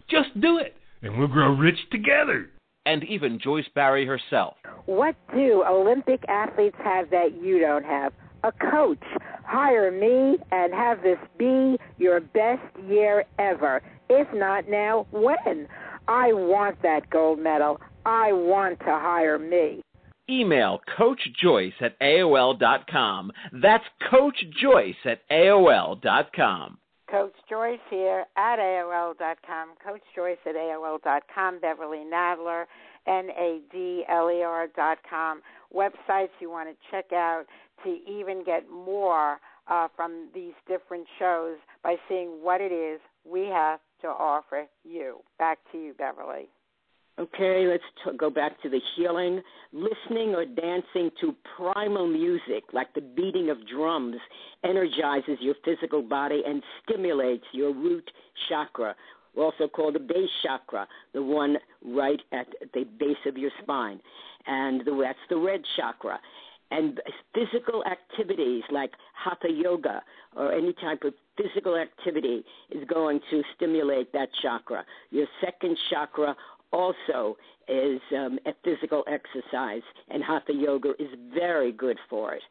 just 0.09 0.29
do 0.41 0.57
it, 0.57 0.77
and 1.03 1.19
we'll 1.19 1.27
grow 1.27 1.53
rich 1.55 1.77
together 1.91 2.49
and 2.87 3.03
even 3.03 3.39
Joyce 3.39 3.69
Barrie 3.75 4.07
herself. 4.07 4.55
What 4.87 5.15
do 5.35 5.63
Olympic 5.69 6.23
athletes 6.27 6.77
have 6.83 7.11
that 7.11 7.39
you 7.39 7.59
don't 7.59 7.85
have? 7.85 8.13
A 8.45 8.51
coach. 8.51 9.03
Hire 9.43 9.91
me 9.91 10.37
and 10.51 10.73
have 10.73 11.03
this 11.03 11.19
be 11.37 11.77
your 11.99 12.19
best 12.19 12.63
year 12.87 13.25
ever. 13.37 13.83
If 14.09 14.27
not 14.33 14.67
now, 14.67 15.05
when? 15.11 15.67
I 16.09 16.33
want 16.33 16.81
that 16.81 17.07
gold 17.11 17.37
medal. 17.37 17.79
I 18.03 18.33
want 18.33 18.79
to 18.79 18.85
hire 18.85 19.37
me. 19.37 19.83
Email 20.27 20.81
Coach 20.97 21.21
Joyce 21.39 21.73
at 21.81 21.99
AOL.com. 21.99 23.31
That's 23.61 23.83
Coach 24.09 24.43
Joyce 24.59 24.95
at 25.05 25.21
AOL.com. 25.29 26.79
Coach 27.11 27.33
Joyce 27.47 27.79
here 27.91 28.25
at 28.37 28.57
AOL.com. 28.57 29.69
Coach 29.85 30.01
Joyce 30.15 30.37
at 30.47 30.55
AOL.com. 30.55 31.59
Beverly 31.59 32.03
Nadler, 32.11 32.65
N 33.07 33.29
A 33.29 33.59
D 33.71 34.03
L 34.09 34.31
E 34.31 34.41
R.com. 34.41 35.41
Websites 35.73 36.29
you 36.39 36.49
want 36.49 36.69
to 36.69 36.75
check 36.89 37.13
out 37.13 37.45
to 37.83 37.97
even 38.09 38.43
get 38.43 38.67
more 38.67 39.39
uh, 39.67 39.87
from 39.95 40.27
these 40.33 40.53
different 40.67 41.05
shows 41.19 41.57
by 41.83 41.97
seeing 42.07 42.29
what 42.41 42.61
it 42.61 42.71
is 42.71 42.99
we 43.23 43.41
have 43.45 43.79
to 44.01 44.07
offer 44.07 44.65
you. 44.83 45.17
Back 45.37 45.59
to 45.71 45.77
you, 45.77 45.93
Beverly. 45.93 46.49
Okay, 47.19 47.65
let's 47.67 47.83
t- 48.05 48.15
go 48.17 48.29
back 48.29 48.61
to 48.61 48.69
the 48.69 48.79
healing. 48.95 49.41
Listening 49.73 50.35
or 50.35 50.45
dancing 50.45 51.11
to 51.19 51.35
primal 51.57 52.07
music, 52.07 52.63
like 52.71 52.93
the 52.93 53.01
beating 53.01 53.49
of 53.49 53.57
drums, 53.67 54.15
energizes 54.63 55.37
your 55.41 55.55
physical 55.65 56.01
body 56.01 56.43
and 56.47 56.63
stimulates 56.81 57.43
your 57.51 57.73
root 57.73 58.09
chakra, 58.47 58.95
also 59.37 59.67
called 59.67 59.95
the 59.95 59.99
base 59.99 60.29
chakra, 60.43 60.87
the 61.13 61.21
one 61.21 61.57
right 61.83 62.21
at 62.31 62.47
the 62.73 62.85
base 62.97 63.17
of 63.25 63.37
your 63.37 63.51
spine. 63.61 63.99
And 64.47 64.85
the, 64.85 64.97
that's 65.03 65.19
the 65.29 65.37
red 65.37 65.61
chakra. 65.75 66.19
And 66.71 67.01
physical 67.33 67.83
activities 67.83 68.63
like 68.71 68.91
hatha 69.13 69.51
yoga 69.51 70.03
or 70.37 70.53
any 70.53 70.71
type 70.73 71.03
of 71.03 71.13
physical 71.41 71.75
activity 71.75 72.43
is 72.71 72.83
going 72.87 73.19
to 73.29 73.41
stimulate 73.55 74.11
that 74.13 74.29
chakra. 74.41 74.85
Your 75.11 75.27
second 75.43 75.77
chakra 75.89 76.35
also 76.71 77.37
is 77.67 78.01
um, 78.17 78.39
a 78.45 78.51
physical 78.63 79.03
exercise, 79.07 79.83
and 80.09 80.23
hatha 80.23 80.53
yoga 80.53 80.89
is 80.99 81.09
very 81.33 81.71
good 81.71 81.97
for 82.09 82.33
it. 82.33 82.41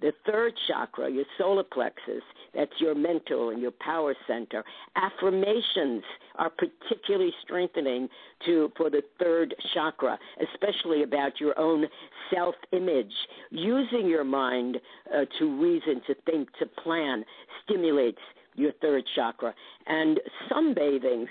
The 0.00 0.12
third 0.30 0.52
chakra, 0.68 1.10
your 1.10 1.24
solar 1.38 1.64
plexus, 1.64 2.22
that's 2.54 2.72
your 2.78 2.94
mental 2.94 3.50
and 3.50 3.60
your 3.60 3.72
power 3.80 4.14
center. 4.26 4.62
Affirmations 4.94 6.04
are 6.36 6.50
particularly 6.50 7.32
strengthening 7.42 8.08
to 8.46 8.70
for 8.76 8.90
the 8.90 9.02
third 9.18 9.54
chakra, 9.74 10.18
especially 10.52 11.02
about 11.02 11.40
your 11.40 11.58
own 11.58 11.86
self-image. 12.32 13.12
Using 13.50 14.06
your 14.06 14.24
mind 14.24 14.76
uh, 15.12 15.24
to 15.38 15.60
reason, 15.60 16.00
to 16.06 16.14
think, 16.30 16.48
to 16.58 16.66
plan 16.66 17.24
stimulates 17.64 18.20
your 18.54 18.72
third 18.80 19.04
chakra. 19.16 19.54
And 19.86 20.20
sunbathing 20.50 21.26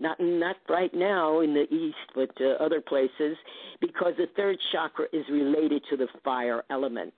not 0.00 0.18
not 0.18 0.56
right 0.68 0.92
now 0.94 1.40
in 1.40 1.54
the 1.54 1.72
east, 1.72 1.96
but 2.14 2.30
uh, 2.40 2.62
other 2.64 2.80
places, 2.80 3.36
because 3.80 4.14
the 4.16 4.26
third 4.36 4.58
chakra 4.72 5.06
is 5.12 5.24
related 5.30 5.82
to 5.90 5.96
the 5.96 6.08
fire 6.24 6.64
element. 6.70 7.14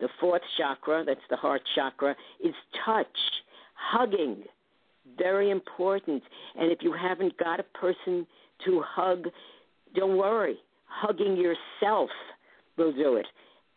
The 0.00 0.08
fourth 0.18 0.42
chakra, 0.56 1.04
that's 1.04 1.20
the 1.28 1.36
heart 1.36 1.62
chakra, 1.74 2.16
is 2.42 2.54
touch, 2.84 3.06
hugging, 3.74 4.44
very 5.18 5.50
important. 5.50 6.22
And 6.58 6.72
if 6.72 6.78
you 6.80 6.92
haven't 6.92 7.36
got 7.36 7.60
a 7.60 7.64
person 7.78 8.26
to 8.64 8.82
hug, 8.86 9.26
don't 9.94 10.16
worry. 10.16 10.56
Hugging 10.86 11.36
yourself 11.36 12.10
will 12.76 12.92
do 12.92 13.16
it. 13.16 13.26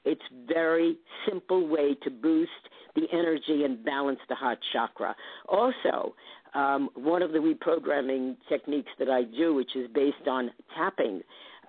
It's 0.06 0.22
very 0.48 0.98
simple 1.28 1.68
way 1.68 1.96
to 2.04 2.10
boost 2.10 2.52
the 2.96 3.04
energy 3.12 3.64
and 3.64 3.84
balance 3.84 4.20
the 4.30 4.36
heart 4.36 4.60
chakra. 4.72 5.16
Also, 5.48 6.14
um, 6.54 6.90
one 6.96 7.22
of 7.22 7.32
the 7.32 7.40
reprogramming 7.40 8.36
techniques 8.50 8.92
that 9.00 9.10
I 9.10 9.24
do, 9.24 9.54
which 9.56 9.76
is 9.76 9.90
based 9.94 10.28
on 10.28 10.52
tapping, 10.76 11.22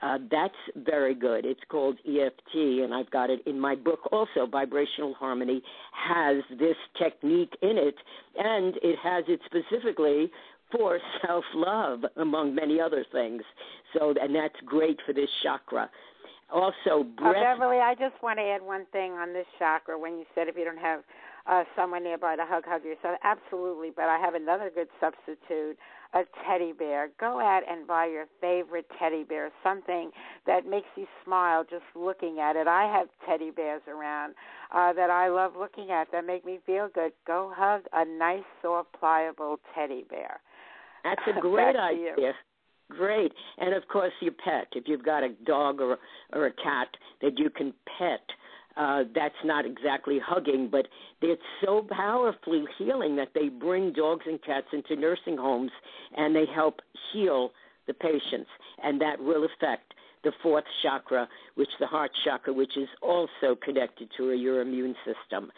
uh, 0.03 0.19
that's 0.31 0.55
very 0.77 1.15
good. 1.15 1.47
It's 1.47 1.61
called 1.71 1.97
EFT, 2.07 2.55
and 2.55 2.93
I've 2.93 3.11
got 3.11 3.31
it 3.31 3.41
in 3.47 3.59
my 3.59 3.75
book 3.75 4.01
also. 4.13 4.47
Vibrational 4.51 5.15
Harmony 5.15 5.63
has 5.93 6.43
this 6.59 6.77
technique 6.99 7.57
in 7.63 7.79
it, 7.79 7.95
and 8.37 8.75
it 8.83 8.99
has 9.03 9.25
it 9.29 9.41
specifically 9.47 10.31
for 10.71 10.99
self 11.27 11.45
love, 11.55 12.01
among 12.17 12.55
many 12.55 12.81
other 12.81 13.05
things. 13.13 13.43
So, 13.97 14.15
and 14.21 14.35
that's 14.35 14.57
great 14.67 14.99
for 15.07 15.13
this 15.13 15.29
chakra. 15.43 15.89
Also, 16.53 17.05
breath. 17.17 17.37
Uh, 17.37 17.55
Beverly, 17.55 17.79
I 17.79 17.95
just 17.95 18.23
want 18.23 18.39
to 18.39 18.45
add 18.45 18.63
one 18.63 18.85
thing 18.93 19.13
on 19.13 19.33
this 19.33 19.47
chakra. 19.59 19.99
When 19.99 20.19
you 20.19 20.25
said 20.35 20.49
if 20.49 20.57
you 20.57 20.65
don't 20.65 20.77
have 20.77 21.01
uh, 21.47 21.65
someone 21.77 22.05
nearby 22.05 22.37
to 22.37 22.45
hug, 22.45 22.65
hug 22.67 22.85
yourself. 22.85 23.19
Absolutely, 23.23 23.91
but 23.95 24.05
I 24.05 24.19
have 24.19 24.35
another 24.35 24.71
good 24.75 24.89
substitute, 25.01 25.77
a 26.15 26.23
teddy 26.47 26.73
bear. 26.73 27.11
Go 27.21 27.41
out 27.41 27.63
and 27.69 27.87
buy 27.87 28.07
your 28.07 28.27
favorite 28.41 28.87
teddy 28.99 29.25
bear, 29.25 29.51
something 29.63 30.11
that 30.47 30.67
makes 30.67 30.87
you 30.97 31.07
smile 31.25 31.65
just 31.65 31.85
looking 31.95 32.39
at 32.41 32.57
it. 32.57 32.67
I 32.67 32.85
have 32.85 33.09
teddy 33.29 33.51
bears 33.51 33.83
around 33.89 34.35
uh, 34.75 34.93
that 34.95 35.11
I 35.11 35.29
love 35.29 35.53
looking 35.59 35.91
at 35.91 36.11
that 36.13 36.27
make 36.27 36.45
me 36.45 36.61
feel 36.65 36.89
good. 36.95 37.13
Go 37.27 37.53
hug 37.55 37.83
a 37.93 38.05
nice, 38.05 38.45
soft, 38.63 38.89
pliable 38.99 39.59
teddy 39.75 40.05
bear. 40.09 40.41
That's 41.03 41.21
a 41.37 41.41
great 41.41 41.77
idea. 41.77 42.33
Great, 42.91 43.33
and 43.59 43.75
of 43.75 43.83
course 43.89 44.13
your 44.21 44.33
pet. 44.33 44.67
If 44.73 44.85
you've 44.87 45.05
got 45.05 45.23
a 45.23 45.31
dog 45.47 45.81
or 45.81 45.99
or 46.35 46.47
a 46.47 46.53
cat 46.53 46.89
that 47.23 47.39
you 47.39 47.49
can 47.49 47.73
pet, 47.99 48.21
uh, 48.77 49.05
that's 49.15 49.35
not 49.45 49.65
exactly 49.65 50.19
hugging, 50.25 50.69
but 50.71 50.87
it's 51.23 51.43
so 51.65 51.87
powerfully 51.91 52.65
healing 52.79 53.17
that 53.17 53.29
they 53.35 53.49
bring 53.49 53.93
dogs 53.93 54.25
and 54.27 54.43
cats 54.43 54.67
into 54.73 54.97
nursing 54.97 55.37
homes 55.37 55.71
and 56.17 56.35
they 56.35 56.45
help 56.53 56.81
heal 57.13 57.51
the 57.87 57.95
patients, 57.95 58.49
and 58.83 59.01
that 59.01 59.21
will 59.21 59.45
affect 59.45 59.95
the 60.25 60.33
fourth 60.43 60.65
chakra, 60.83 61.29
which 61.55 61.69
the 61.79 61.87
heart 61.87 62.11
chakra, 62.25 62.53
which 62.53 62.77
is 62.77 62.89
also 63.03 63.55
connected 63.63 64.09
to 64.17 64.33
your 64.33 64.63
immune 64.63 64.95
system. 65.05 65.51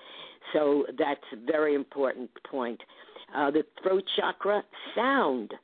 So 0.52 0.86
that's 0.98 1.20
a 1.32 1.36
very 1.50 1.74
important 1.74 2.30
point. 2.50 2.80
Uh, 3.34 3.50
the 3.50 3.64
throat 3.82 4.04
chakra, 4.16 4.62
sound, 4.94 5.54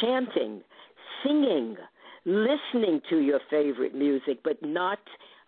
chanting, 0.00 0.62
singing, 1.22 1.76
listening 2.24 3.00
to 3.10 3.18
your 3.18 3.40
favorite 3.50 3.94
music, 3.94 4.38
but 4.42 4.56
not 4.62 4.98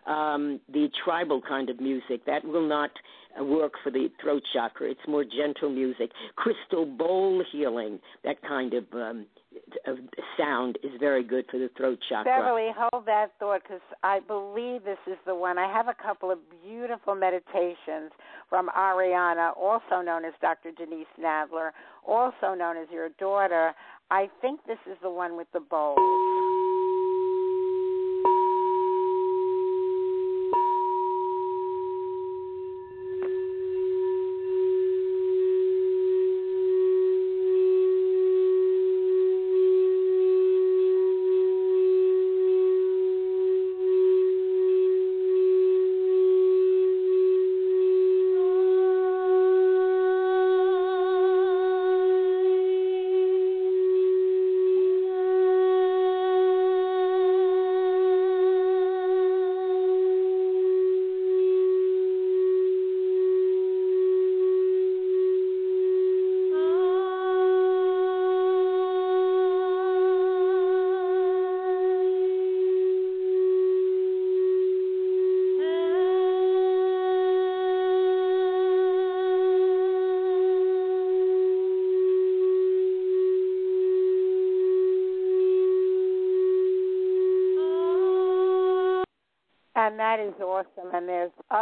um, 0.05 0.59
the 0.71 0.89
tribal 1.03 1.41
kind 1.41 1.69
of 1.69 1.79
music. 1.79 2.25
That 2.25 2.43
will 2.43 2.67
not 2.67 2.91
uh, 3.39 3.43
work 3.43 3.73
for 3.83 3.91
the 3.91 4.09
throat 4.21 4.43
chakra. 4.53 4.89
It's 4.89 5.07
more 5.07 5.23
gentle 5.23 5.69
music. 5.69 6.11
Crystal 6.35 6.85
bowl 6.85 7.43
healing, 7.51 7.99
that 8.23 8.41
kind 8.41 8.73
of, 8.73 8.85
um, 8.93 9.25
of 9.85 9.97
sound 10.37 10.77
is 10.83 10.91
very 10.99 11.23
good 11.23 11.45
for 11.51 11.57
the 11.57 11.69
throat 11.77 11.99
chakra. 12.07 12.31
Beverly, 12.39 12.69
hold 12.75 13.05
that 13.05 13.31
thought 13.39 13.61
because 13.63 13.81
I 14.03 14.19
believe 14.21 14.83
this 14.83 14.97
is 15.05 15.17
the 15.25 15.35
one. 15.35 15.57
I 15.57 15.71
have 15.71 15.87
a 15.87 15.93
couple 15.93 16.31
of 16.31 16.39
beautiful 16.65 17.15
meditations 17.15 18.11
from 18.49 18.69
Ariana, 18.69 19.55
also 19.55 20.01
known 20.03 20.25
as 20.25 20.33
Dr. 20.41 20.71
Denise 20.71 21.05
Nadler, 21.21 21.71
also 22.05 22.55
known 22.57 22.77
as 22.77 22.87
your 22.91 23.09
daughter. 23.19 23.73
I 24.11 24.27
think 24.41 24.61
this 24.65 24.79
is 24.89 24.97
the 25.03 25.09
one 25.09 25.37
with 25.37 25.47
the 25.53 25.59
bowl. 25.59 25.95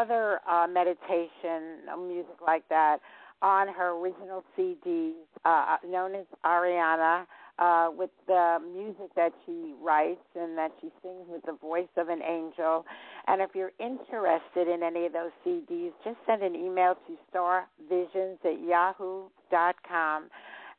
Other 0.08 0.40
uh, 0.50 0.68
meditation 0.68 1.84
music 2.08 2.36
like 2.46 2.68
that 2.70 3.00
on 3.42 3.68
her 3.68 3.92
original 3.92 4.44
CD, 4.56 5.14
uh, 5.46 5.78
known 5.88 6.16
as 6.16 6.26
Ariana 6.46 7.26
uh, 7.60 7.90
with 7.96 8.10
the 8.28 8.58
music 8.74 9.14
that 9.16 9.32
she 9.46 9.74
writes 9.82 10.26
and 10.36 10.58
that 10.58 10.72
she 10.82 10.90
sings 11.02 11.26
with 11.28 11.44
the 11.46 11.54
voice 11.54 11.88
of 11.98 12.10
an 12.10 12.22
angel. 12.22 12.86
And 13.28 13.42
if 13.42 13.52
you're 13.54 13.74
interested 13.80 14.68
in 14.68 14.82
any 14.84 15.06
of 15.06 15.14
those 15.14 15.32
CDs, 15.46 15.92
just 16.04 16.18
send 16.26 16.42
an 16.42 16.56
email 16.56 16.96
to 17.08 17.18
starvisions 17.32 18.38
at 18.44 18.62
yahoo.com 18.66 20.30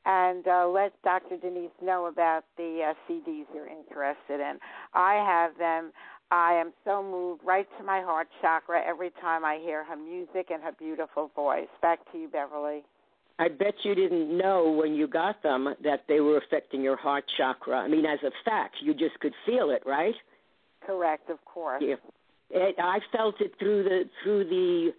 and 0.07 0.47
uh, 0.47 0.67
let 0.69 0.93
Dr. 1.03 1.37
Denise 1.37 1.71
know 1.83 2.07
about 2.07 2.45
the 2.57 2.91
uh, 2.91 2.95
CDs 3.11 3.45
you're 3.55 3.67
interested 3.67 4.41
in. 4.41 4.59
I 4.95 5.15
have 5.15 5.59
them. 5.59 5.93
I 6.31 6.55
am 6.55 6.73
so 6.85 7.03
moved 7.03 7.43
right 7.45 7.67
to 7.79 7.85
my 7.85 8.03
heart 8.03 8.29
chakra 8.43 8.83
every 8.87 9.11
time 9.21 9.45
I 9.45 9.59
hear 9.63 9.85
her 9.85 9.97
music 9.97 10.49
and 10.51 10.63
her 10.63 10.73
beautiful 10.79 11.31
voice. 11.35 11.69
Back 11.81 12.01
to 12.13 12.19
you, 12.19 12.29
Beverly. 12.29 12.83
I 13.39 13.49
bet 13.49 13.75
you 13.83 13.95
didn't 13.95 14.37
know 14.37 14.71
when 14.71 14.95
you 14.95 15.07
got 15.07 15.43
them 15.43 15.75
that 15.85 16.05
they 16.09 16.21
were 16.21 16.39
affecting 16.39 16.83
your 16.83 16.97
heart 16.97 17.25
chakra. 17.37 17.77
I 17.79 17.89
mean, 17.89 18.05
as 18.05 18.19
a 18.25 18.33
fact, 18.45 18.77
you 18.83 18.93
just 18.93 19.19
could 19.21 19.33
feel 19.47 19.71
it, 19.71 19.83
right? 19.87 20.15
Correct, 20.85 21.31
of 21.31 21.43
course. 21.45 21.83
Yeah. 21.87 21.95
It, 22.51 22.77
I 22.79 22.99
felt 23.13 23.41
it 23.41 23.53
through 23.59 23.85
the 23.85 24.05
through 24.23 24.45
the 24.45 24.91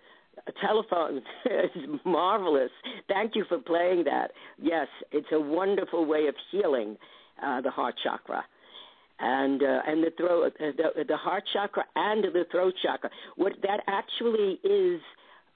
telephone. 0.62 1.22
it's 1.46 2.02
marvelous. 2.06 2.72
Thank 3.08 3.36
you 3.36 3.44
for 3.50 3.58
playing 3.58 4.06
that. 4.06 4.32
Yes, 4.58 4.88
it's 5.12 5.28
a 5.32 5.40
wonderful 5.40 6.06
way 6.06 6.28
of 6.28 6.36
healing 6.52 6.98
uh, 7.44 7.62
the 7.62 7.72
heart 7.72 7.96
chakra 8.04 8.46
and 9.20 9.62
uh, 9.62 9.82
and 9.88 10.04
the 10.04 10.12
throat, 10.18 10.54
uh, 10.60 10.66
the, 10.78 11.04
the 11.06 11.18
heart 11.18 11.44
chakra 11.54 11.84
and 11.96 12.24
the 12.24 12.46
throat 12.52 12.74
chakra. 12.82 13.10
What 13.36 13.54
that 13.64 13.82
actually 13.88 14.60
is 14.64 15.02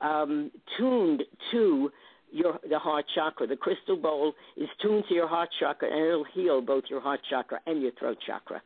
um, 0.02 0.52
tuned 0.78 1.24
to 1.52 1.92
your 2.32 2.60
the 2.70 2.80
heart 2.80 3.06
chakra. 3.16 3.48
The 3.48 3.56
crystal 3.56 3.98
bowl 3.98 4.34
is 4.58 4.70
tuned 4.82 5.06
to 5.10 5.14
your 5.14 5.28
heart 5.28 5.50
chakra, 5.60 5.90
and 5.90 6.06
it'll 6.06 6.26
heal 6.34 6.62
both 6.62 6.86
your 6.90 7.02
heart 7.02 7.22
chakra 7.30 7.60
and 7.66 7.82
your 7.82 7.92
throat 8.00 8.18
chakra. 8.26 8.62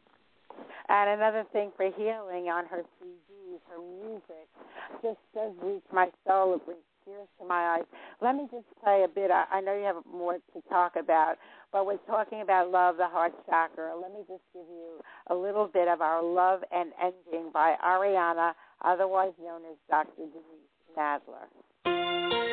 And 0.89 1.09
another 1.09 1.45
thing 1.51 1.71
for 1.75 1.85
healing 1.85 2.47
on 2.47 2.65
her 2.67 2.81
CDs, 3.03 3.59
her 3.69 3.81
music 4.03 4.47
just 5.03 5.19
does 5.35 5.51
reach 5.61 5.83
my 5.93 6.07
soul. 6.25 6.55
It 6.55 6.61
tears 7.07 7.27
to 7.39 7.47
my 7.47 7.77
eyes. 7.77 7.85
Let 8.21 8.35
me 8.35 8.47
just 8.51 8.65
play 8.83 9.05
a 9.05 9.07
bit. 9.07 9.31
I, 9.31 9.45
I 9.51 9.61
know 9.61 9.75
you 9.75 9.85
have 9.85 10.03
more 10.11 10.33
to 10.33 10.61
talk 10.69 10.95
about, 10.99 11.35
but 11.71 11.85
we're 11.85 11.97
talking 12.05 12.41
about 12.41 12.69
love, 12.69 12.97
the 12.97 13.07
heart 13.07 13.33
chakra. 13.49 13.95
Let 13.99 14.11
me 14.11 14.19
just 14.27 14.43
give 14.53 14.67
you 14.67 14.99
a 15.27 15.35
little 15.35 15.67
bit 15.67 15.87
of 15.87 16.01
our 16.01 16.21
love 16.21 16.61
and 16.71 16.91
ending 17.01 17.51
by 17.53 17.75
Ariana, 17.83 18.51
otherwise 18.83 19.31
known 19.41 19.61
as 19.71 19.77
Dr. 19.89 20.09
Denise 20.17 20.97
Nadler. 20.97 22.46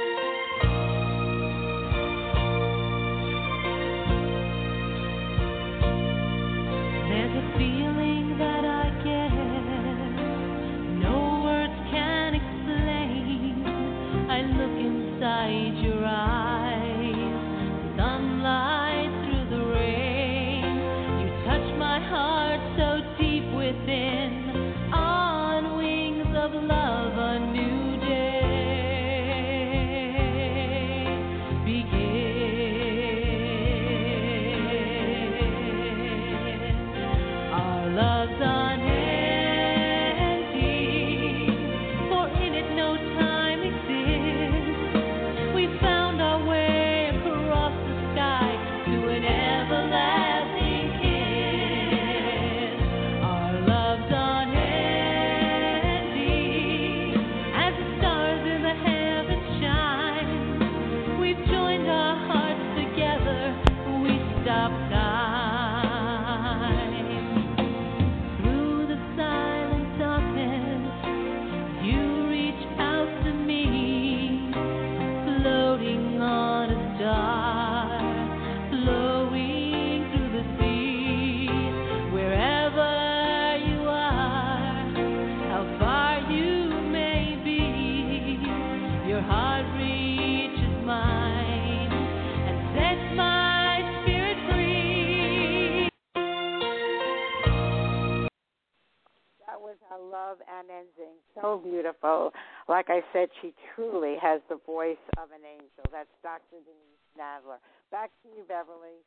Has 104.34 104.42
the 104.48 104.58
voice 104.66 104.96
of 105.16 105.30
an 105.30 105.46
angel. 105.46 105.84
That's 105.92 106.08
Dr. 106.22 106.58
Denise 106.64 107.06
Nadler. 107.16 107.58
Back 107.92 108.10
to 108.22 108.28
you, 108.36 108.42
Beverly. 108.48 108.98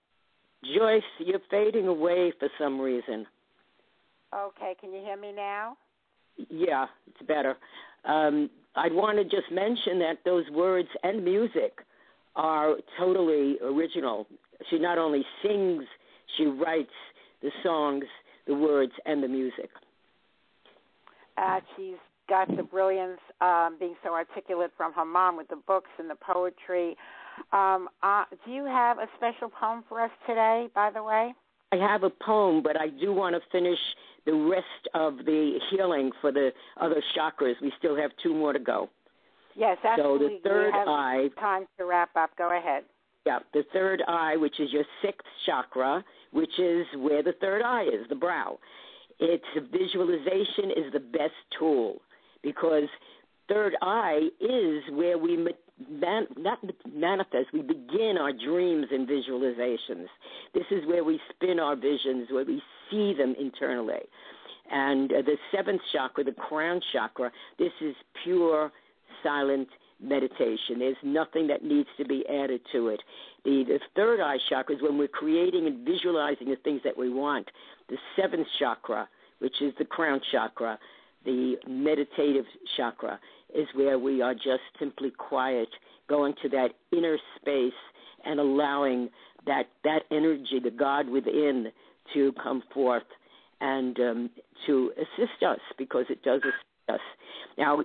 Joyce, 0.64 1.04
you're 1.20 1.42
fading 1.52 1.88
away 1.88 2.32
for 2.40 2.48
some 2.58 2.80
reason. 2.80 3.26
Okay, 4.34 4.76
can 4.80 4.94
you 4.94 5.02
hear 5.02 5.18
me 5.18 5.34
now? 5.36 5.76
Yeah, 6.50 6.86
it's 7.08 7.28
better. 7.28 7.58
Um, 8.06 8.50
I'd 8.76 8.94
want 8.94 9.18
to 9.18 9.24
just 9.24 9.52
mention 9.52 10.00
that 10.00 10.20
those 10.24 10.46
words 10.52 10.88
and 11.04 11.26
music 11.26 11.74
are 12.38 12.76
totally 12.98 13.58
original. 13.62 14.28
She 14.70 14.80
not 14.80 14.98
only 14.98 15.26
sings, 15.44 15.84
she 16.38 16.46
writes 16.46 16.90
the 17.42 17.52
songs, 17.64 18.06
the 18.48 18.56
words, 18.56 18.94
and 19.06 19.22
the 19.22 19.28
music. 19.28 19.70
Uh, 21.38 21.60
she's 21.76 21.96
got 22.28 22.56
the 22.56 22.64
brilliance, 22.64 23.20
um, 23.42 23.78
being 23.80 23.96
so 24.04 24.14
articulate 24.14 24.72
from 24.78 24.94
her 24.94 25.06
mom 25.06 25.38
with 25.38 25.48
the 25.48 25.56
books 25.68 25.90
and 26.00 26.10
the 26.10 26.16
poetry. 26.16 26.96
Um, 27.54 27.88
uh, 28.04 28.26
do 28.46 28.52
you 28.52 28.66
have 28.66 28.98
a 28.98 29.08
special 29.18 29.50
poem 29.50 29.84
for 29.88 30.02
us 30.02 30.12
today, 30.28 30.68
by 30.74 30.92
the 30.92 31.04
way? 31.04 31.34
I 31.72 31.76
have 31.76 32.04
a 32.04 32.10
poem, 32.10 32.64
but 32.64 32.80
I 32.80 32.88
do 32.90 33.14
want 33.14 33.36
to 33.36 33.42
finish 33.52 33.80
the 34.26 34.34
rest 34.34 34.66
of 34.94 35.18
the 35.26 35.60
healing 35.70 36.12
for 36.22 36.32
the 36.32 36.52
other 36.80 37.02
chakras. 37.16 37.54
We 37.62 37.72
still 37.78 37.96
have 37.96 38.12
two 38.22 38.34
more 38.34 38.54
to 38.54 38.60
go. 38.60 38.90
Yes, 39.56 39.78
So 39.98 40.18
the 40.20 40.40
third 40.44 40.72
eye, 40.76 41.30
time 41.40 41.66
to 41.80 41.86
wrap 41.86 42.16
up. 42.16 42.30
Go 42.38 42.56
ahead. 42.56 42.84
yeah, 43.26 43.40
the 43.54 43.64
third 43.74 44.04
eye, 44.08 44.38
which 44.38 44.60
is 44.60 44.72
your 44.72 44.84
sixth 45.02 45.26
chakra, 45.46 46.06
which 46.32 46.60
is 46.60 46.86
where 46.98 47.24
the 47.24 47.34
third 47.42 47.64
eye 47.64 47.84
is, 47.86 48.08
the 48.08 48.16
brow. 48.16 48.60
Its 49.20 49.44
visualization 49.72 50.70
is 50.78 50.94
the 50.94 51.00
best 51.00 51.34
tool 51.58 52.02
because 52.44 52.90
third 53.48 53.76
eye 53.82 54.30
is 54.40 54.84
where 54.92 55.18
we 55.18 55.38
man, 55.90 56.28
not 56.38 56.60
manifest, 56.94 57.48
we 57.54 57.62
begin 57.62 58.16
our 58.20 58.32
dreams 58.34 58.88
and 58.92 59.08
visualizations. 59.08 60.08
This 60.54 60.66
is 60.72 60.86
where 60.88 61.04
we 61.04 61.20
spin 61.30 61.60
our 61.60 61.76
visions, 61.76 62.28
where 62.32 62.46
we 62.46 62.62
see 62.90 63.14
them 63.14 63.36
internally. 63.40 64.02
And 64.72 65.12
uh, 65.12 65.22
the 65.22 65.38
seventh 65.56 65.82
chakra, 65.94 66.24
the 66.24 66.34
crown 66.34 66.82
chakra, 66.92 67.32
this 67.58 67.72
is 67.80 67.96
pure, 68.24 68.72
silent 69.24 69.70
meditation. 70.02 70.80
There's 70.80 70.98
nothing 71.04 71.48
that 71.48 71.64
needs 71.64 71.90
to 71.98 72.06
be 72.06 72.24
added 72.28 72.62
to 72.74 72.90
it. 72.90 73.02
The, 73.46 73.64
the 73.68 73.80
third 73.96 74.20
eye 74.20 74.38
chakra 74.50 74.76
is 74.76 74.82
when 74.82 74.98
we're 74.98 75.08
creating 75.08 75.68
and 75.68 75.86
visualizing 75.86 76.50
the 76.50 76.58
things 76.64 76.82
that 76.84 76.98
we 76.98 77.10
want. 77.10 77.50
The 77.90 77.98
seventh 78.16 78.48
chakra, 78.60 79.08
which 79.40 79.62
is 79.62 79.74
the 79.80 79.86
crown 79.86 80.20
chakra, 80.32 80.78
the 81.28 81.58
meditative 81.68 82.46
chakra, 82.78 83.20
is 83.54 83.68
where 83.76 84.00
we 84.00 84.22
are 84.22 84.34
just 84.34 84.64
simply 84.80 85.12
quiet, 85.12 85.68
going 86.10 86.34
to 86.42 86.50
that 86.50 86.70
inner 86.92 87.18
space 87.40 87.74
and 88.26 88.40
allowing 88.40 89.10
that 89.46 89.68
that 89.84 90.04
energy, 90.10 90.60
the 90.64 90.72
God 90.72 91.08
within, 91.10 91.68
to 92.14 92.34
come 92.42 92.64
forth 92.74 93.04
and 93.60 94.00
um, 94.00 94.30
to 94.66 94.92
assist 94.98 95.44
us 95.46 95.60
because 95.78 96.06
it 96.10 96.24
does 96.24 96.42
assist 96.42 96.90
us. 96.90 97.00
Now, 97.58 97.84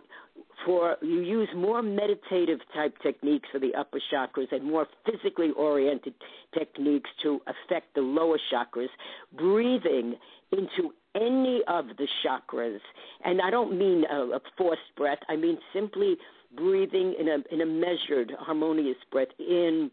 for 0.65 0.97
you 1.03 1.21
use 1.21 1.49
more 1.57 1.83
meditative 1.83 2.61
type 2.73 2.95
techniques 3.03 3.49
for 3.51 3.59
the 3.59 3.75
upper 3.75 4.01
chakras 4.13 4.53
and 4.53 4.63
more 4.65 4.87
physically 5.05 5.51
oriented 5.57 6.15
techniques 6.57 7.11
to 7.23 7.41
affect 7.47 7.95
the 7.95 8.01
lower 8.01 8.39
chakras 8.53 8.89
breathing 9.37 10.15
into 10.53 10.93
any 11.15 11.63
of 11.69 11.87
the 11.99 12.07
chakras 12.25 12.81
and 13.25 13.41
i 13.43 13.51
don't 13.51 13.77
mean 13.77 14.05
a, 14.11 14.17
a 14.37 14.41
forced 14.57 14.81
breath 14.97 15.19
i 15.29 15.37
mean 15.37 15.59
simply 15.73 16.17
breathing 16.57 17.15
in 17.19 17.29
a 17.29 17.55
in 17.55 17.61
a 17.61 17.67
measured 17.67 18.33
harmonious 18.39 18.97
breath 19.11 19.29
in 19.39 19.91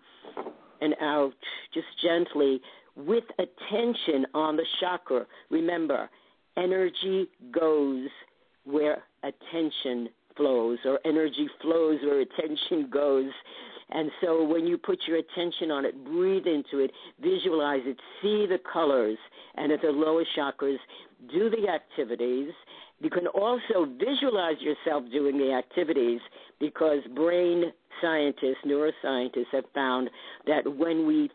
and 0.82 0.96
out 1.02 1.34
just 1.74 1.88
gently 2.02 2.62
with 2.96 3.26
attention 3.38 4.26
on 4.34 4.56
the 4.56 4.66
chakra 4.80 5.26
remember 5.50 6.10
energy 6.58 7.28
goes 7.52 8.08
where 8.64 9.04
attention 9.24 10.10
flows 10.40 10.80
or 10.86 11.00
energy 11.06 11.48
flows 11.62 12.00
where 12.04 12.22
attention 12.22 12.90
goes. 12.92 13.32
And 13.92 14.12
so 14.22 14.44
when 14.44 14.68
you 14.68 14.78
put 14.78 15.00
your 15.08 15.18
attention 15.18 15.72
on 15.72 15.86
it, 15.86 16.04
breathe 16.06 16.46
into 16.46 16.84
it, 16.84 16.92
visualize 17.22 17.82
it, 17.86 17.98
see 18.22 18.46
the 18.46 18.60
colors, 18.72 19.18
and 19.56 19.72
at 19.72 19.82
the 19.82 19.90
lower 19.90 20.24
chakras, 20.38 20.78
do 21.32 21.50
the 21.50 21.68
activities. 21.70 22.52
You 23.00 23.10
can 23.10 23.28
also 23.28 23.88
visualize 23.98 24.58
yourself 24.60 25.04
doing 25.12 25.38
the 25.38 25.54
activities 25.54 26.20
because 26.60 27.00
brain 27.16 27.72
scientists, 28.02 28.58
neuroscientists 28.66 29.52
have 29.52 29.66
found 29.74 30.10
that 30.46 30.76
when 30.78 31.08
we 31.08 31.32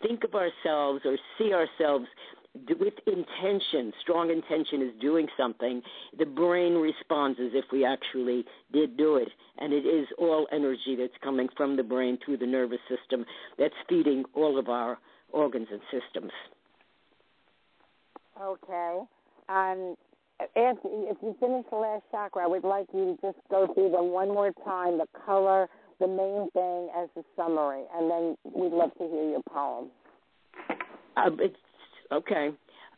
think 0.00 0.22
of 0.24 0.34
ourselves 0.34 1.00
or 1.04 1.16
see 1.36 1.52
ourselves 1.52 2.06
with 2.54 2.94
intention, 3.06 3.92
strong 4.00 4.30
intention 4.30 4.82
is 4.82 4.92
doing 5.00 5.26
something, 5.36 5.82
the 6.18 6.26
brain 6.26 6.74
responds 6.74 7.38
as 7.40 7.50
if 7.54 7.64
we 7.72 7.84
actually 7.84 8.44
did 8.72 8.96
do 8.96 9.16
it. 9.16 9.28
And 9.58 9.72
it 9.72 9.86
is 9.86 10.06
all 10.18 10.46
energy 10.52 10.96
that's 10.98 11.12
coming 11.22 11.48
from 11.56 11.76
the 11.76 11.82
brain 11.82 12.18
through 12.24 12.38
the 12.38 12.46
nervous 12.46 12.80
system 12.88 13.24
that's 13.58 13.74
feeding 13.88 14.24
all 14.34 14.58
of 14.58 14.68
our 14.68 14.98
organs 15.30 15.68
and 15.70 15.80
systems. 15.90 16.32
Okay. 18.40 19.00
Um, 19.48 19.96
Anthony, 20.54 21.08
if 21.08 21.16
you 21.22 21.36
finish 21.40 21.64
the 21.70 21.76
last 21.76 22.04
chakra, 22.10 22.44
I 22.44 22.46
would 22.46 22.64
like 22.64 22.86
you 22.94 23.16
to 23.20 23.26
just 23.26 23.38
go 23.50 23.72
through 23.74 23.90
them 23.90 24.10
one 24.10 24.28
more 24.28 24.52
time, 24.64 24.98
the 24.98 25.06
color, 25.26 25.68
the 25.98 26.06
main 26.06 26.48
thing 26.52 26.88
as 26.96 27.08
a 27.16 27.24
summary, 27.36 27.82
and 27.94 28.08
then 28.08 28.36
we'd 28.44 28.72
love 28.72 28.92
to 28.98 29.08
hear 29.08 29.30
your 29.30 29.42
poem. 29.50 29.90
Uh, 31.16 31.30
it's 31.40 31.56
Okay. 32.12 32.50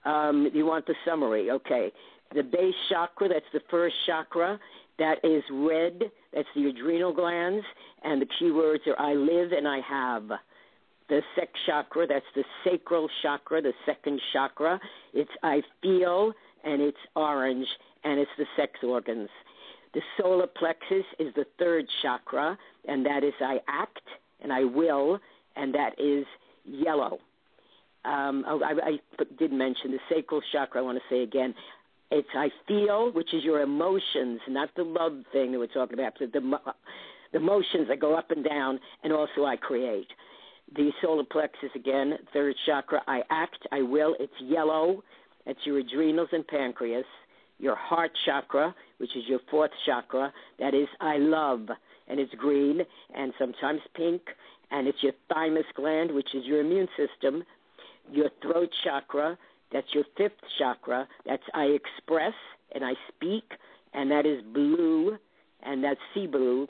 Um, 0.05 0.51
you 0.53 0.65
want 0.67 0.87
the 0.87 0.95
summary? 1.05 1.51
Okay. 1.51 1.93
The 2.35 2.43
base 2.43 2.75
chakra, 2.89 3.29
that's 3.29 3.45
the 3.53 3.61
first 3.71 3.95
chakra. 4.07 4.59
That 4.99 5.17
is 5.25 5.43
red. 5.51 6.11
That's 6.33 6.49
the 6.55 6.69
adrenal 6.69 7.13
glands. 7.13 7.65
And 8.05 8.23
the 8.23 8.27
keywords 8.41 8.87
are 8.87 9.01
I 9.01 9.15
live 9.15 9.53
and 9.53 9.67
I 9.67 9.81
have. 9.81 10.29
The 11.09 11.23
sex 11.35 11.51
chakra, 11.67 12.07
that's 12.07 12.25
the 12.37 12.45
sacral 12.65 13.09
chakra, 13.21 13.61
the 13.61 13.73
second 13.85 14.21
chakra. 14.33 14.79
It's 15.13 15.31
I 15.43 15.63
feel 15.83 16.33
and 16.63 16.81
it's 16.81 16.99
orange 17.17 17.67
and 18.05 18.21
it's 18.21 18.31
the 18.39 18.47
sex 18.57 18.73
organs. 18.85 19.29
The 19.93 20.03
solar 20.17 20.47
plexus 20.47 21.05
is 21.19 21.35
the 21.35 21.47
third 21.59 21.85
chakra, 22.01 22.57
and 22.87 23.05
that 23.07 23.25
is 23.25 23.33
I 23.41 23.59
act 23.67 24.03
and 24.41 24.53
I 24.53 24.63
will, 24.63 25.19
and 25.57 25.75
that 25.75 25.99
is 25.99 26.25
yellow 26.65 27.19
um, 28.05 28.45
oh, 28.49 28.61
I, 28.65 28.91
I 28.91 29.25
did 29.39 29.53
mention 29.53 29.91
the 29.91 29.99
sacral 30.09 30.41
chakra. 30.53 30.81
I 30.81 30.85
want 30.85 30.99
to 30.99 31.15
say 31.15 31.23
again, 31.23 31.55
it's 32.11 32.29
I 32.35 32.51
feel, 32.67 33.13
which 33.13 33.33
is 33.33 33.45
your 33.45 33.61
emotions, 33.61 34.41
not 34.49 34.71
the 34.77 34.83
love 34.83 35.23
thing 35.33 35.53
that 35.53 35.59
we're 35.59 35.67
talking 35.67 35.99
about, 35.99 36.15
but 36.19 36.33
the 36.33 36.59
the 37.33 37.39
emotions 37.39 37.87
that 37.89 38.01
go 38.01 38.17
up 38.17 38.31
and 38.31 38.45
down, 38.45 38.81
and 39.05 39.13
also 39.13 39.45
I 39.45 39.57
create. 39.57 40.09
The 40.75 40.91
solar 41.03 41.25
plexus 41.25 41.71
again, 41.75 42.15
third 42.33 42.57
chakra. 42.67 43.03
I 43.07 43.23
act, 43.31 43.67
I 43.71 43.83
will. 43.83 44.17
It's 44.19 44.33
yellow. 44.41 45.03
It's 45.47 45.61
your 45.65 45.79
adrenals 45.79 46.29
and 46.33 46.47
pancreas. 46.47 47.05
Your 47.59 47.77
heart 47.77 48.11
chakra, 48.25 48.75
which 48.99 49.17
is 49.17 49.25
your 49.29 49.41
fourth 49.51 49.71
chakra, 49.85 50.33
that 50.59 50.75
is 50.75 50.89
I 51.01 51.19
love, 51.19 51.69
and 52.09 52.19
it's 52.19 52.35
green 52.35 52.81
and 53.15 53.33
sometimes 53.39 53.81
pink. 53.95 54.23
And 54.71 54.87
it's 54.89 55.03
your 55.03 55.13
thymus 55.33 55.65
gland, 55.75 56.13
which 56.13 56.35
is 56.35 56.45
your 56.45 56.61
immune 56.61 56.89
system, 56.97 57.43
your 58.13 58.31
throat 58.43 58.71
chakra, 58.85 59.39
that's 59.73 59.87
your 59.95 60.05
fifth 60.17 60.41
chakra, 60.59 61.07
that's 61.27 61.43
I 61.55 61.65
express 61.65 62.35
and 62.75 62.85
I 62.85 62.93
speak, 63.09 63.45
and 63.95 64.11
that 64.11 64.27
is 64.27 64.43
blue, 64.53 65.17
and 65.63 65.83
that's 65.83 66.01
sea 66.15 66.27
blue, 66.27 66.69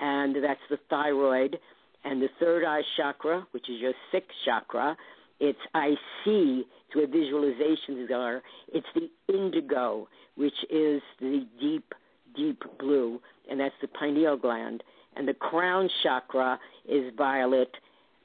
and 0.00 0.36
that's 0.42 0.60
the 0.70 0.78
thyroid. 0.90 1.58
And 2.04 2.22
the 2.22 2.28
third 2.38 2.64
eye 2.64 2.82
chakra, 2.96 3.46
which 3.50 3.68
is 3.68 3.80
your 3.80 3.94
sixth 4.12 4.30
chakra, 4.44 4.96
it's 5.40 5.58
I 5.74 5.94
see 6.24 6.64
to 6.92 7.00
a 7.00 7.06
visualization 7.06 8.06
czar. 8.08 8.42
It's 8.72 8.86
the 8.94 9.10
indigo, 9.32 10.08
which 10.36 10.54
is 10.70 11.02
the 11.20 11.46
deep, 11.60 11.94
deep 12.34 12.62
blue, 12.78 13.20
and 13.50 13.60
that's 13.60 13.74
the 13.80 13.88
pineal 13.88 14.36
gland. 14.36 14.82
And 15.16 15.26
the 15.26 15.34
crown 15.34 15.88
chakra 16.02 16.58
is 16.88 17.12
violet, 17.16 17.70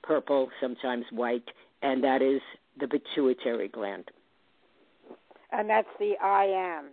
purple, 0.03 0.49
sometimes 0.59 1.05
white, 1.11 1.49
and 1.81 2.03
that 2.03 2.21
is 2.21 2.41
the 2.79 2.87
pituitary 2.87 3.67
gland. 3.67 4.09
And 5.51 5.69
that's 5.69 5.87
the 5.99 6.13
I 6.21 6.45
am. 6.45 6.91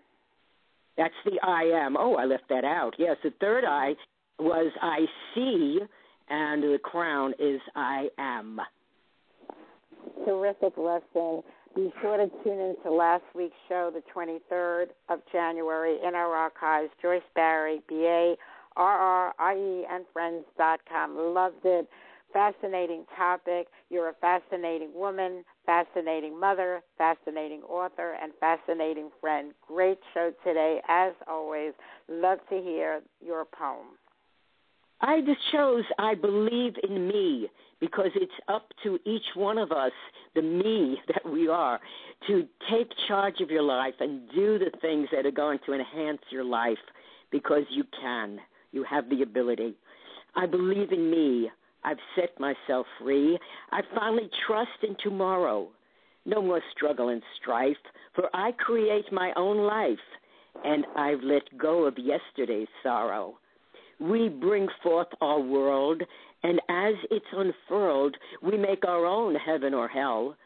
That's 0.97 1.15
the 1.25 1.39
I 1.43 1.63
am. 1.63 1.97
Oh, 1.97 2.17
I 2.17 2.25
left 2.25 2.49
that 2.49 2.65
out. 2.65 2.95
Yes, 2.99 3.17
the 3.23 3.33
third 3.41 3.65
eye 3.65 3.95
was 4.39 4.73
I 4.83 5.07
see, 5.35 5.79
and 6.29 6.63
the 6.63 6.79
crown 6.83 7.35
is 7.39 7.61
I 7.77 8.09
am. 8.19 8.61
Terrific 10.25 10.77
lesson. 10.77 11.43
Be 11.77 11.93
sure 12.01 12.17
to 12.17 12.29
tune 12.43 12.59
in 12.59 12.75
to 12.83 12.91
last 12.91 13.23
week's 13.35 13.55
show, 13.69 13.93
the 13.93 14.03
23rd 14.13 14.87
of 15.09 15.21
January, 15.31 15.99
in 16.05 16.15
our 16.15 16.35
archives. 16.35 16.91
Joyce 17.01 17.23
Barrie, 17.35 17.81
B 17.89 18.05
A 18.07 18.35
R 18.77 18.99
R 18.99 19.35
I 19.39 19.55
E, 19.55 19.87
and 19.89 20.05
Friends.com. 20.13 21.17
Loved 21.17 21.65
it. 21.65 21.89
Fascinating 22.33 23.05
topic. 23.17 23.69
You're 23.91 24.11
a 24.11 24.15
fascinating 24.21 24.91
woman, 24.95 25.45
fascinating 25.65 26.39
mother, 26.39 26.83
fascinating 26.99 27.63
author, 27.63 28.17
and 28.23 28.33
fascinating 28.39 29.11
friend. 29.21 29.53
Great 29.67 29.99
show 30.13 30.33
today, 30.45 30.81
as 30.89 31.13
always. 31.27 31.73
Love 32.09 32.39
to 32.51 32.61
hear 32.61 33.01
your 33.25 33.45
poem. 33.45 33.97
I 35.01 35.21
just 35.21 35.41
chose 35.53 35.85
I 35.99 36.15
Believe 36.15 36.75
in 36.83 37.07
Me 37.07 37.49
because 37.81 38.11
it's 38.15 38.33
up 38.49 38.69
to 38.83 38.99
each 39.05 39.23
one 39.35 39.57
of 39.57 39.71
us, 39.71 39.93
the 40.35 40.43
me 40.43 40.99
that 41.09 41.31
we 41.31 41.49
are, 41.49 41.81
to 42.27 42.47
take 42.71 42.91
charge 43.07 43.41
of 43.41 43.51
your 43.51 43.63
life 43.63 43.95
and 44.01 44.29
do 44.35 44.59
the 44.59 44.73
things 44.81 45.09
that 45.13 45.25
are 45.25 45.31
going 45.31 45.61
to 45.67 45.73
enhance 45.73 46.21
your 46.31 46.45
life 46.45 46.79
because 47.31 47.63
you 47.71 47.85
can. 48.01 48.39
You 48.73 48.85
have 48.85 49.09
the 49.09 49.23
ability. 49.23 49.75
I 50.35 50.47
believe 50.47 50.93
in 50.93 51.11
me. 51.11 51.51
I've 51.85 51.99
set 52.15 52.39
myself 52.41 52.87
free. 53.01 53.39
I 53.71 53.81
finally 53.95 54.31
trust 54.47 54.83
in 54.83 54.97
tomorrow. 55.03 55.69
No 56.27 56.43
more 56.43 56.61
struggle 56.77 57.09
and 57.09 57.23
strife, 57.41 57.77
for 58.15 58.29
I 58.35 58.53
create 58.53 59.11
my 59.13 59.33
own 59.37 59.59
life, 59.59 59.99
and 60.65 60.85
I've 60.97 61.23
let 61.23 61.57
go 61.57 61.85
of 61.85 61.97
yesterday's 61.97 62.69
sorrow. 62.83 63.39
We 64.01 64.29
bring 64.29 64.69
forth 64.83 65.09
our 65.21 65.41
world, 65.41 66.03
and 66.43 66.61
as 66.69 66.95
it's 67.11 67.25
unfurled, 67.33 68.17
we 68.43 68.57
make 68.57 68.87
our 68.87 69.07
own 69.07 69.35
heaven 69.35 69.75
or 69.75 69.89
hell. 69.89 70.37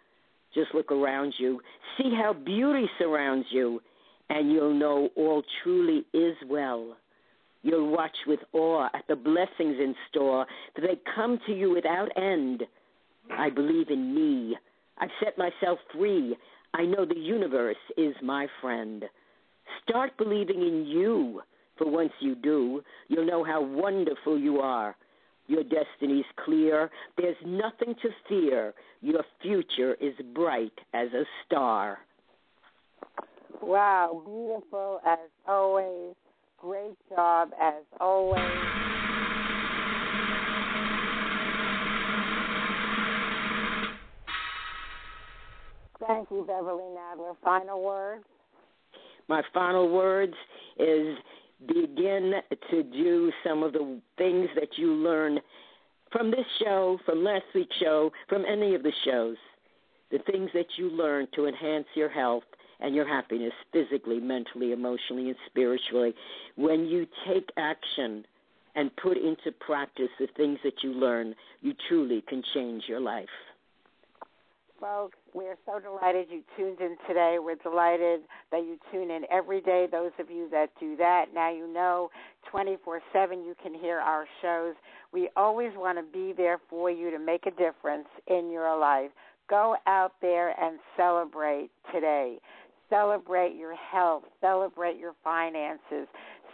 Just 0.55 0.75
look 0.75 0.93
around 0.93 1.35
you, 1.39 1.61
see 1.99 2.11
how 2.15 2.33
beauty 2.33 2.89
surrounds 2.99 3.47
you, 3.51 3.81
and 4.29 4.53
you'll 4.53 4.75
know 4.75 5.09
all 5.17 5.43
truly 5.63 6.05
is 6.13 6.37
well. 6.49 6.97
You'll 7.63 7.91
watch 7.91 8.17
with 8.27 8.41
awe 8.53 8.89
at 8.95 9.07
the 9.09 9.17
blessings 9.17 9.77
in 9.79 9.95
store, 10.11 10.47
for 10.75 10.81
they 10.81 10.99
come 11.15 11.39
to 11.47 11.53
you 11.53 11.71
without 11.73 12.09
end. 12.17 12.65
I 13.31 13.51
believe 13.51 13.89
in 13.89 14.15
me. 14.15 14.57
I've 14.99 15.11
set 15.23 15.39
myself 15.39 15.79
free. 15.95 16.37
I 16.75 16.85
know 16.85 17.05
the 17.05 17.19
universe 17.19 17.77
is 17.97 18.15
my 18.23 18.47
friend. 18.61 19.05
Start 19.89 20.17
believing 20.19 20.61
in 20.61 20.87
you, 20.87 21.43
for 21.79 21.91
once 21.91 22.13
you 22.21 22.35
do, 22.35 22.83
you'll 23.09 23.27
know 23.27 23.45
how 23.45 23.63
wonderful 23.63 24.39
you 24.39 24.59
are. 24.59 24.97
Your 25.47 25.63
destiny's 25.63 26.25
clear. 26.45 26.91
There's 27.17 27.37
nothing 27.45 27.95
to 28.03 28.09
fear. 28.29 28.75
Your 29.01 29.23
future 29.41 29.95
is 30.01 30.15
bright 30.35 30.73
as 30.95 31.09
a 31.13 31.25
star. 31.45 31.99
Wow, 33.61 34.23
beautiful 34.25 35.01
as 35.07 35.19
always. 35.47 36.15
Great 36.63 36.97
job 37.09 37.51
as 37.61 37.83
always. 38.01 38.39
Thank 46.07 46.31
you, 46.31 46.45
Beverly 46.47 46.85
Nadler. 46.85 47.35
Final 47.43 47.83
words? 47.83 48.25
My 49.29 49.43
final 49.53 49.93
words 49.93 50.35
is 50.79 51.17
begin 51.67 52.35
to 52.71 52.83
do 52.85 53.33
some 53.45 53.65
of 53.65 53.73
the 53.73 54.01
things 54.17 54.49
that 54.55 54.69
you 54.77 54.93
learn 54.93 55.41
from 56.13 56.31
this 56.31 56.47
show, 56.63 56.97
from 57.05 57.25
last 57.25 57.45
week's 57.57 57.75
show, 57.79 58.13
from 58.29 58.45
any 58.49 58.77
of 58.77 58.85
the 58.85 58.93
shows. 59.05 59.37
The 60.13 60.19
things 60.31 60.51
that 60.55 60.67
you 60.77 60.91
learn 60.91 61.27
to 61.35 61.47
enhance 61.47 61.87
your 61.97 62.09
health 62.09 62.45
and 62.83 62.95
your 62.95 63.09
happiness 63.09 63.53
physically, 63.73 64.21
mentally, 64.21 64.73
emotionally, 64.73 65.29
and 65.29 65.37
spiritually. 65.47 66.13
When 66.57 66.85
you 66.85 67.07
take 67.27 67.49
action 67.57 68.27
and 68.75 68.91
put 68.97 69.17
into 69.17 69.53
practice 69.61 70.09
the 70.19 70.27
things 70.37 70.59
that 70.65 70.83
you 70.83 70.93
learn, 70.93 71.35
you 71.61 71.75
truly 71.89 72.23
can 72.29 72.43
change 72.53 72.85
your 72.89 73.01
life. 73.01 73.29
Folks, 74.81 75.17
we 75.33 75.45
are 75.45 75.57
so 75.65 75.79
delighted 75.79 76.27
you 76.29 76.43
tuned 76.57 76.81
in 76.81 76.97
today. 77.07 77.37
We're 77.41 77.55
delighted 77.55 78.23
that 78.51 78.63
you 78.63 78.79
tune 78.91 79.13
in 79.13 79.23
every 79.31 79.61
day. 79.61 79.87
Those 79.91 80.11
of 80.19 80.29
you 80.29 80.49
that 80.51 80.71
do 80.81 80.97
that, 80.97 81.27
now 81.33 81.53
you 81.53 81.73
know 81.73 82.11
24 82.51 83.01
7 83.13 83.45
you 83.45 83.55
can 83.63 83.75
hear 83.75 84.01
our 84.01 84.27
shows. 84.41 84.75
We 85.13 85.29
always 85.37 85.71
want 85.77 85.99
to 85.99 86.13
be 86.13 86.33
there 86.37 86.59
for 86.69 86.91
you 86.91 87.13
to 87.13 87.21
make 87.21 87.47
a 87.47 87.53
difference 87.53 88.09
in 88.27 88.51
your 88.51 88.77
life. 88.77 89.13
Go 89.49 89.77
out 89.87 90.15
there 90.21 90.59
and 90.61 90.81
celebrate 90.97 91.71
today. 91.95 92.39
Celebrate 92.93 93.57
your 93.57 93.75
health, 93.75 94.25
celebrate 94.43 94.99
your 94.99 95.15
finances, 95.25 96.07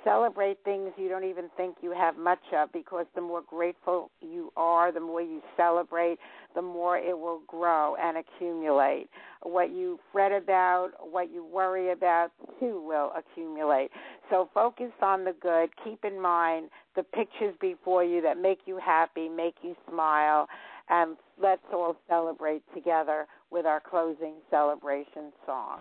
celebrate 0.05 0.57
things 0.65 0.93
you 0.97 1.09
don't 1.09 1.25
even 1.25 1.47
think 1.57 1.75
you 1.83 1.91
have 1.91 2.17
much 2.17 2.39
of 2.57 2.73
because 2.73 3.07
the 3.17 3.21
more 3.21 3.43
grateful 3.43 4.09
you 4.21 4.53
are, 4.57 4.93
the 4.93 5.01
more 5.01 5.21
you 5.21 5.43
celebrate, 5.57 6.17
the 6.55 6.63
more 6.63 6.97
it 6.97 7.19
will 7.19 7.43
grow 7.49 7.97
and 7.97 8.19
accumulate. 8.19 9.09
What 9.43 9.71
you 9.71 9.99
fret 10.13 10.31
about, 10.31 10.91
what 11.01 11.33
you 11.33 11.45
worry 11.45 11.91
about, 11.91 12.31
too 12.61 12.81
will 12.87 13.13
accumulate. 13.17 13.91
So 14.31 14.49
focus 14.55 14.93
on 15.03 15.25
the 15.25 15.35
good. 15.41 15.71
Keep 15.85 16.05
in 16.05 16.21
mind 16.21 16.71
the 16.95 17.03
pictures 17.03 17.55
before 17.61 18.05
you 18.05 18.23
that 18.23 18.39
make 18.39 18.61
you 18.65 18.79
happy, 18.79 19.29
make 19.29 19.57
you 19.63 19.75
smile, 19.91 20.49
and 20.89 21.17
let's 21.43 21.63
all 21.73 21.97
celebrate 22.09 22.63
together 22.75 23.27
with 23.51 23.67
our 23.67 23.81
closing 23.81 24.35
celebration 24.51 25.33
song. 25.45 25.81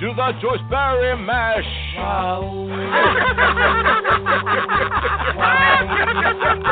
Do 0.00 0.14
the 0.14 0.32
Joyce 0.40 0.64
Barrie 0.70 1.14
Mash. 1.18 1.62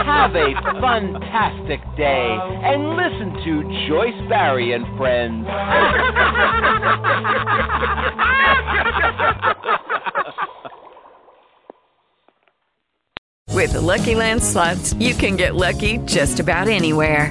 Have 0.07 0.35
a 0.35 0.55
fantastic 0.81 1.81
day 1.99 2.39
and 2.64 2.97
listen 2.97 3.35
to 3.45 3.87
Joyce 3.87 4.29
Barrie 4.31 4.72
and 4.72 4.87
Friends. 4.97 5.47
With 13.53 13.74
the 13.74 13.81
Lucky 13.83 14.14
Land 14.14 14.43
slots, 14.43 14.95
you 14.95 15.14
can 15.14 15.37
get 15.37 15.55
lucky 15.55 15.99
just 16.07 16.41
about 16.41 16.66
anywhere. 16.66 17.31